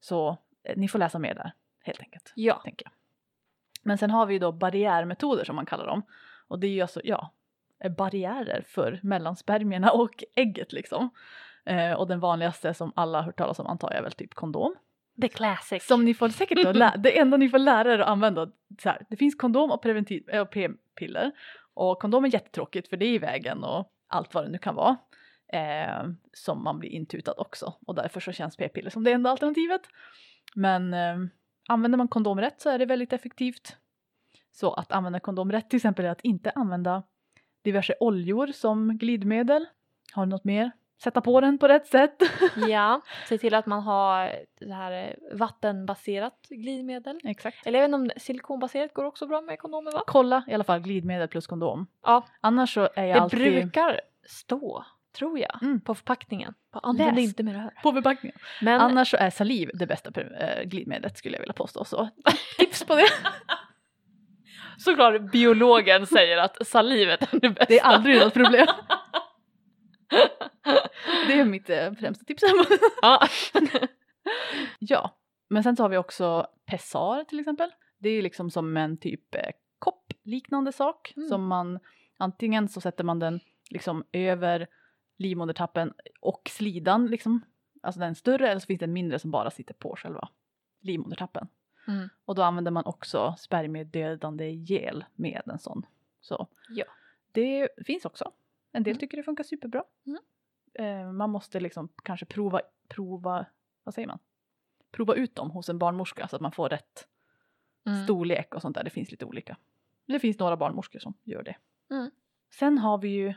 Så 0.00 0.38
eh, 0.62 0.76
ni 0.76 0.88
får 0.88 0.98
läsa 0.98 1.18
mer 1.18 1.34
där 1.34 1.52
helt 1.82 2.00
enkelt. 2.00 2.32
Ja. 2.36 2.60
tänker 2.64 2.86
jag. 2.86 2.92
Men 3.82 3.98
sen 3.98 4.10
har 4.10 4.26
vi 4.26 4.32
ju 4.32 4.38
då 4.38 4.52
barriärmetoder 4.52 5.44
som 5.44 5.56
man 5.56 5.66
kallar 5.66 5.86
dem. 5.86 6.02
Och 6.48 6.58
det 6.58 6.66
är 6.66 6.70
ju 6.70 6.80
alltså, 6.80 7.00
ja, 7.04 7.32
eh, 7.78 7.92
barriärer 7.92 8.64
för 8.66 9.00
mellan 9.02 9.36
spermierna 9.36 9.90
och 9.90 10.24
ägget 10.34 10.72
liksom. 10.72 11.10
Eh, 11.64 11.92
och 11.92 12.06
den 12.06 12.20
vanligaste 12.20 12.74
som 12.74 12.92
alla 12.96 13.18
har 13.18 13.24
hört 13.24 13.38
talas 13.38 13.58
om 13.58 13.66
antar 13.66 13.90
jag 13.90 13.98
är 13.98 14.02
väl 14.02 14.12
typ 14.12 14.34
kondom. 14.34 14.74
The 15.20 15.28
classic. 15.28 15.86
Som 15.86 16.04
ni 16.04 16.14
får 16.14 16.28
säkert 16.28 16.62
då 16.62 16.72
lä- 16.72 16.94
det 16.98 17.18
enda 17.18 17.36
ni 17.36 17.48
får 17.48 17.58
lära 17.58 17.94
er 17.94 17.98
att 17.98 18.08
använda, 18.08 18.46
så 18.82 18.88
här, 18.88 19.06
det 19.10 19.16
finns 19.16 19.34
kondom 19.34 19.70
och 19.70 19.82
preventiv, 19.82 20.30
äh, 20.30 20.44
p-piller. 20.44 21.32
Och 21.74 21.98
kondom 22.00 22.24
är 22.24 22.28
jättetråkigt 22.34 22.88
för 22.88 22.96
det 22.96 23.06
är 23.06 23.12
i 23.14 23.18
vägen 23.18 23.64
och 23.64 23.92
allt 24.08 24.34
vad 24.34 24.44
det 24.44 24.50
nu 24.50 24.58
kan 24.58 24.74
vara. 24.74 24.96
Eh, 25.52 26.04
som 26.32 26.64
man 26.64 26.78
blir 26.78 26.90
intutad 26.90 27.32
också 27.36 27.74
och 27.86 27.94
därför 27.94 28.20
så 28.20 28.32
känns 28.32 28.56
p-piller 28.56 28.90
som 28.90 29.04
det 29.04 29.12
enda 29.12 29.30
alternativet. 29.30 29.80
Men 30.54 30.94
eh, 30.94 31.16
använder 31.68 31.98
man 31.98 32.08
kondom 32.08 32.40
rätt 32.40 32.60
så 32.60 32.70
är 32.70 32.78
det 32.78 32.86
väldigt 32.86 33.12
effektivt. 33.12 33.76
Så 34.52 34.72
att 34.72 34.92
använda 34.92 35.20
kondom 35.20 35.52
rätt 35.52 35.70
till 35.70 35.76
exempel 35.76 36.04
är 36.04 36.08
att 36.10 36.20
inte 36.20 36.50
använda 36.50 37.02
diverse 37.62 37.94
oljor 38.00 38.46
som 38.46 38.98
glidmedel. 38.98 39.66
Har 40.12 40.26
du 40.26 40.30
något 40.30 40.44
mer? 40.44 40.70
Sätta 41.02 41.20
på 41.20 41.40
den 41.40 41.58
på 41.58 41.68
rätt 41.68 41.86
sätt. 41.86 42.22
Ja, 42.68 43.00
se 43.28 43.38
till 43.38 43.54
att 43.54 43.66
man 43.66 43.82
har 43.82 44.32
det 44.60 44.74
här 44.74 44.92
eh, 44.92 45.38
vattenbaserat 45.38 46.46
glidmedel. 46.50 47.20
Exakt. 47.24 47.66
Eller 47.66 47.84
inte 47.84 47.94
om 47.96 48.10
silikonbaserat 48.16 48.94
går 48.94 49.04
också 49.04 49.26
bra 49.26 49.40
med 49.40 49.58
kondomer 49.58 49.92
va? 49.92 50.02
Kolla 50.06 50.44
i 50.48 50.54
alla 50.54 50.64
fall 50.64 50.80
glidmedel 50.80 51.28
plus 51.28 51.46
kondom. 51.46 51.86
Ja, 52.02 52.26
Annars 52.40 52.74
så 52.74 52.88
är 52.94 53.04
jag 53.04 53.16
det 53.16 53.20
alltid... 53.22 53.38
brukar 53.52 54.00
stå, 54.28 54.84
tror 55.18 55.38
jag, 55.38 55.62
Mm. 55.62 55.80
på 55.80 55.94
förpackningen. 55.94 56.54
Använd 56.82 57.18
inte 57.18 57.42
med 57.42 57.54
det 57.54 57.58
här. 57.60 57.72
På 57.82 57.92
förpackningen. 57.92 58.38
Men 58.62 58.80
Annars 58.80 59.10
så 59.10 59.16
är 59.16 59.30
saliv 59.30 59.70
det 59.74 59.86
bästa 59.86 60.20
eh, 60.20 60.62
glidmedlet 60.64 61.18
skulle 61.18 61.34
jag 61.36 61.40
vilja 61.40 61.52
påstå. 61.54 61.84
Så 61.84 62.08
tips 62.58 62.84
på 62.84 62.94
det. 62.94 63.06
såklart 64.78 65.20
biologen 65.32 66.06
säger 66.06 66.36
att 66.36 66.66
salivet 66.66 67.34
är 67.34 67.40
det 67.40 67.48
bästa. 67.50 67.64
Det 67.68 67.78
är 67.78 67.84
aldrig 67.84 68.20
något 68.20 68.34
problem. 68.34 68.66
Det 71.26 71.32
är 71.40 71.44
mitt 71.44 71.70
eh, 71.70 71.92
främsta 71.92 72.24
tips. 72.24 72.42
Ja. 73.02 73.20
ja, 74.78 75.16
men 75.48 75.62
sen 75.62 75.76
så 75.76 75.82
har 75.84 75.88
vi 75.88 75.96
också 75.96 76.46
pessar 76.66 77.24
till 77.24 77.40
exempel. 77.40 77.70
Det 77.98 78.08
är 78.08 78.12
ju 78.12 78.22
liksom 78.22 78.50
som 78.50 78.76
en 78.76 78.96
typ 78.96 79.34
eh, 79.34 79.50
kopp 79.78 80.12
liknande 80.22 80.72
sak 80.72 81.12
Mm. 81.16 81.28
som 81.28 81.46
man 81.46 81.78
antingen 82.18 82.68
så 82.68 82.80
sätter 82.80 83.04
man 83.04 83.18
den 83.18 83.40
liksom 83.70 84.04
över 84.12 84.66
livmodertappen 85.16 85.92
och 86.20 86.50
slidan 86.50 87.06
liksom, 87.06 87.40
alltså 87.82 88.00
den 88.00 88.14
större 88.14 88.48
eller 88.50 88.60
så 88.60 88.66
finns 88.66 88.78
det 88.78 88.84
en 88.86 88.92
mindre 88.92 89.18
som 89.18 89.30
bara 89.30 89.50
sitter 89.50 89.74
på 89.74 89.96
själva 89.98 90.28
livmodertappen. 90.80 91.48
Mm. 91.88 92.08
Och 92.24 92.34
då 92.34 92.42
använder 92.42 92.70
man 92.70 92.84
också 92.86 93.34
spermiedödande 93.38 94.50
gel 94.50 95.04
med 95.14 95.42
en 95.46 95.58
sån. 95.58 95.86
Så 96.20 96.46
Ja. 96.68 96.84
det 97.32 97.68
finns 97.86 98.04
också. 98.04 98.32
En 98.76 98.82
del 98.82 98.90
Mm. 98.92 98.98
tycker 99.00 99.16
det 99.16 99.22
funkar 99.22 99.44
superbra. 99.44 99.84
Mm. 100.06 100.18
Eh, 100.74 101.12
man 101.12 101.30
måste 101.30 101.60
liksom 101.60 101.88
kanske 102.04 102.26
prova, 102.26 102.60
prova, 102.88 103.46
vad 103.84 103.94
säger 103.94 104.08
man? 104.08 104.18
Prova 104.90 105.14
ut 105.14 105.34
dem 105.34 105.50
hos 105.50 105.68
en 105.68 105.78
barnmorska 105.78 106.28
så 106.28 106.36
att 106.36 106.42
man 106.42 106.52
får 106.52 106.68
rätt 106.68 107.08
Mm. 107.86 108.04
storlek 108.04 108.54
och 108.54 108.62
sånt 108.62 108.74
där. 108.76 108.84
Det 108.84 108.90
finns 108.90 109.10
lite 109.10 109.24
olika. 109.24 109.56
Det 110.06 110.18
finns 110.18 110.38
några 110.38 110.56
barnmorskor 110.56 110.98
som 110.98 111.14
gör 111.24 111.42
det. 111.42 111.56
Mm. 111.90 112.10
Sen 112.50 112.78
har 112.78 112.98
vi 112.98 113.08
ju 113.08 113.34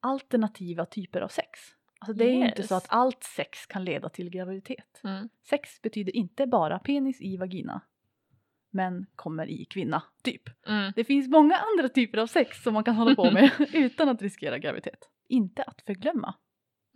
alternativa 0.00 0.86
typer 0.86 1.20
av 1.20 1.28
sex. 1.28 1.60
Alltså 1.98 2.12
det 2.12 2.24
är 2.24 2.34
ju 2.38 2.46
inte 2.48 2.62
så 2.62 2.74
Yes. 2.74 2.84
att 2.84 2.86
allt 2.92 3.22
sex 3.24 3.66
kan 3.66 3.84
leda 3.84 4.08
till 4.08 4.30
graviditet. 4.30 5.00
Mm. 5.04 5.28
Sex 5.42 5.82
betyder 5.82 6.16
inte 6.16 6.46
bara 6.46 6.78
penis 6.78 7.20
i 7.20 7.36
vagina. 7.36 7.80
Men 8.76 9.06
kommer 9.16 9.46
i 9.46 9.64
kvinna, 9.64 10.02
typ. 10.22 10.66
Mm. 10.66 10.92
Det 10.96 11.04
finns 11.04 11.28
många 11.28 11.56
andra 11.56 11.88
typer 11.88 12.18
av 12.18 12.26
sex 12.26 12.62
som 12.62 12.74
man 12.74 12.84
kan 12.84 12.94
hålla 12.94 13.14
på 13.14 13.30
med 13.30 13.50
utan 13.72 14.08
att 14.08 14.22
riskera 14.22 14.58
graviditet. 14.58 15.08
Inte 15.28 15.62
att 15.62 15.82
förglömma. 15.82 16.34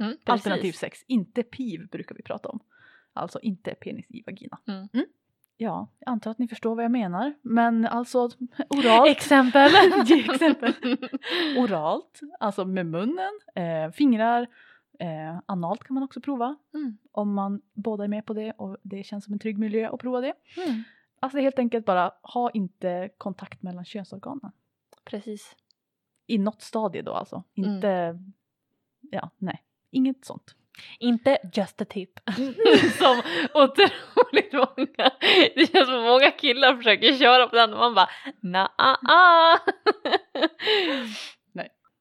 Mm. 0.00 0.16
Alternativ 0.24 0.72
sex, 0.72 1.04
inte 1.06 1.42
PIV 1.42 1.88
brukar 1.88 2.14
vi 2.14 2.22
prata 2.22 2.48
om. 2.48 2.60
Alltså 3.12 3.40
inte 3.40 3.74
penis 3.74 4.06
i 4.08 4.22
vagina. 4.26 4.58
Mm. 4.68 4.88
Ja, 5.56 5.88
jag 5.98 6.12
antar 6.12 6.30
att 6.30 6.38
ni 6.38 6.48
förstår 6.48 6.74
vad 6.74 6.84
jag 6.84 6.92
menar. 6.92 7.34
Men 7.42 7.86
alltså 7.86 8.18
oralt. 8.68 9.10
Exempel. 9.10 9.70
Exempel. 10.30 10.74
Oralt, 11.58 12.20
alltså 12.40 12.64
med 12.64 12.86
munnen, 12.86 13.40
eh, 13.54 13.90
fingrar, 13.92 14.46
eh, 14.98 15.40
analt 15.46 15.84
kan 15.84 15.94
man 15.94 16.02
också 16.02 16.20
prova. 16.20 16.56
Mm. 16.74 16.98
Om 17.12 17.34
man 17.34 17.62
båda 17.72 18.04
är 18.04 18.08
med 18.08 18.26
på 18.26 18.32
det 18.32 18.52
och 18.52 18.76
det 18.82 19.02
känns 19.02 19.24
som 19.24 19.32
en 19.32 19.38
trygg 19.38 19.58
miljö 19.58 19.88
att 19.88 20.00
prova 20.00 20.20
det. 20.20 20.34
Mm. 21.20 21.26
Alltså 21.26 21.38
helt 21.38 21.58
enkelt 21.58 21.86
bara 21.86 22.12
ha 22.22 22.50
inte 22.50 23.10
kontakt 23.18 23.62
mellan 23.62 23.84
könsorganen. 23.84 24.52
Precis. 25.04 25.56
I 26.26 26.38
något 26.38 26.62
stadie 26.62 27.02
då 27.02 27.12
alltså. 27.12 27.42
Mm. 27.56 27.70
Inte, 27.70 28.18
ja 29.00 29.30
nej, 29.38 29.64
inget 29.90 30.24
sånt. 30.24 30.54
Inte 30.98 31.38
just 31.52 31.80
a 31.80 31.84
tip. 31.84 32.20
som 32.98 33.22
otroligt 33.54 34.52
många. 34.52 35.10
Det 35.54 35.72
känns 35.72 35.88
som 35.88 36.02
många 36.02 36.30
killar 36.30 36.76
försöker 36.76 37.18
köra 37.18 37.48
på 37.48 37.56
den 37.56 37.72
och 37.72 37.78
man 37.78 37.94
bara 37.94 38.08
na 38.40 38.72
ah, 38.78 38.96
ah. 39.08 39.58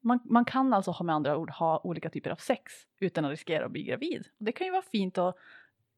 Man, 0.01 0.19
man 0.23 0.45
kan 0.45 0.73
alltså 0.73 0.91
ha 0.91 1.05
med 1.05 1.15
andra 1.15 1.38
ord 1.38 1.49
ha 1.51 1.82
olika 1.84 2.10
typer 2.10 2.29
av 2.29 2.36
sex 2.36 2.73
utan 2.99 3.25
att 3.25 3.32
riskera 3.32 3.65
att 3.65 3.71
bli 3.71 3.84
gravid. 3.84 4.27
Det 4.38 4.51
kan 4.51 4.67
ju 4.67 4.71
vara 4.71 4.82
fint 4.82 5.17
att 5.17 5.36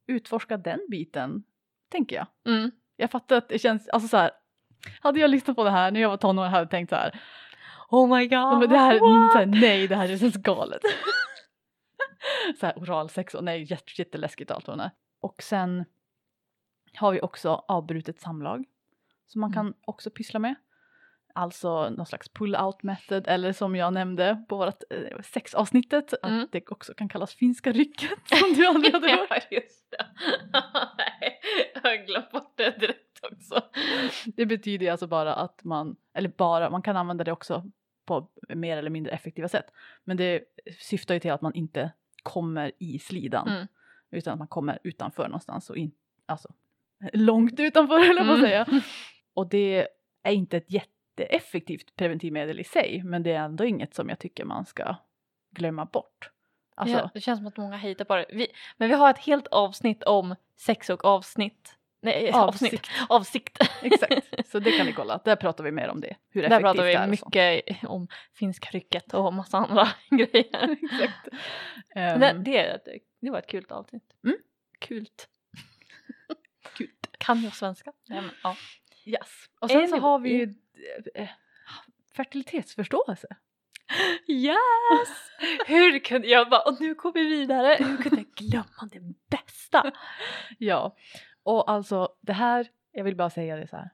utforska 0.07 0.57
den 0.57 0.79
biten, 0.89 1.43
tänker 1.89 2.15
jag. 2.15 2.27
mm. 2.45 2.71
Jag 3.01 3.11
fattar 3.11 3.35
att 3.35 3.49
det 3.49 3.59
känns, 3.59 3.89
alltså 3.89 4.07
så 4.07 4.17
här, 4.17 4.31
hade 5.01 5.19
jag 5.19 5.29
lyssnat 5.29 5.55
på 5.55 5.63
det 5.63 5.69
här 5.71 5.91
när 5.91 5.99
jag 5.99 6.09
var 6.09 6.17
tonåring 6.17 6.51
hade 6.51 6.61
jag 6.63 6.69
tänkt 6.69 6.89
så 6.89 6.95
här, 6.95 7.21
Oh 7.89 8.17
my 8.17 8.27
god. 8.27 8.69
det 8.69 8.77
här, 8.77 8.95
mm, 8.95 9.29
så 9.31 9.37
här 9.37 9.45
nej 9.45 9.87
det 9.87 9.95
här 9.95 10.17
känns 10.17 10.35
galet. 10.35 10.81
så 12.59 12.65
här 12.65 12.73
oralsex 12.77 13.33
och 13.33 13.43
nej 13.43 13.63
jätte, 13.63 13.91
jätteläskigt 13.97 14.51
allt 14.51 14.67
vad 14.67 14.77
det 14.77 14.83
är. 14.83 14.91
Och 15.21 15.43
sen 15.43 15.85
har 16.95 17.11
vi 17.11 17.21
också 17.21 17.63
avbrutet 17.67 18.21
samlag 18.21 18.65
som 19.27 19.41
man 19.41 19.53
kan 19.53 19.73
också 19.85 20.09
pyssla 20.09 20.39
med. 20.39 20.55
Alltså 21.35 21.89
någon 21.89 22.05
slags 22.05 22.31
pull-out 22.33 22.77
method 22.81 23.27
eller 23.27 23.53
som 23.53 23.75
jag 23.75 23.93
nämnde 23.93 24.43
på 24.49 24.57
vårt 24.57 24.83
eh, 24.89 25.21
sexavsnittet 25.23 26.13
Mm. 26.23 26.39
att 26.43 26.51
det 26.51 26.71
också 26.71 26.93
kan 26.93 27.09
kallas 27.09 27.33
finska 27.35 27.71
rycket 27.71 28.09
som 28.39 28.53
du 28.53 28.67
aldrig 28.67 28.93
hade 28.93 29.07
hört. 29.11 29.27
ja, 29.29 29.37
just 29.51 29.91
det. 29.91 30.05
Nej, 30.97 31.39
jag 31.73 31.81
har 31.81 32.05
glömt 32.05 32.31
bort 32.31 32.53
det 32.57 32.79
direkt 32.79 33.19
också. 33.31 33.61
Det 34.25 34.45
betyder 34.45 34.91
alltså 34.91 35.07
bara 35.07 35.33
att 35.33 35.63
man, 35.63 35.95
eller 36.13 36.29
bara, 36.29 36.69
man 36.69 36.81
kan 36.81 36.97
använda 36.97 37.23
det 37.23 37.31
också 37.31 37.63
på 38.05 38.27
mer 38.49 38.77
eller 38.77 38.89
mindre 38.89 39.13
effektiva 39.13 39.47
sätt. 39.47 39.65
Men 40.03 40.17
det 40.17 40.41
syftar 40.79 41.13
ju 41.13 41.19
till 41.19 41.31
att 41.31 41.41
man 41.41 41.53
inte 41.53 41.91
kommer 42.23 42.71
i 42.79 42.99
slidan 42.99 43.47
Mm. 43.47 43.67
utan 44.11 44.33
att 44.33 44.39
man 44.39 44.47
kommer 44.47 44.79
utanför 44.83 45.23
någonstans 45.23 45.69
och 45.69 45.77
in, 45.77 45.91
alltså 46.25 46.53
långt 47.13 47.59
utanför 47.59 47.97
på 48.15 48.21
att 48.21 48.27
Mm. 48.27 48.41
säga. 48.41 48.81
Och 49.33 49.49
det 49.49 49.87
är 50.23 50.31
inte 50.31 50.57
ett 50.57 50.71
jätteeffektivt 51.17 51.95
preventivmedel 51.95 52.59
i 52.59 52.63
sig 52.63 53.01
men 53.03 53.23
det 53.23 53.31
är 53.31 53.39
ändå 53.43 53.65
inget 53.65 53.93
som 53.93 54.09
jag 54.09 54.19
tycker 54.19 54.45
man 54.45 54.65
ska 54.65 54.95
glömma 55.51 55.85
bort. 55.85 56.31
Alltså, 56.75 56.97
ja, 56.97 57.09
det 57.13 57.21
känns 57.21 57.39
som 57.39 57.47
att 57.47 57.57
många 57.57 57.77
hatar 57.77 58.05
på 58.05 58.15
det. 58.15 58.25
Vi, 58.29 58.47
men 58.77 58.89
vi 58.89 58.95
har 58.95 59.09
ett 59.09 59.19
helt 59.19 59.47
avsnitt 59.47 60.03
om 60.03 60.35
sex 60.57 60.89
och 60.89 61.05
avsnitt. 61.05 61.75
Nej, 62.01 62.31
avsnitt. 62.33 62.73
Avsikt. 62.73 62.89
Avsikt. 63.09 63.57
Exakt, 63.81 64.49
så 64.51 64.59
det 64.59 64.71
kan 64.71 64.85
ni 64.85 64.93
kolla. 64.93 65.21
Där 65.25 65.35
pratar 65.35 65.63
vi 65.63 65.71
mer 65.71 65.89
om 65.89 66.01
det. 66.01 66.15
Hur 66.29 66.41
Där 66.41 66.47
effektivt 66.47 66.63
pratar 66.63 66.83
det 66.85 67.01
vi 67.05 67.11
mycket 67.11 67.83
om 67.89 68.07
finska 68.33 68.69
rycket 68.69 69.13
och 69.13 69.33
massa 69.33 69.57
andra 69.57 69.87
grejer. 70.09 70.77
Exakt. 70.83 71.27
det, 71.93 71.99
Ehm, 71.99 72.43
det, 72.43 72.57
ett- 72.57 72.87
det 73.21 73.29
var 73.29 73.39
ett 73.39 73.47
kul 73.47 73.65
avsnitt. 73.69 74.13
Mm. 74.23 74.37
Kult. 74.79 75.27
Kult. 76.77 77.07
Kan 77.17 77.43
jag 77.43 77.53
svenska? 77.55 77.93
Nej, 78.09 78.21
men, 78.21 78.31
ja. 78.43 78.55
yes. 79.05 79.29
Och 79.59 79.69
sen 79.69 79.79
så 79.79 79.83
Anyway. 79.83 79.99
har 79.99 80.19
vi 80.19 80.29
ju 80.33 80.53
fertilitetsförståelse. 82.15 83.27
Yes! 84.27 85.31
Hur 85.67 85.99
kunde 85.99 86.27
jag 86.27 86.49
bara, 86.49 86.61
och 86.61 86.81
nu 86.81 86.93
går 86.93 87.13
vi 87.13 87.27
vidare, 87.29 87.75
hur 87.79 87.97
kunde 87.97 88.17
jag 88.17 88.31
glömma 88.49 88.89
det 88.91 88.99
bästa? 89.29 89.91
Ja, 90.57 90.95
och 91.43 91.71
alltså 91.71 92.09
det 92.21 92.33
här, 92.33 92.67
jag 92.91 93.03
vill 93.03 93.15
bara 93.15 93.29
säga 93.29 93.55
det 93.55 93.67
så 93.67 93.75
här. 93.75 93.89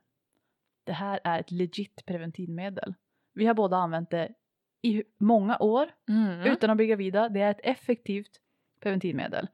Det 0.83 0.93
här 0.93 1.19
är 1.23 1.39
ett 1.39 1.51
legit 1.51 2.05
preventivmedel. 2.05 2.93
Vi 3.33 3.45
har 3.45 3.53
båda 3.53 3.77
använt 3.77 4.09
det 4.09 4.33
i 4.81 5.03
många 5.17 5.57
år 5.57 5.91
Mm. 6.09 6.41
utan 6.51 6.69
att 6.69 6.77
bli 6.77 6.87
gravida. 6.87 7.29
Det 7.29 7.41
är 7.41 7.51
ett 7.51 7.59
effektivt 7.63 8.31
preventivmedel. 8.79 9.47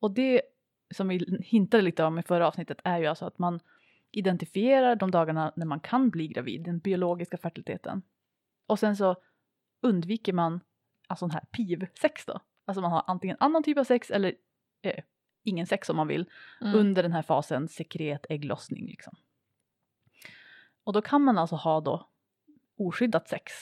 Och 0.00 0.10
det 0.10 0.42
som 0.94 1.08
vi 1.08 1.40
hintade 1.44 1.82
lite 1.82 2.04
om 2.04 2.18
i 2.18 2.22
förra 2.22 2.46
avsnittet 2.48 2.78
är 2.84 2.98
ju 2.98 3.06
alltså 3.06 3.24
att 3.26 3.38
man 3.38 3.60
identifierar 4.10 4.96
de 4.96 5.10
dagarna 5.10 5.52
när 5.56 5.66
man 5.66 5.80
kan 5.80 6.10
bli 6.10 6.28
gravid, 6.28 6.62
den 6.64 6.78
biologiska 6.78 7.36
fertiliteten. 7.38 8.02
Och 8.66 8.78
sen 8.78 8.96
så 8.96 9.16
undviker 9.82 10.32
man 10.32 10.60
alltså 11.08 11.22
sån 11.22 11.30
här 11.30 11.44
PIV-sex 11.50 12.26
då. 12.26 12.40
Alltså 12.64 12.80
man 12.80 12.92
har 12.92 13.04
antingen 13.06 13.36
annan 13.40 13.62
typ 13.62 13.78
av 13.78 13.84
sex 13.84 14.10
eller 14.10 14.34
eh, 14.82 15.04
ingen 15.44 15.66
sex 15.66 15.90
om 15.90 15.96
man 15.96 16.08
vill 16.08 16.30
Mm. 16.60 16.74
under 16.74 17.02
den 17.02 17.12
här 17.12 17.22
fasen 17.22 17.68
sekret 17.68 18.26
ägglossning 18.28 18.86
liksom. 18.86 19.16
Och 20.84 20.92
då 20.92 21.02
kan 21.02 21.22
man 21.22 21.38
alltså 21.38 21.56
ha 21.56 21.80
då 21.80 22.08
oskyddat 22.78 23.28
sex 23.28 23.52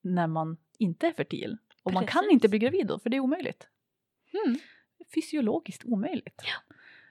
när 0.00 0.26
man 0.26 0.56
inte 0.78 1.06
är 1.06 1.12
fertil. 1.12 1.58
Och 1.82 1.92
man 1.92 2.06
kan 2.06 2.20
Precis. 2.22 2.32
inte 2.32 2.48
bli 2.48 2.58
gravid 2.58 2.86
då 2.86 2.98
för 2.98 3.10
det 3.10 3.16
är 3.16 3.20
omöjligt. 3.20 3.68
Mm. 4.46 4.58
Fysiologiskt 5.14 5.84
omöjligt. 5.84 6.42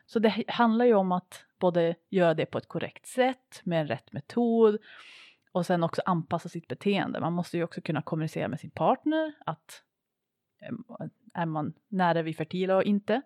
Så 0.05 0.19
det 0.19 0.43
handlar 0.47 0.85
ju 0.85 0.93
om 0.93 1.11
att 1.11 1.45
både 1.65 1.95
göra 2.09 2.33
det 2.33 2.45
på 2.45 2.57
ett 2.57 2.67
korrekt 2.67 3.07
sätt 3.07 3.61
med 3.63 3.81
en 3.81 3.87
rätt 3.87 4.13
metod 4.13 4.77
och 5.51 5.65
sen 5.65 5.83
också 5.83 6.01
anpassa 6.05 6.49
sitt 6.49 6.67
beteende. 6.67 7.19
Man 7.19 7.33
måste 7.33 7.57
ju 7.57 7.63
också 7.63 7.81
kunna 7.81 8.01
kommunicera 8.01 8.47
med 8.47 8.59
sin 8.59 8.69
partner 8.69 9.33
att 9.45 9.83
eh, 10.61 11.07
är 11.33 11.45
man 11.45 11.73
nära 11.87 12.21
vid 12.21 12.37
fertila 12.37 12.75
och 12.75 12.83
inte. 12.83 13.21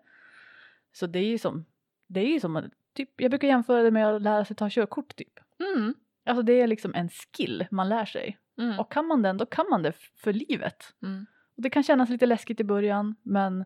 Så 0.92 1.06
det 1.06 1.18
är 1.18 1.24
ju 1.24 1.38
som, 1.38 1.64
det 2.06 2.20
är 2.20 2.32
ju 2.32 2.40
som 2.40 2.70
typ, 2.92 3.20
jag 3.20 3.30
brukar 3.30 3.48
jämföra 3.48 3.82
det 3.82 3.90
med 3.90 4.14
att 4.14 4.22
lära 4.22 4.44
sig 4.44 4.56
ta 4.56 4.70
körkort 4.70 5.16
typ. 5.16 5.40
Mm. 5.76 5.94
Alltså 6.24 6.42
det 6.42 6.52
är 6.52 6.66
liksom 6.66 6.94
en 6.94 7.08
skill 7.08 7.66
man 7.70 7.88
lär 7.88 8.04
sig. 8.04 8.38
Mm. 8.58 8.80
Och 8.80 8.92
kan 8.92 9.06
man 9.06 9.22
den, 9.22 9.36
då 9.36 9.46
kan 9.46 9.66
man 9.70 9.82
det 9.82 9.92
för 10.16 10.32
livet. 10.32 10.94
Mm. 11.02 11.26
Och 11.56 11.62
det 11.62 11.70
kan 11.70 11.82
kännas 11.82 12.08
lite 12.08 12.26
läskigt 12.26 12.60
i 12.60 12.64
början, 12.64 13.16
men 13.22 13.64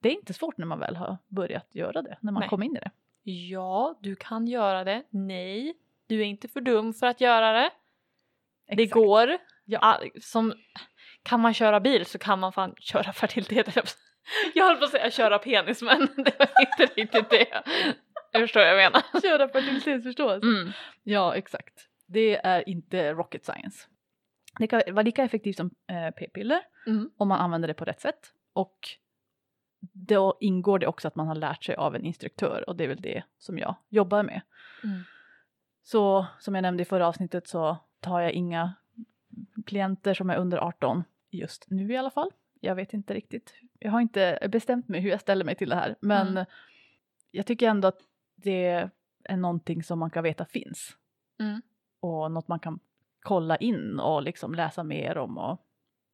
det 0.00 0.08
är 0.08 0.12
inte 0.12 0.34
svårt 0.34 0.58
när 0.58 0.66
man 0.66 0.78
väl 0.78 0.96
har 0.96 1.18
börjat 1.28 1.74
göra 1.74 2.02
det, 2.02 2.18
när 2.20 2.32
man 2.32 2.40
Nej. 2.40 2.48
kommer 2.48 2.66
in 2.66 2.76
i 2.76 2.80
det. 2.80 2.90
Ja, 3.28 3.98
du 4.02 4.16
kan 4.16 4.46
göra 4.46 4.84
det. 4.84 5.02
Nej, 5.10 5.74
du 6.06 6.20
är 6.20 6.24
inte 6.24 6.48
för 6.48 6.60
dum 6.60 6.94
för 6.94 7.06
att 7.06 7.20
göra 7.20 7.52
det. 7.52 7.70
Det 8.76 8.82
Exakt. 8.82 8.94
går. 8.94 9.38
Ja. 9.64 10.00
Som, 10.22 10.54
kan 11.22 11.40
man 11.40 11.54
köra 11.54 11.80
bil 11.80 12.06
så 12.06 12.18
kan 12.18 12.38
man 12.40 12.52
fan 12.52 12.74
köra 12.80 13.12
fertilitet. 13.12 13.76
Jag 14.54 14.64
höll 14.66 14.76
på 14.76 14.84
att 14.84 14.90
säga 14.90 15.10
köra 15.10 15.38
penis 15.38 15.82
men 15.82 15.98
det 16.16 16.38
var 16.38 16.48
inte 16.60 16.94
riktigt 16.94 17.30
det. 17.30 17.46
Jag 18.32 18.42
förstår 18.42 18.60
vad 18.60 18.68
jag 18.68 18.76
menar. 18.76 19.20
Köra 19.22 19.48
fertilitetsförståelse. 19.48 20.46
Mm. 20.46 20.72
Ja, 21.02 21.34
exakt. 21.36 21.88
Det 22.06 22.36
är 22.36 22.68
inte 22.68 23.12
rocket 23.12 23.44
science. 23.44 23.88
Det 24.58 24.66
kan 24.66 24.82
vara 24.86 25.02
lika 25.02 25.22
effektivt 25.24 25.56
som 25.56 25.66
eh, 25.66 26.10
p-piller 26.18 26.60
Mm. 26.86 27.10
om 27.16 27.28
man 27.28 27.40
använder 27.40 27.68
det 27.68 27.74
på 27.74 27.84
rätt 27.84 28.00
sätt. 28.00 28.32
Och 28.52 28.78
då 29.92 30.36
ingår 30.40 30.78
det 30.78 30.86
också 30.86 31.08
att 31.08 31.16
man 31.16 31.26
har 31.28 31.34
lärt 31.34 31.64
sig 31.64 31.74
av 31.74 31.94
en 31.96 32.04
instruktör 32.04 32.64
och 32.68 32.76
det 32.76 32.84
är 32.84 32.88
väl 32.88 33.00
det 33.00 33.22
som 33.38 33.58
jag 33.58 33.74
jobbar 33.88 34.22
med. 34.22 34.40
Mm. 34.84 35.00
Så 35.82 36.26
som 36.38 36.54
jag 36.54 36.62
nämnde 36.62 36.82
i 36.82 36.86
förra 36.86 37.06
avsnittet 37.08 37.48
så 37.48 37.76
tar 38.00 38.20
jag 38.20 38.32
inga 38.32 38.74
klienter 39.66 40.14
som 40.14 40.30
är 40.30 40.36
under 40.36 40.58
18 40.58 41.04
just 41.30 41.70
nu 41.70 41.92
i 41.92 41.96
alla 41.96 42.10
fall. 42.10 42.30
Jag 42.60 42.74
vet 42.74 42.92
inte 42.92 43.14
riktigt. 43.14 43.54
Jag 43.78 43.90
har 43.90 44.00
inte 44.00 44.48
bestämt 44.52 44.88
mig 44.88 45.00
hur 45.00 45.10
jag 45.10 45.20
ställer 45.20 45.44
mig 45.44 45.54
till 45.54 45.68
det 45.68 45.76
här 45.76 45.96
men 46.00 46.28
Mm. 46.28 46.46
jag 47.30 47.46
tycker 47.46 47.68
ändå 47.68 47.88
att 47.88 48.00
det 48.34 48.90
är 49.24 49.36
någonting 49.36 49.82
som 49.82 49.98
man 49.98 50.10
kan 50.10 50.24
veta 50.24 50.44
finns. 50.44 50.96
Mm. 51.40 51.62
Och 52.00 52.32
något 52.32 52.48
man 52.48 52.60
kan 52.60 52.78
kolla 53.20 53.56
in 53.56 54.00
och 54.00 54.22
liksom 54.22 54.54
läsa 54.54 54.84
mer 54.84 55.18
om. 55.18 55.38
Och, 55.38 55.66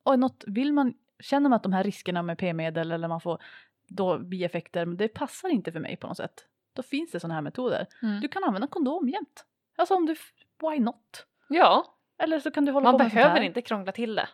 och 0.03 0.19
något, 0.19 0.45
vill 0.47 0.73
man, 0.73 0.95
känner 1.23 1.49
man 1.51 1.57
att 1.57 1.63
de 1.63 1.73
här 1.73 1.85
riskerna 1.85 2.23
med 2.23 2.39
p-medel 2.39 2.93
eller 2.93 3.09
man 3.09 3.21
får 3.21 3.43
då 3.89 4.19
bieffekter, 4.19 4.87
det 4.87 5.09
passar 5.09 5.49
inte 5.49 5.73
för 5.73 5.81
mig 5.81 5.97
på 5.97 6.07
något 6.07 6.17
sätt. 6.17 6.47
Då 6.73 6.83
finns 6.83 7.11
det 7.11 7.21
sådana 7.21 7.35
här 7.35 7.43
metoder. 7.43 7.87
Mm. 8.03 8.21
Du 8.21 8.29
kan 8.29 8.45
använda 8.45 8.67
kondom 8.67 9.09
jämt. 9.09 9.45
Alltså 9.77 9.95
om 9.95 10.07
du, 10.07 10.15
why 10.61 10.79
not? 10.81 11.27
Ja, 11.49 11.97
Eller 12.19 12.41
så 12.41 12.51
kan 12.51 12.65
du 12.65 12.73
hålla 12.73 12.85
man 12.85 12.99
på 12.99 13.05
med 13.05 13.13
behöver 13.13 13.41
inte 13.41 13.63
krångla 13.63 13.93
till 13.93 14.15
det. 14.15 14.29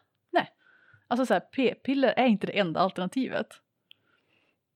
Alltså 1.11 1.27
så 1.27 1.35
här, 1.35 1.41
p-piller 1.41 2.15
är 2.17 2.27
inte 2.27 2.47
det 2.47 2.59
enda 2.59 2.81
alternativet. 2.81 3.47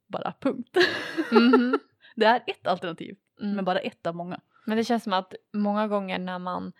Bara 0.06 0.34
punkt. 0.40 0.76
Mhm. 1.32 1.78
det 2.16 2.26
är 2.26 2.42
ett 2.46 2.66
alternativ, 2.66 3.16
Mm. 3.40 3.56
men 3.56 3.64
bara 3.64 3.78
ett 3.78 4.06
av 4.06 4.14
många. 4.16 4.40
Men 4.66 4.76
det 4.76 4.84
känns 4.84 5.02
som 5.04 5.12
att 5.12 5.34
många 5.52 5.88
gånger 5.88 6.18
när 6.18 6.38
man 6.38 6.72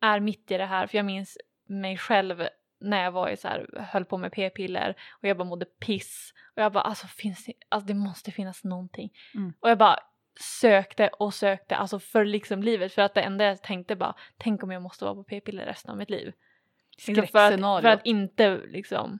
är 0.00 0.20
mitt 0.20 0.50
i 0.50 0.56
det 0.56 0.64
här, 0.64 0.86
för 0.86 0.96
jag 0.96 1.04
minns 1.06 1.38
mig 1.66 1.96
själv 1.98 2.44
när 2.80 3.04
jag 3.04 3.12
var 3.12 3.28
i 3.28 3.36
så 3.36 3.48
här, 3.48 3.86
höll 3.92 4.04
på 4.04 4.18
med 4.18 4.32
p-piller 4.32 4.96
och 5.10 5.28
jag 5.28 5.36
bara 5.36 5.48
mådde 5.48 5.64
piss 5.64 6.34
och 6.56 6.62
jag 6.62 6.72
bara 6.72 6.84
alltså 6.84 7.06
finns 7.06 7.44
det, 7.44 7.52
alltså 7.68 7.86
det 7.86 7.94
måste 7.94 8.30
finnas 8.30 8.64
någonting. 8.64 9.12
Mm. 9.34 9.52
Och 9.60 9.70
jag 9.70 9.78
bara 9.78 9.98
sökte 10.40 11.08
och 11.08 11.34
sökte 11.34 11.76
alltså 11.76 11.98
för 11.98 12.24
liksom 12.24 12.62
livet 12.62 12.92
för 12.92 13.02
att 13.02 13.14
det 13.14 13.22
enda 13.22 13.44
jag 13.44 13.62
tänkte 13.62 13.96
bara 13.96 14.14
tänk 14.36 14.62
om 14.62 14.70
jag 14.70 14.82
måste 14.82 15.04
vara 15.04 15.14
på 15.14 15.24
p-piller 15.24 15.66
resten 15.66 15.90
av 15.90 15.96
mitt 15.96 16.10
liv. 16.10 16.32
Liksom 16.96 17.26
för, 17.26 17.52
att, 17.52 17.82
för 17.82 17.88
att 17.88 18.06
inte 18.06 18.56
liksom 18.66 19.18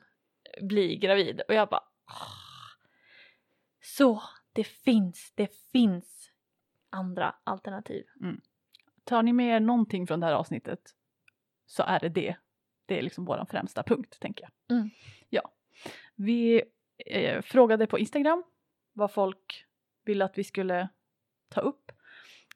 bli 0.61 0.97
gravid 0.97 1.41
och 1.49 1.55
jag 1.55 1.69
bara 1.69 1.83
"Åh." 2.11 2.41
så 3.83 4.23
det 4.53 4.65
finns, 4.65 5.33
det 5.35 5.55
finns 5.73 6.31
andra 6.91 7.35
alternativ. 7.45 8.05
Tar 9.05 9.23
ni 9.23 9.33
med 9.33 9.57
er 9.57 9.61
någonting 9.61 10.07
från 10.07 10.21
det 10.21 10.27
här 10.27 10.33
avsnittet 10.33 10.81
så 11.67 11.83
är 11.83 12.01
det 12.01 12.09
det. 12.09 12.37
Det 12.91 12.99
är 12.99 13.03
liksom 13.03 13.25
vår 13.25 13.45
främsta 13.51 13.83
punkt, 13.83 14.21
tänker 14.21 14.45
jag. 14.45 14.77
Mm. 14.77 14.91
Ja. 15.29 15.53
Vi 16.15 16.63
eh, 17.07 17.43
frågade 17.43 17.87
på 17.87 17.99
Instagram 17.99 18.45
vad 18.93 19.13
folk 19.13 19.67
ville 20.05 20.25
att 20.25 20.39
vi 20.39 20.45
skulle 20.45 20.89
ta 21.49 21.61
upp. 21.61 21.93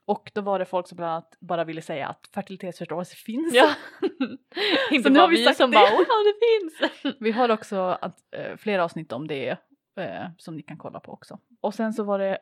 Och 0.05 0.31
då 0.35 0.41
var 0.41 0.59
det 0.59 0.65
folk 0.65 0.89
som 0.89 0.97
bland 0.97 1.13
annat 1.13 1.37
bara 1.41 1.65
ville 1.65 1.83
säga 1.83 2.09
att 2.09 2.31
fertilitetsförståelse 2.35 3.17
finns. 3.17 3.55
Ja. 3.55 3.71
Inte 4.91 5.11
bara 5.11 5.27
vi 5.27 5.37
vi 5.37 5.55
som 5.55 5.71
det. 5.71 5.77
bara 5.77 5.91
wow 5.91 6.07
det 6.25 6.35
finns. 6.47 7.17
Vi 7.21 7.31
har 7.33 7.49
också 7.49 7.77
att, 7.77 8.19
eh, 8.31 8.57
flera 8.57 8.85
avsnitt 8.85 9.13
om 9.13 9.27
det 9.27 9.59
eh, 9.97 10.27
som 10.39 10.57
ni 10.57 10.63
kan 10.63 10.79
kolla 10.79 11.01
på 11.01 11.13
också. 11.13 11.39
Och 11.61 11.75
sen 11.75 11.93
så 11.93 12.05
var 12.05 12.19
det 12.19 12.39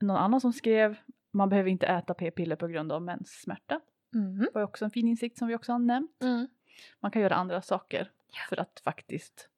någon 0.00 0.16
annan 0.16 0.40
som 0.40 0.52
skrev 0.52 0.96
man 1.32 1.48
behöver 1.48 1.70
inte 1.70 1.86
äta 1.86 2.14
p-piller 2.14 2.56
på 2.56 2.66
grund 2.66 2.92
av 2.92 3.02
menssmärta. 3.02 3.80
Mm. 4.14 4.38
Det 4.38 4.50
var 4.54 4.62
också 4.62 4.84
en 4.84 4.90
fin 4.90 5.08
insikt 5.08 5.38
som 5.38 5.48
vi 5.48 5.54
också 5.54 5.72
har 5.72 5.78
nämnt. 5.78 6.22
Mm. 6.22 6.48
Man 7.00 7.10
kan 7.10 7.22
göra 7.22 7.34
andra 7.34 7.62
saker 7.62 8.10
Ja. 8.32 8.38
för 8.48 8.60
att 8.60 8.80
faktiskt 8.84 9.48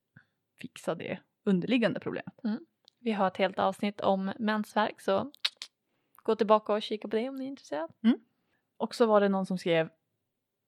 fixa 0.60 0.94
det 0.94 1.18
underliggande 1.44 2.00
problemet. 2.00 2.34
Vi 2.98 3.12
har 3.12 3.26
ett 3.26 3.36
helt 3.36 3.58
avsnitt 3.58 4.00
om 4.00 4.32
mensvärk 4.38 5.00
så 5.00 5.32
gå 6.22 6.36
tillbaka 6.36 6.72
och 6.72 6.82
kika 6.82 7.08
på 7.08 7.16
det 7.16 7.28
om 7.28 7.36
ni 7.36 7.44
är 7.44 7.48
intresserade. 7.48 7.92
Och 8.76 8.94
så 8.94 9.06
var 9.06 9.20
det 9.20 9.28
någon 9.28 9.46
som 9.46 9.58
skrev 9.58 9.88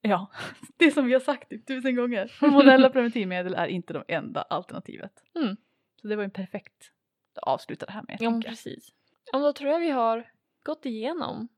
Ja, 0.01 0.31
det 0.77 0.91
som 0.91 1.07
vi 1.07 1.13
har 1.13 1.21
sagt 1.21 1.49
typ 1.49 1.67
tusen 1.67 1.97
gånger. 1.97 2.33
Hormonella 2.41 2.91
preventivmedel 2.91 3.55
är 3.55 3.67
inte 3.67 3.93
de 3.93 4.05
enda 4.09 4.43
alternativet. 4.43 5.23
Mm. 5.35 5.57
Så 6.01 6.09
det 6.09 6.17
var 6.17 6.25
en 6.25 6.31
perfekt 6.31 6.93
att 7.35 7.39
avsluta 7.49 7.87
det 7.87 7.93
här 7.93 8.05
med. 8.09 8.17
Ja 8.21 8.41
precis. 8.47 8.89
Ja, 9.33 9.39
då 9.39 9.53
tror 9.53 9.71
jag 9.71 9.81
vi 9.81 9.91
har 9.91 10.31
gått 10.63 10.87
igenom. 10.87 11.49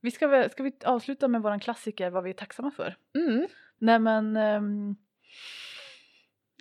Vi 0.00 0.10
ska, 0.10 0.26
väl, 0.26 0.50
ska 0.50 0.62
vi 0.62 0.72
avsluta 0.84 1.28
med 1.28 1.42
våran 1.42 1.60
klassiker 1.60 2.10
vad 2.10 2.24
vi 2.24 2.30
är 2.30 2.34
tacksamma 2.34 2.70
för? 2.70 2.96
Mm. 3.14 3.46
Nej 3.82 3.98
men 3.98 4.36
ehm, 4.36 4.96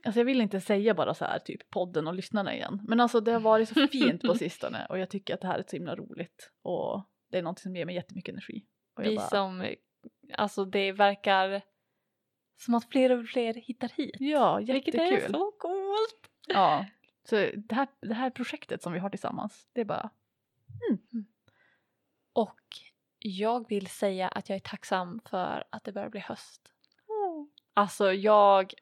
Alltså 0.04 0.20
jag 0.20 0.26
vill 0.26 0.42
inte 0.42 0.62
säga 0.62 0.94
bara 0.94 1.14
så 1.14 1.26
här 1.26 1.40
typ 1.40 1.70
podden 1.70 2.08
och 2.08 2.14
lyssnarna 2.14 2.56
igen. 2.56 2.82
Men 2.88 3.00
alltså 3.00 3.22
det 3.22 3.32
har 3.32 3.40
varit 3.40 3.70
så 3.70 3.88
fint 3.92 4.22
på 4.22 4.34
sistone 4.34 4.86
och 4.90 5.00
jag 5.00 5.10
tycker 5.10 5.34
att 5.34 5.42
det 5.42 5.48
här 5.48 5.60
är 5.60 5.64
så 5.68 5.76
himla 5.76 5.96
roligt. 5.96 6.52
Och 6.62 7.10
det 7.32 7.38
är 7.38 7.42
något 7.42 7.60
som 7.60 7.76
ger 7.76 7.86
mig 7.86 7.96
jättemycket 7.96 8.34
energi. 8.34 8.66
Och 8.98 9.04
Vi 9.04 9.16
bara, 9.16 9.28
som, 9.28 9.76
alltså 10.34 10.66
det 10.66 10.92
verkar 10.92 11.62
som 12.58 12.76
att 12.76 12.90
fler 12.92 13.20
och 13.20 13.26
fler 13.26 13.54
hittar 13.54 13.90
hit. 13.90 14.16
Ja, 14.20 14.58
Vilket 14.58 14.94
jättekul. 14.94 15.24
är 15.24 15.30
så 15.30 15.52
coolt. 15.52 16.30
Ja, 16.48 16.86
så 17.24 17.36
det 17.36 17.76
här, 17.76 17.88
det 18.02 18.14
här 18.14 18.30
projektet 18.30 18.82
som 18.82 18.94
vi 18.94 19.00
har 19.00 19.10
tillsammans, 19.10 19.70
det 19.74 19.82
är 19.82 19.86
bara 19.86 20.10
Och 22.34 22.60
jag 23.20 23.70
vill 23.70 23.88
säga 23.88 24.28
att 24.28 24.50
jag 24.50 24.56
är 24.56 24.60
tacksam 24.60 25.22
för 25.26 25.64
att 25.70 25.84
det 25.84 25.92
börjar 25.92 26.10
bli 26.10 26.20
höst. 26.20 26.71
Alltså 27.74 28.14
jag, 28.14 28.74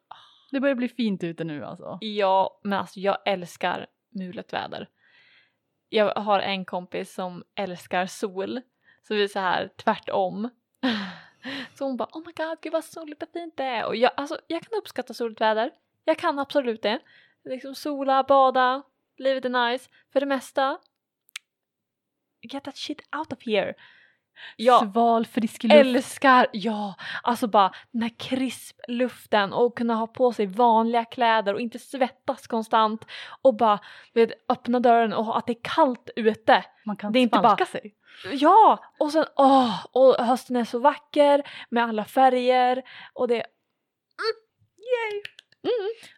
Det 0.51 0.59
börjar 0.59 0.75
bli 0.75 0.89
fint 0.89 1.23
ute 1.23 1.43
nu 1.43 1.65
alltså. 1.65 1.97
ja, 2.01 2.59
men 2.63 2.79
alltså 2.79 2.99
jag 2.99 3.17
älskar 3.25 3.87
mulet 4.09 4.53
väder. 4.53 4.89
Jag 5.89 6.15
har 6.15 6.39
en 6.39 6.65
kompis 6.65 7.13
som 7.13 7.43
älskar 7.55 8.05
sol, 8.05 8.61
så 9.07 9.15
vi 9.15 9.23
är 9.23 9.27
så 9.27 9.39
här 9.39 9.69
tvärtom. 9.77 10.49
Så 11.73 11.85
hon 11.85 11.97
bara 11.97 12.09
oh 12.11 12.25
my 12.25 12.31
god 12.31 12.61
gud 12.61 12.73
vad 12.73 12.85
soligt 12.85 13.23
och 13.23 13.29
fint 13.33 13.57
det 13.57 13.63
är 13.63 13.85
och 13.85 13.95
jag, 13.95 14.11
alltså, 14.17 14.39
jag 14.47 14.61
kan 14.61 14.79
uppskatta 14.79 15.13
soligt 15.13 15.41
väder. 15.41 15.71
Jag 16.05 16.17
kan 16.17 16.39
absolut 16.39 16.81
det. 16.81 16.99
Liksom 17.43 17.75
sola, 17.75 18.23
bada, 18.23 18.83
livet 19.17 19.45
är 19.45 19.71
nice. 19.71 19.89
För 20.13 20.19
det 20.19 20.25
mesta, 20.25 20.79
get 22.41 22.63
that 22.63 22.77
shit 22.77 23.01
out 23.17 23.33
of 23.33 23.39
here. 23.45 23.73
Jag 24.55 24.91
Sval, 24.91 25.25
frisk 25.25 25.63
luft. 25.63 25.73
älskar, 25.75 26.47
ja, 26.51 26.93
alltså 27.23 27.47
bara 27.47 27.71
den 27.91 28.01
här 28.01 28.11
krisp 28.19 28.79
luften 28.87 29.53
och 29.53 29.77
kunna 29.77 29.95
ha 29.95 30.07
på 30.07 30.33
sig 30.33 30.45
vanliga 30.45 31.05
kläder 31.05 31.53
och 31.53 31.61
inte 31.61 31.79
svettas 31.79 32.47
konstant 32.47 33.05
och 33.41 33.55
bara 33.55 33.79
vet, 34.13 34.31
öppna 34.49 34.79
dörren 34.79 35.13
och 35.13 35.37
att 35.37 35.47
det 35.47 35.53
är 35.53 35.61
kallt 35.63 36.09
ute. 36.15 36.65
Man 36.85 36.95
kan 36.95 37.11
Det 37.11 37.19
är 37.19 37.23
inte 37.23 37.39
bara- 37.39 37.65
sig. 37.65 37.95
Ja, 38.31 38.79
och 38.99 39.11
sen 39.11 39.25
åh, 39.35 39.85
och 39.91 40.15
hösten 40.25 40.55
är 40.55 40.65
så 40.65 40.79
vacker 40.79 41.43
med 41.69 41.83
alla 41.83 42.05
färger 42.05 42.83
och 43.13 43.27
det 43.27 43.43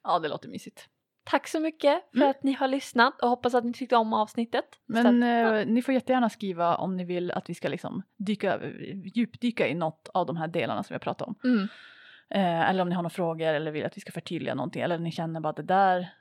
Ja, 0.04 0.20
det 0.20 0.28
låter 0.30 0.50
mysigt. 0.50 0.88
Tack 1.24 1.48
så 1.48 1.60
mycket 1.60 2.04
för 2.12 2.18
Mm. 2.18 2.30
att 2.30 2.44
ni 2.44 2.54
har 2.54 2.68
lyssnat 2.68 3.22
och 3.22 3.30
hoppas 3.30 3.56
att 3.56 3.64
ni 3.64 3.74
tyckte 3.74 3.96
om 3.96 4.14
avsnittet. 4.14 4.66
Men 4.86 5.24
eh, 5.24 5.66
ni 5.66 5.82
får 5.82 5.94
jättegärna 5.94 6.30
skriva 6.30 6.76
om 6.76 6.98
ni 6.98 7.04
vill 7.06 7.32
att 7.32 7.50
vi 7.50 7.54
ska 7.54 7.68
liksom 7.68 8.02
dyka, 8.18 8.60
djupdyka 9.16 9.68
i 9.68 9.74
något 9.74 10.10
av 10.14 10.26
de 10.26 10.38
här 10.38 10.48
delarna 10.48 10.84
som 10.84 10.94
vi 10.94 10.96
har 10.96 11.00
pratat 11.00 11.28
om. 11.28 11.36
mm. 11.44 11.68
Eh, 12.30 12.70
eller 12.70 12.82
om 12.82 12.90
ni 12.90 12.96
har 12.96 13.02
några 13.04 13.14
frågor 13.14 13.48
eller 13.54 13.72
vill 13.72 13.86
att 13.86 13.98
vi 13.98 14.02
ska 14.02 14.12
förtydliga 14.12 14.56
någonting. 14.56 14.82
Eller 14.82 14.98
ni 15.00 15.12
känner 15.12 15.40
bara 15.40 15.50
att 15.50 15.56
det 15.56 15.64
där 15.64 16.14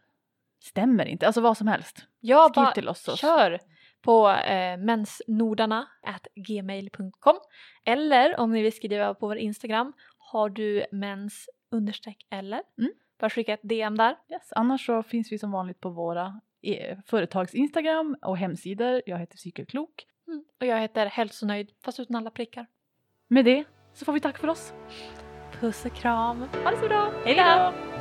stämmer 0.63 1.05
inte. 1.07 1.27
Alltså 1.27 1.41
vad 1.41 1.57
som 1.57 1.67
helst. 1.69 2.07
Ja, 2.21 2.49
Skriv 2.53 2.63
bara 2.65 2.73
till 2.73 2.89
oss. 2.89 3.03
så- 3.03 3.17
kör 3.17 3.59
på 4.03 4.29
eh, 4.31 4.77
mensnordarna 4.77 5.87
gmail.com 6.35 7.37
eller 7.85 8.41
om 8.41 8.53
ni 8.53 8.63
vill 8.63 8.73
skriva 8.73 9.15
på 9.15 9.27
vår 9.27 9.37
Instagram 9.37 9.93
har 10.19 10.49
du 10.49 10.85
mens 10.93 11.49
understreck 11.71 12.27
eller 12.31 12.63
Mm. 12.79 12.93
Bara 13.21 13.31
skicka 13.31 13.55
ett 13.55 13.61
DM 13.63 13.97
där. 13.97 14.17
Yes. 14.29 14.53
Annars 14.53 14.87
så 14.87 15.03
finns 15.03 15.33
vi 15.33 15.39
som 15.39 15.51
vanligt 15.51 15.81
på 15.81 15.89
våra 15.91 16.41
eh, 16.63 16.99
företags 17.07 17.55
Instagram 17.55 18.17
och 18.23 18.39
hemsidor. 18.39 19.03
Jag 19.07 19.19
heter 19.19 19.37
Cykelklok. 19.39 20.07
Mm. 20.29 20.45
Och 20.61 20.67
jag 20.67 20.81
heter 20.81 21.07
hälsonöjd 21.07 21.71
fast 21.85 22.01
utan 22.01 22.17
alla 22.17 22.31
prickar. 22.31 22.67
Med 23.29 23.45
det 23.45 23.65
så 23.95 24.05
får 24.05 24.13
vi 24.13 24.21
tack 24.21 24.39
för 24.39 24.49
oss. 24.49 24.75
Puss 25.61 25.85
och 25.85 25.95
kram. 25.95 26.41
Ha 26.65 26.71
det 26.71 26.77
så 26.77 26.89
bra. 26.89 27.13
Hej 27.25 27.35
då! 27.35 28.00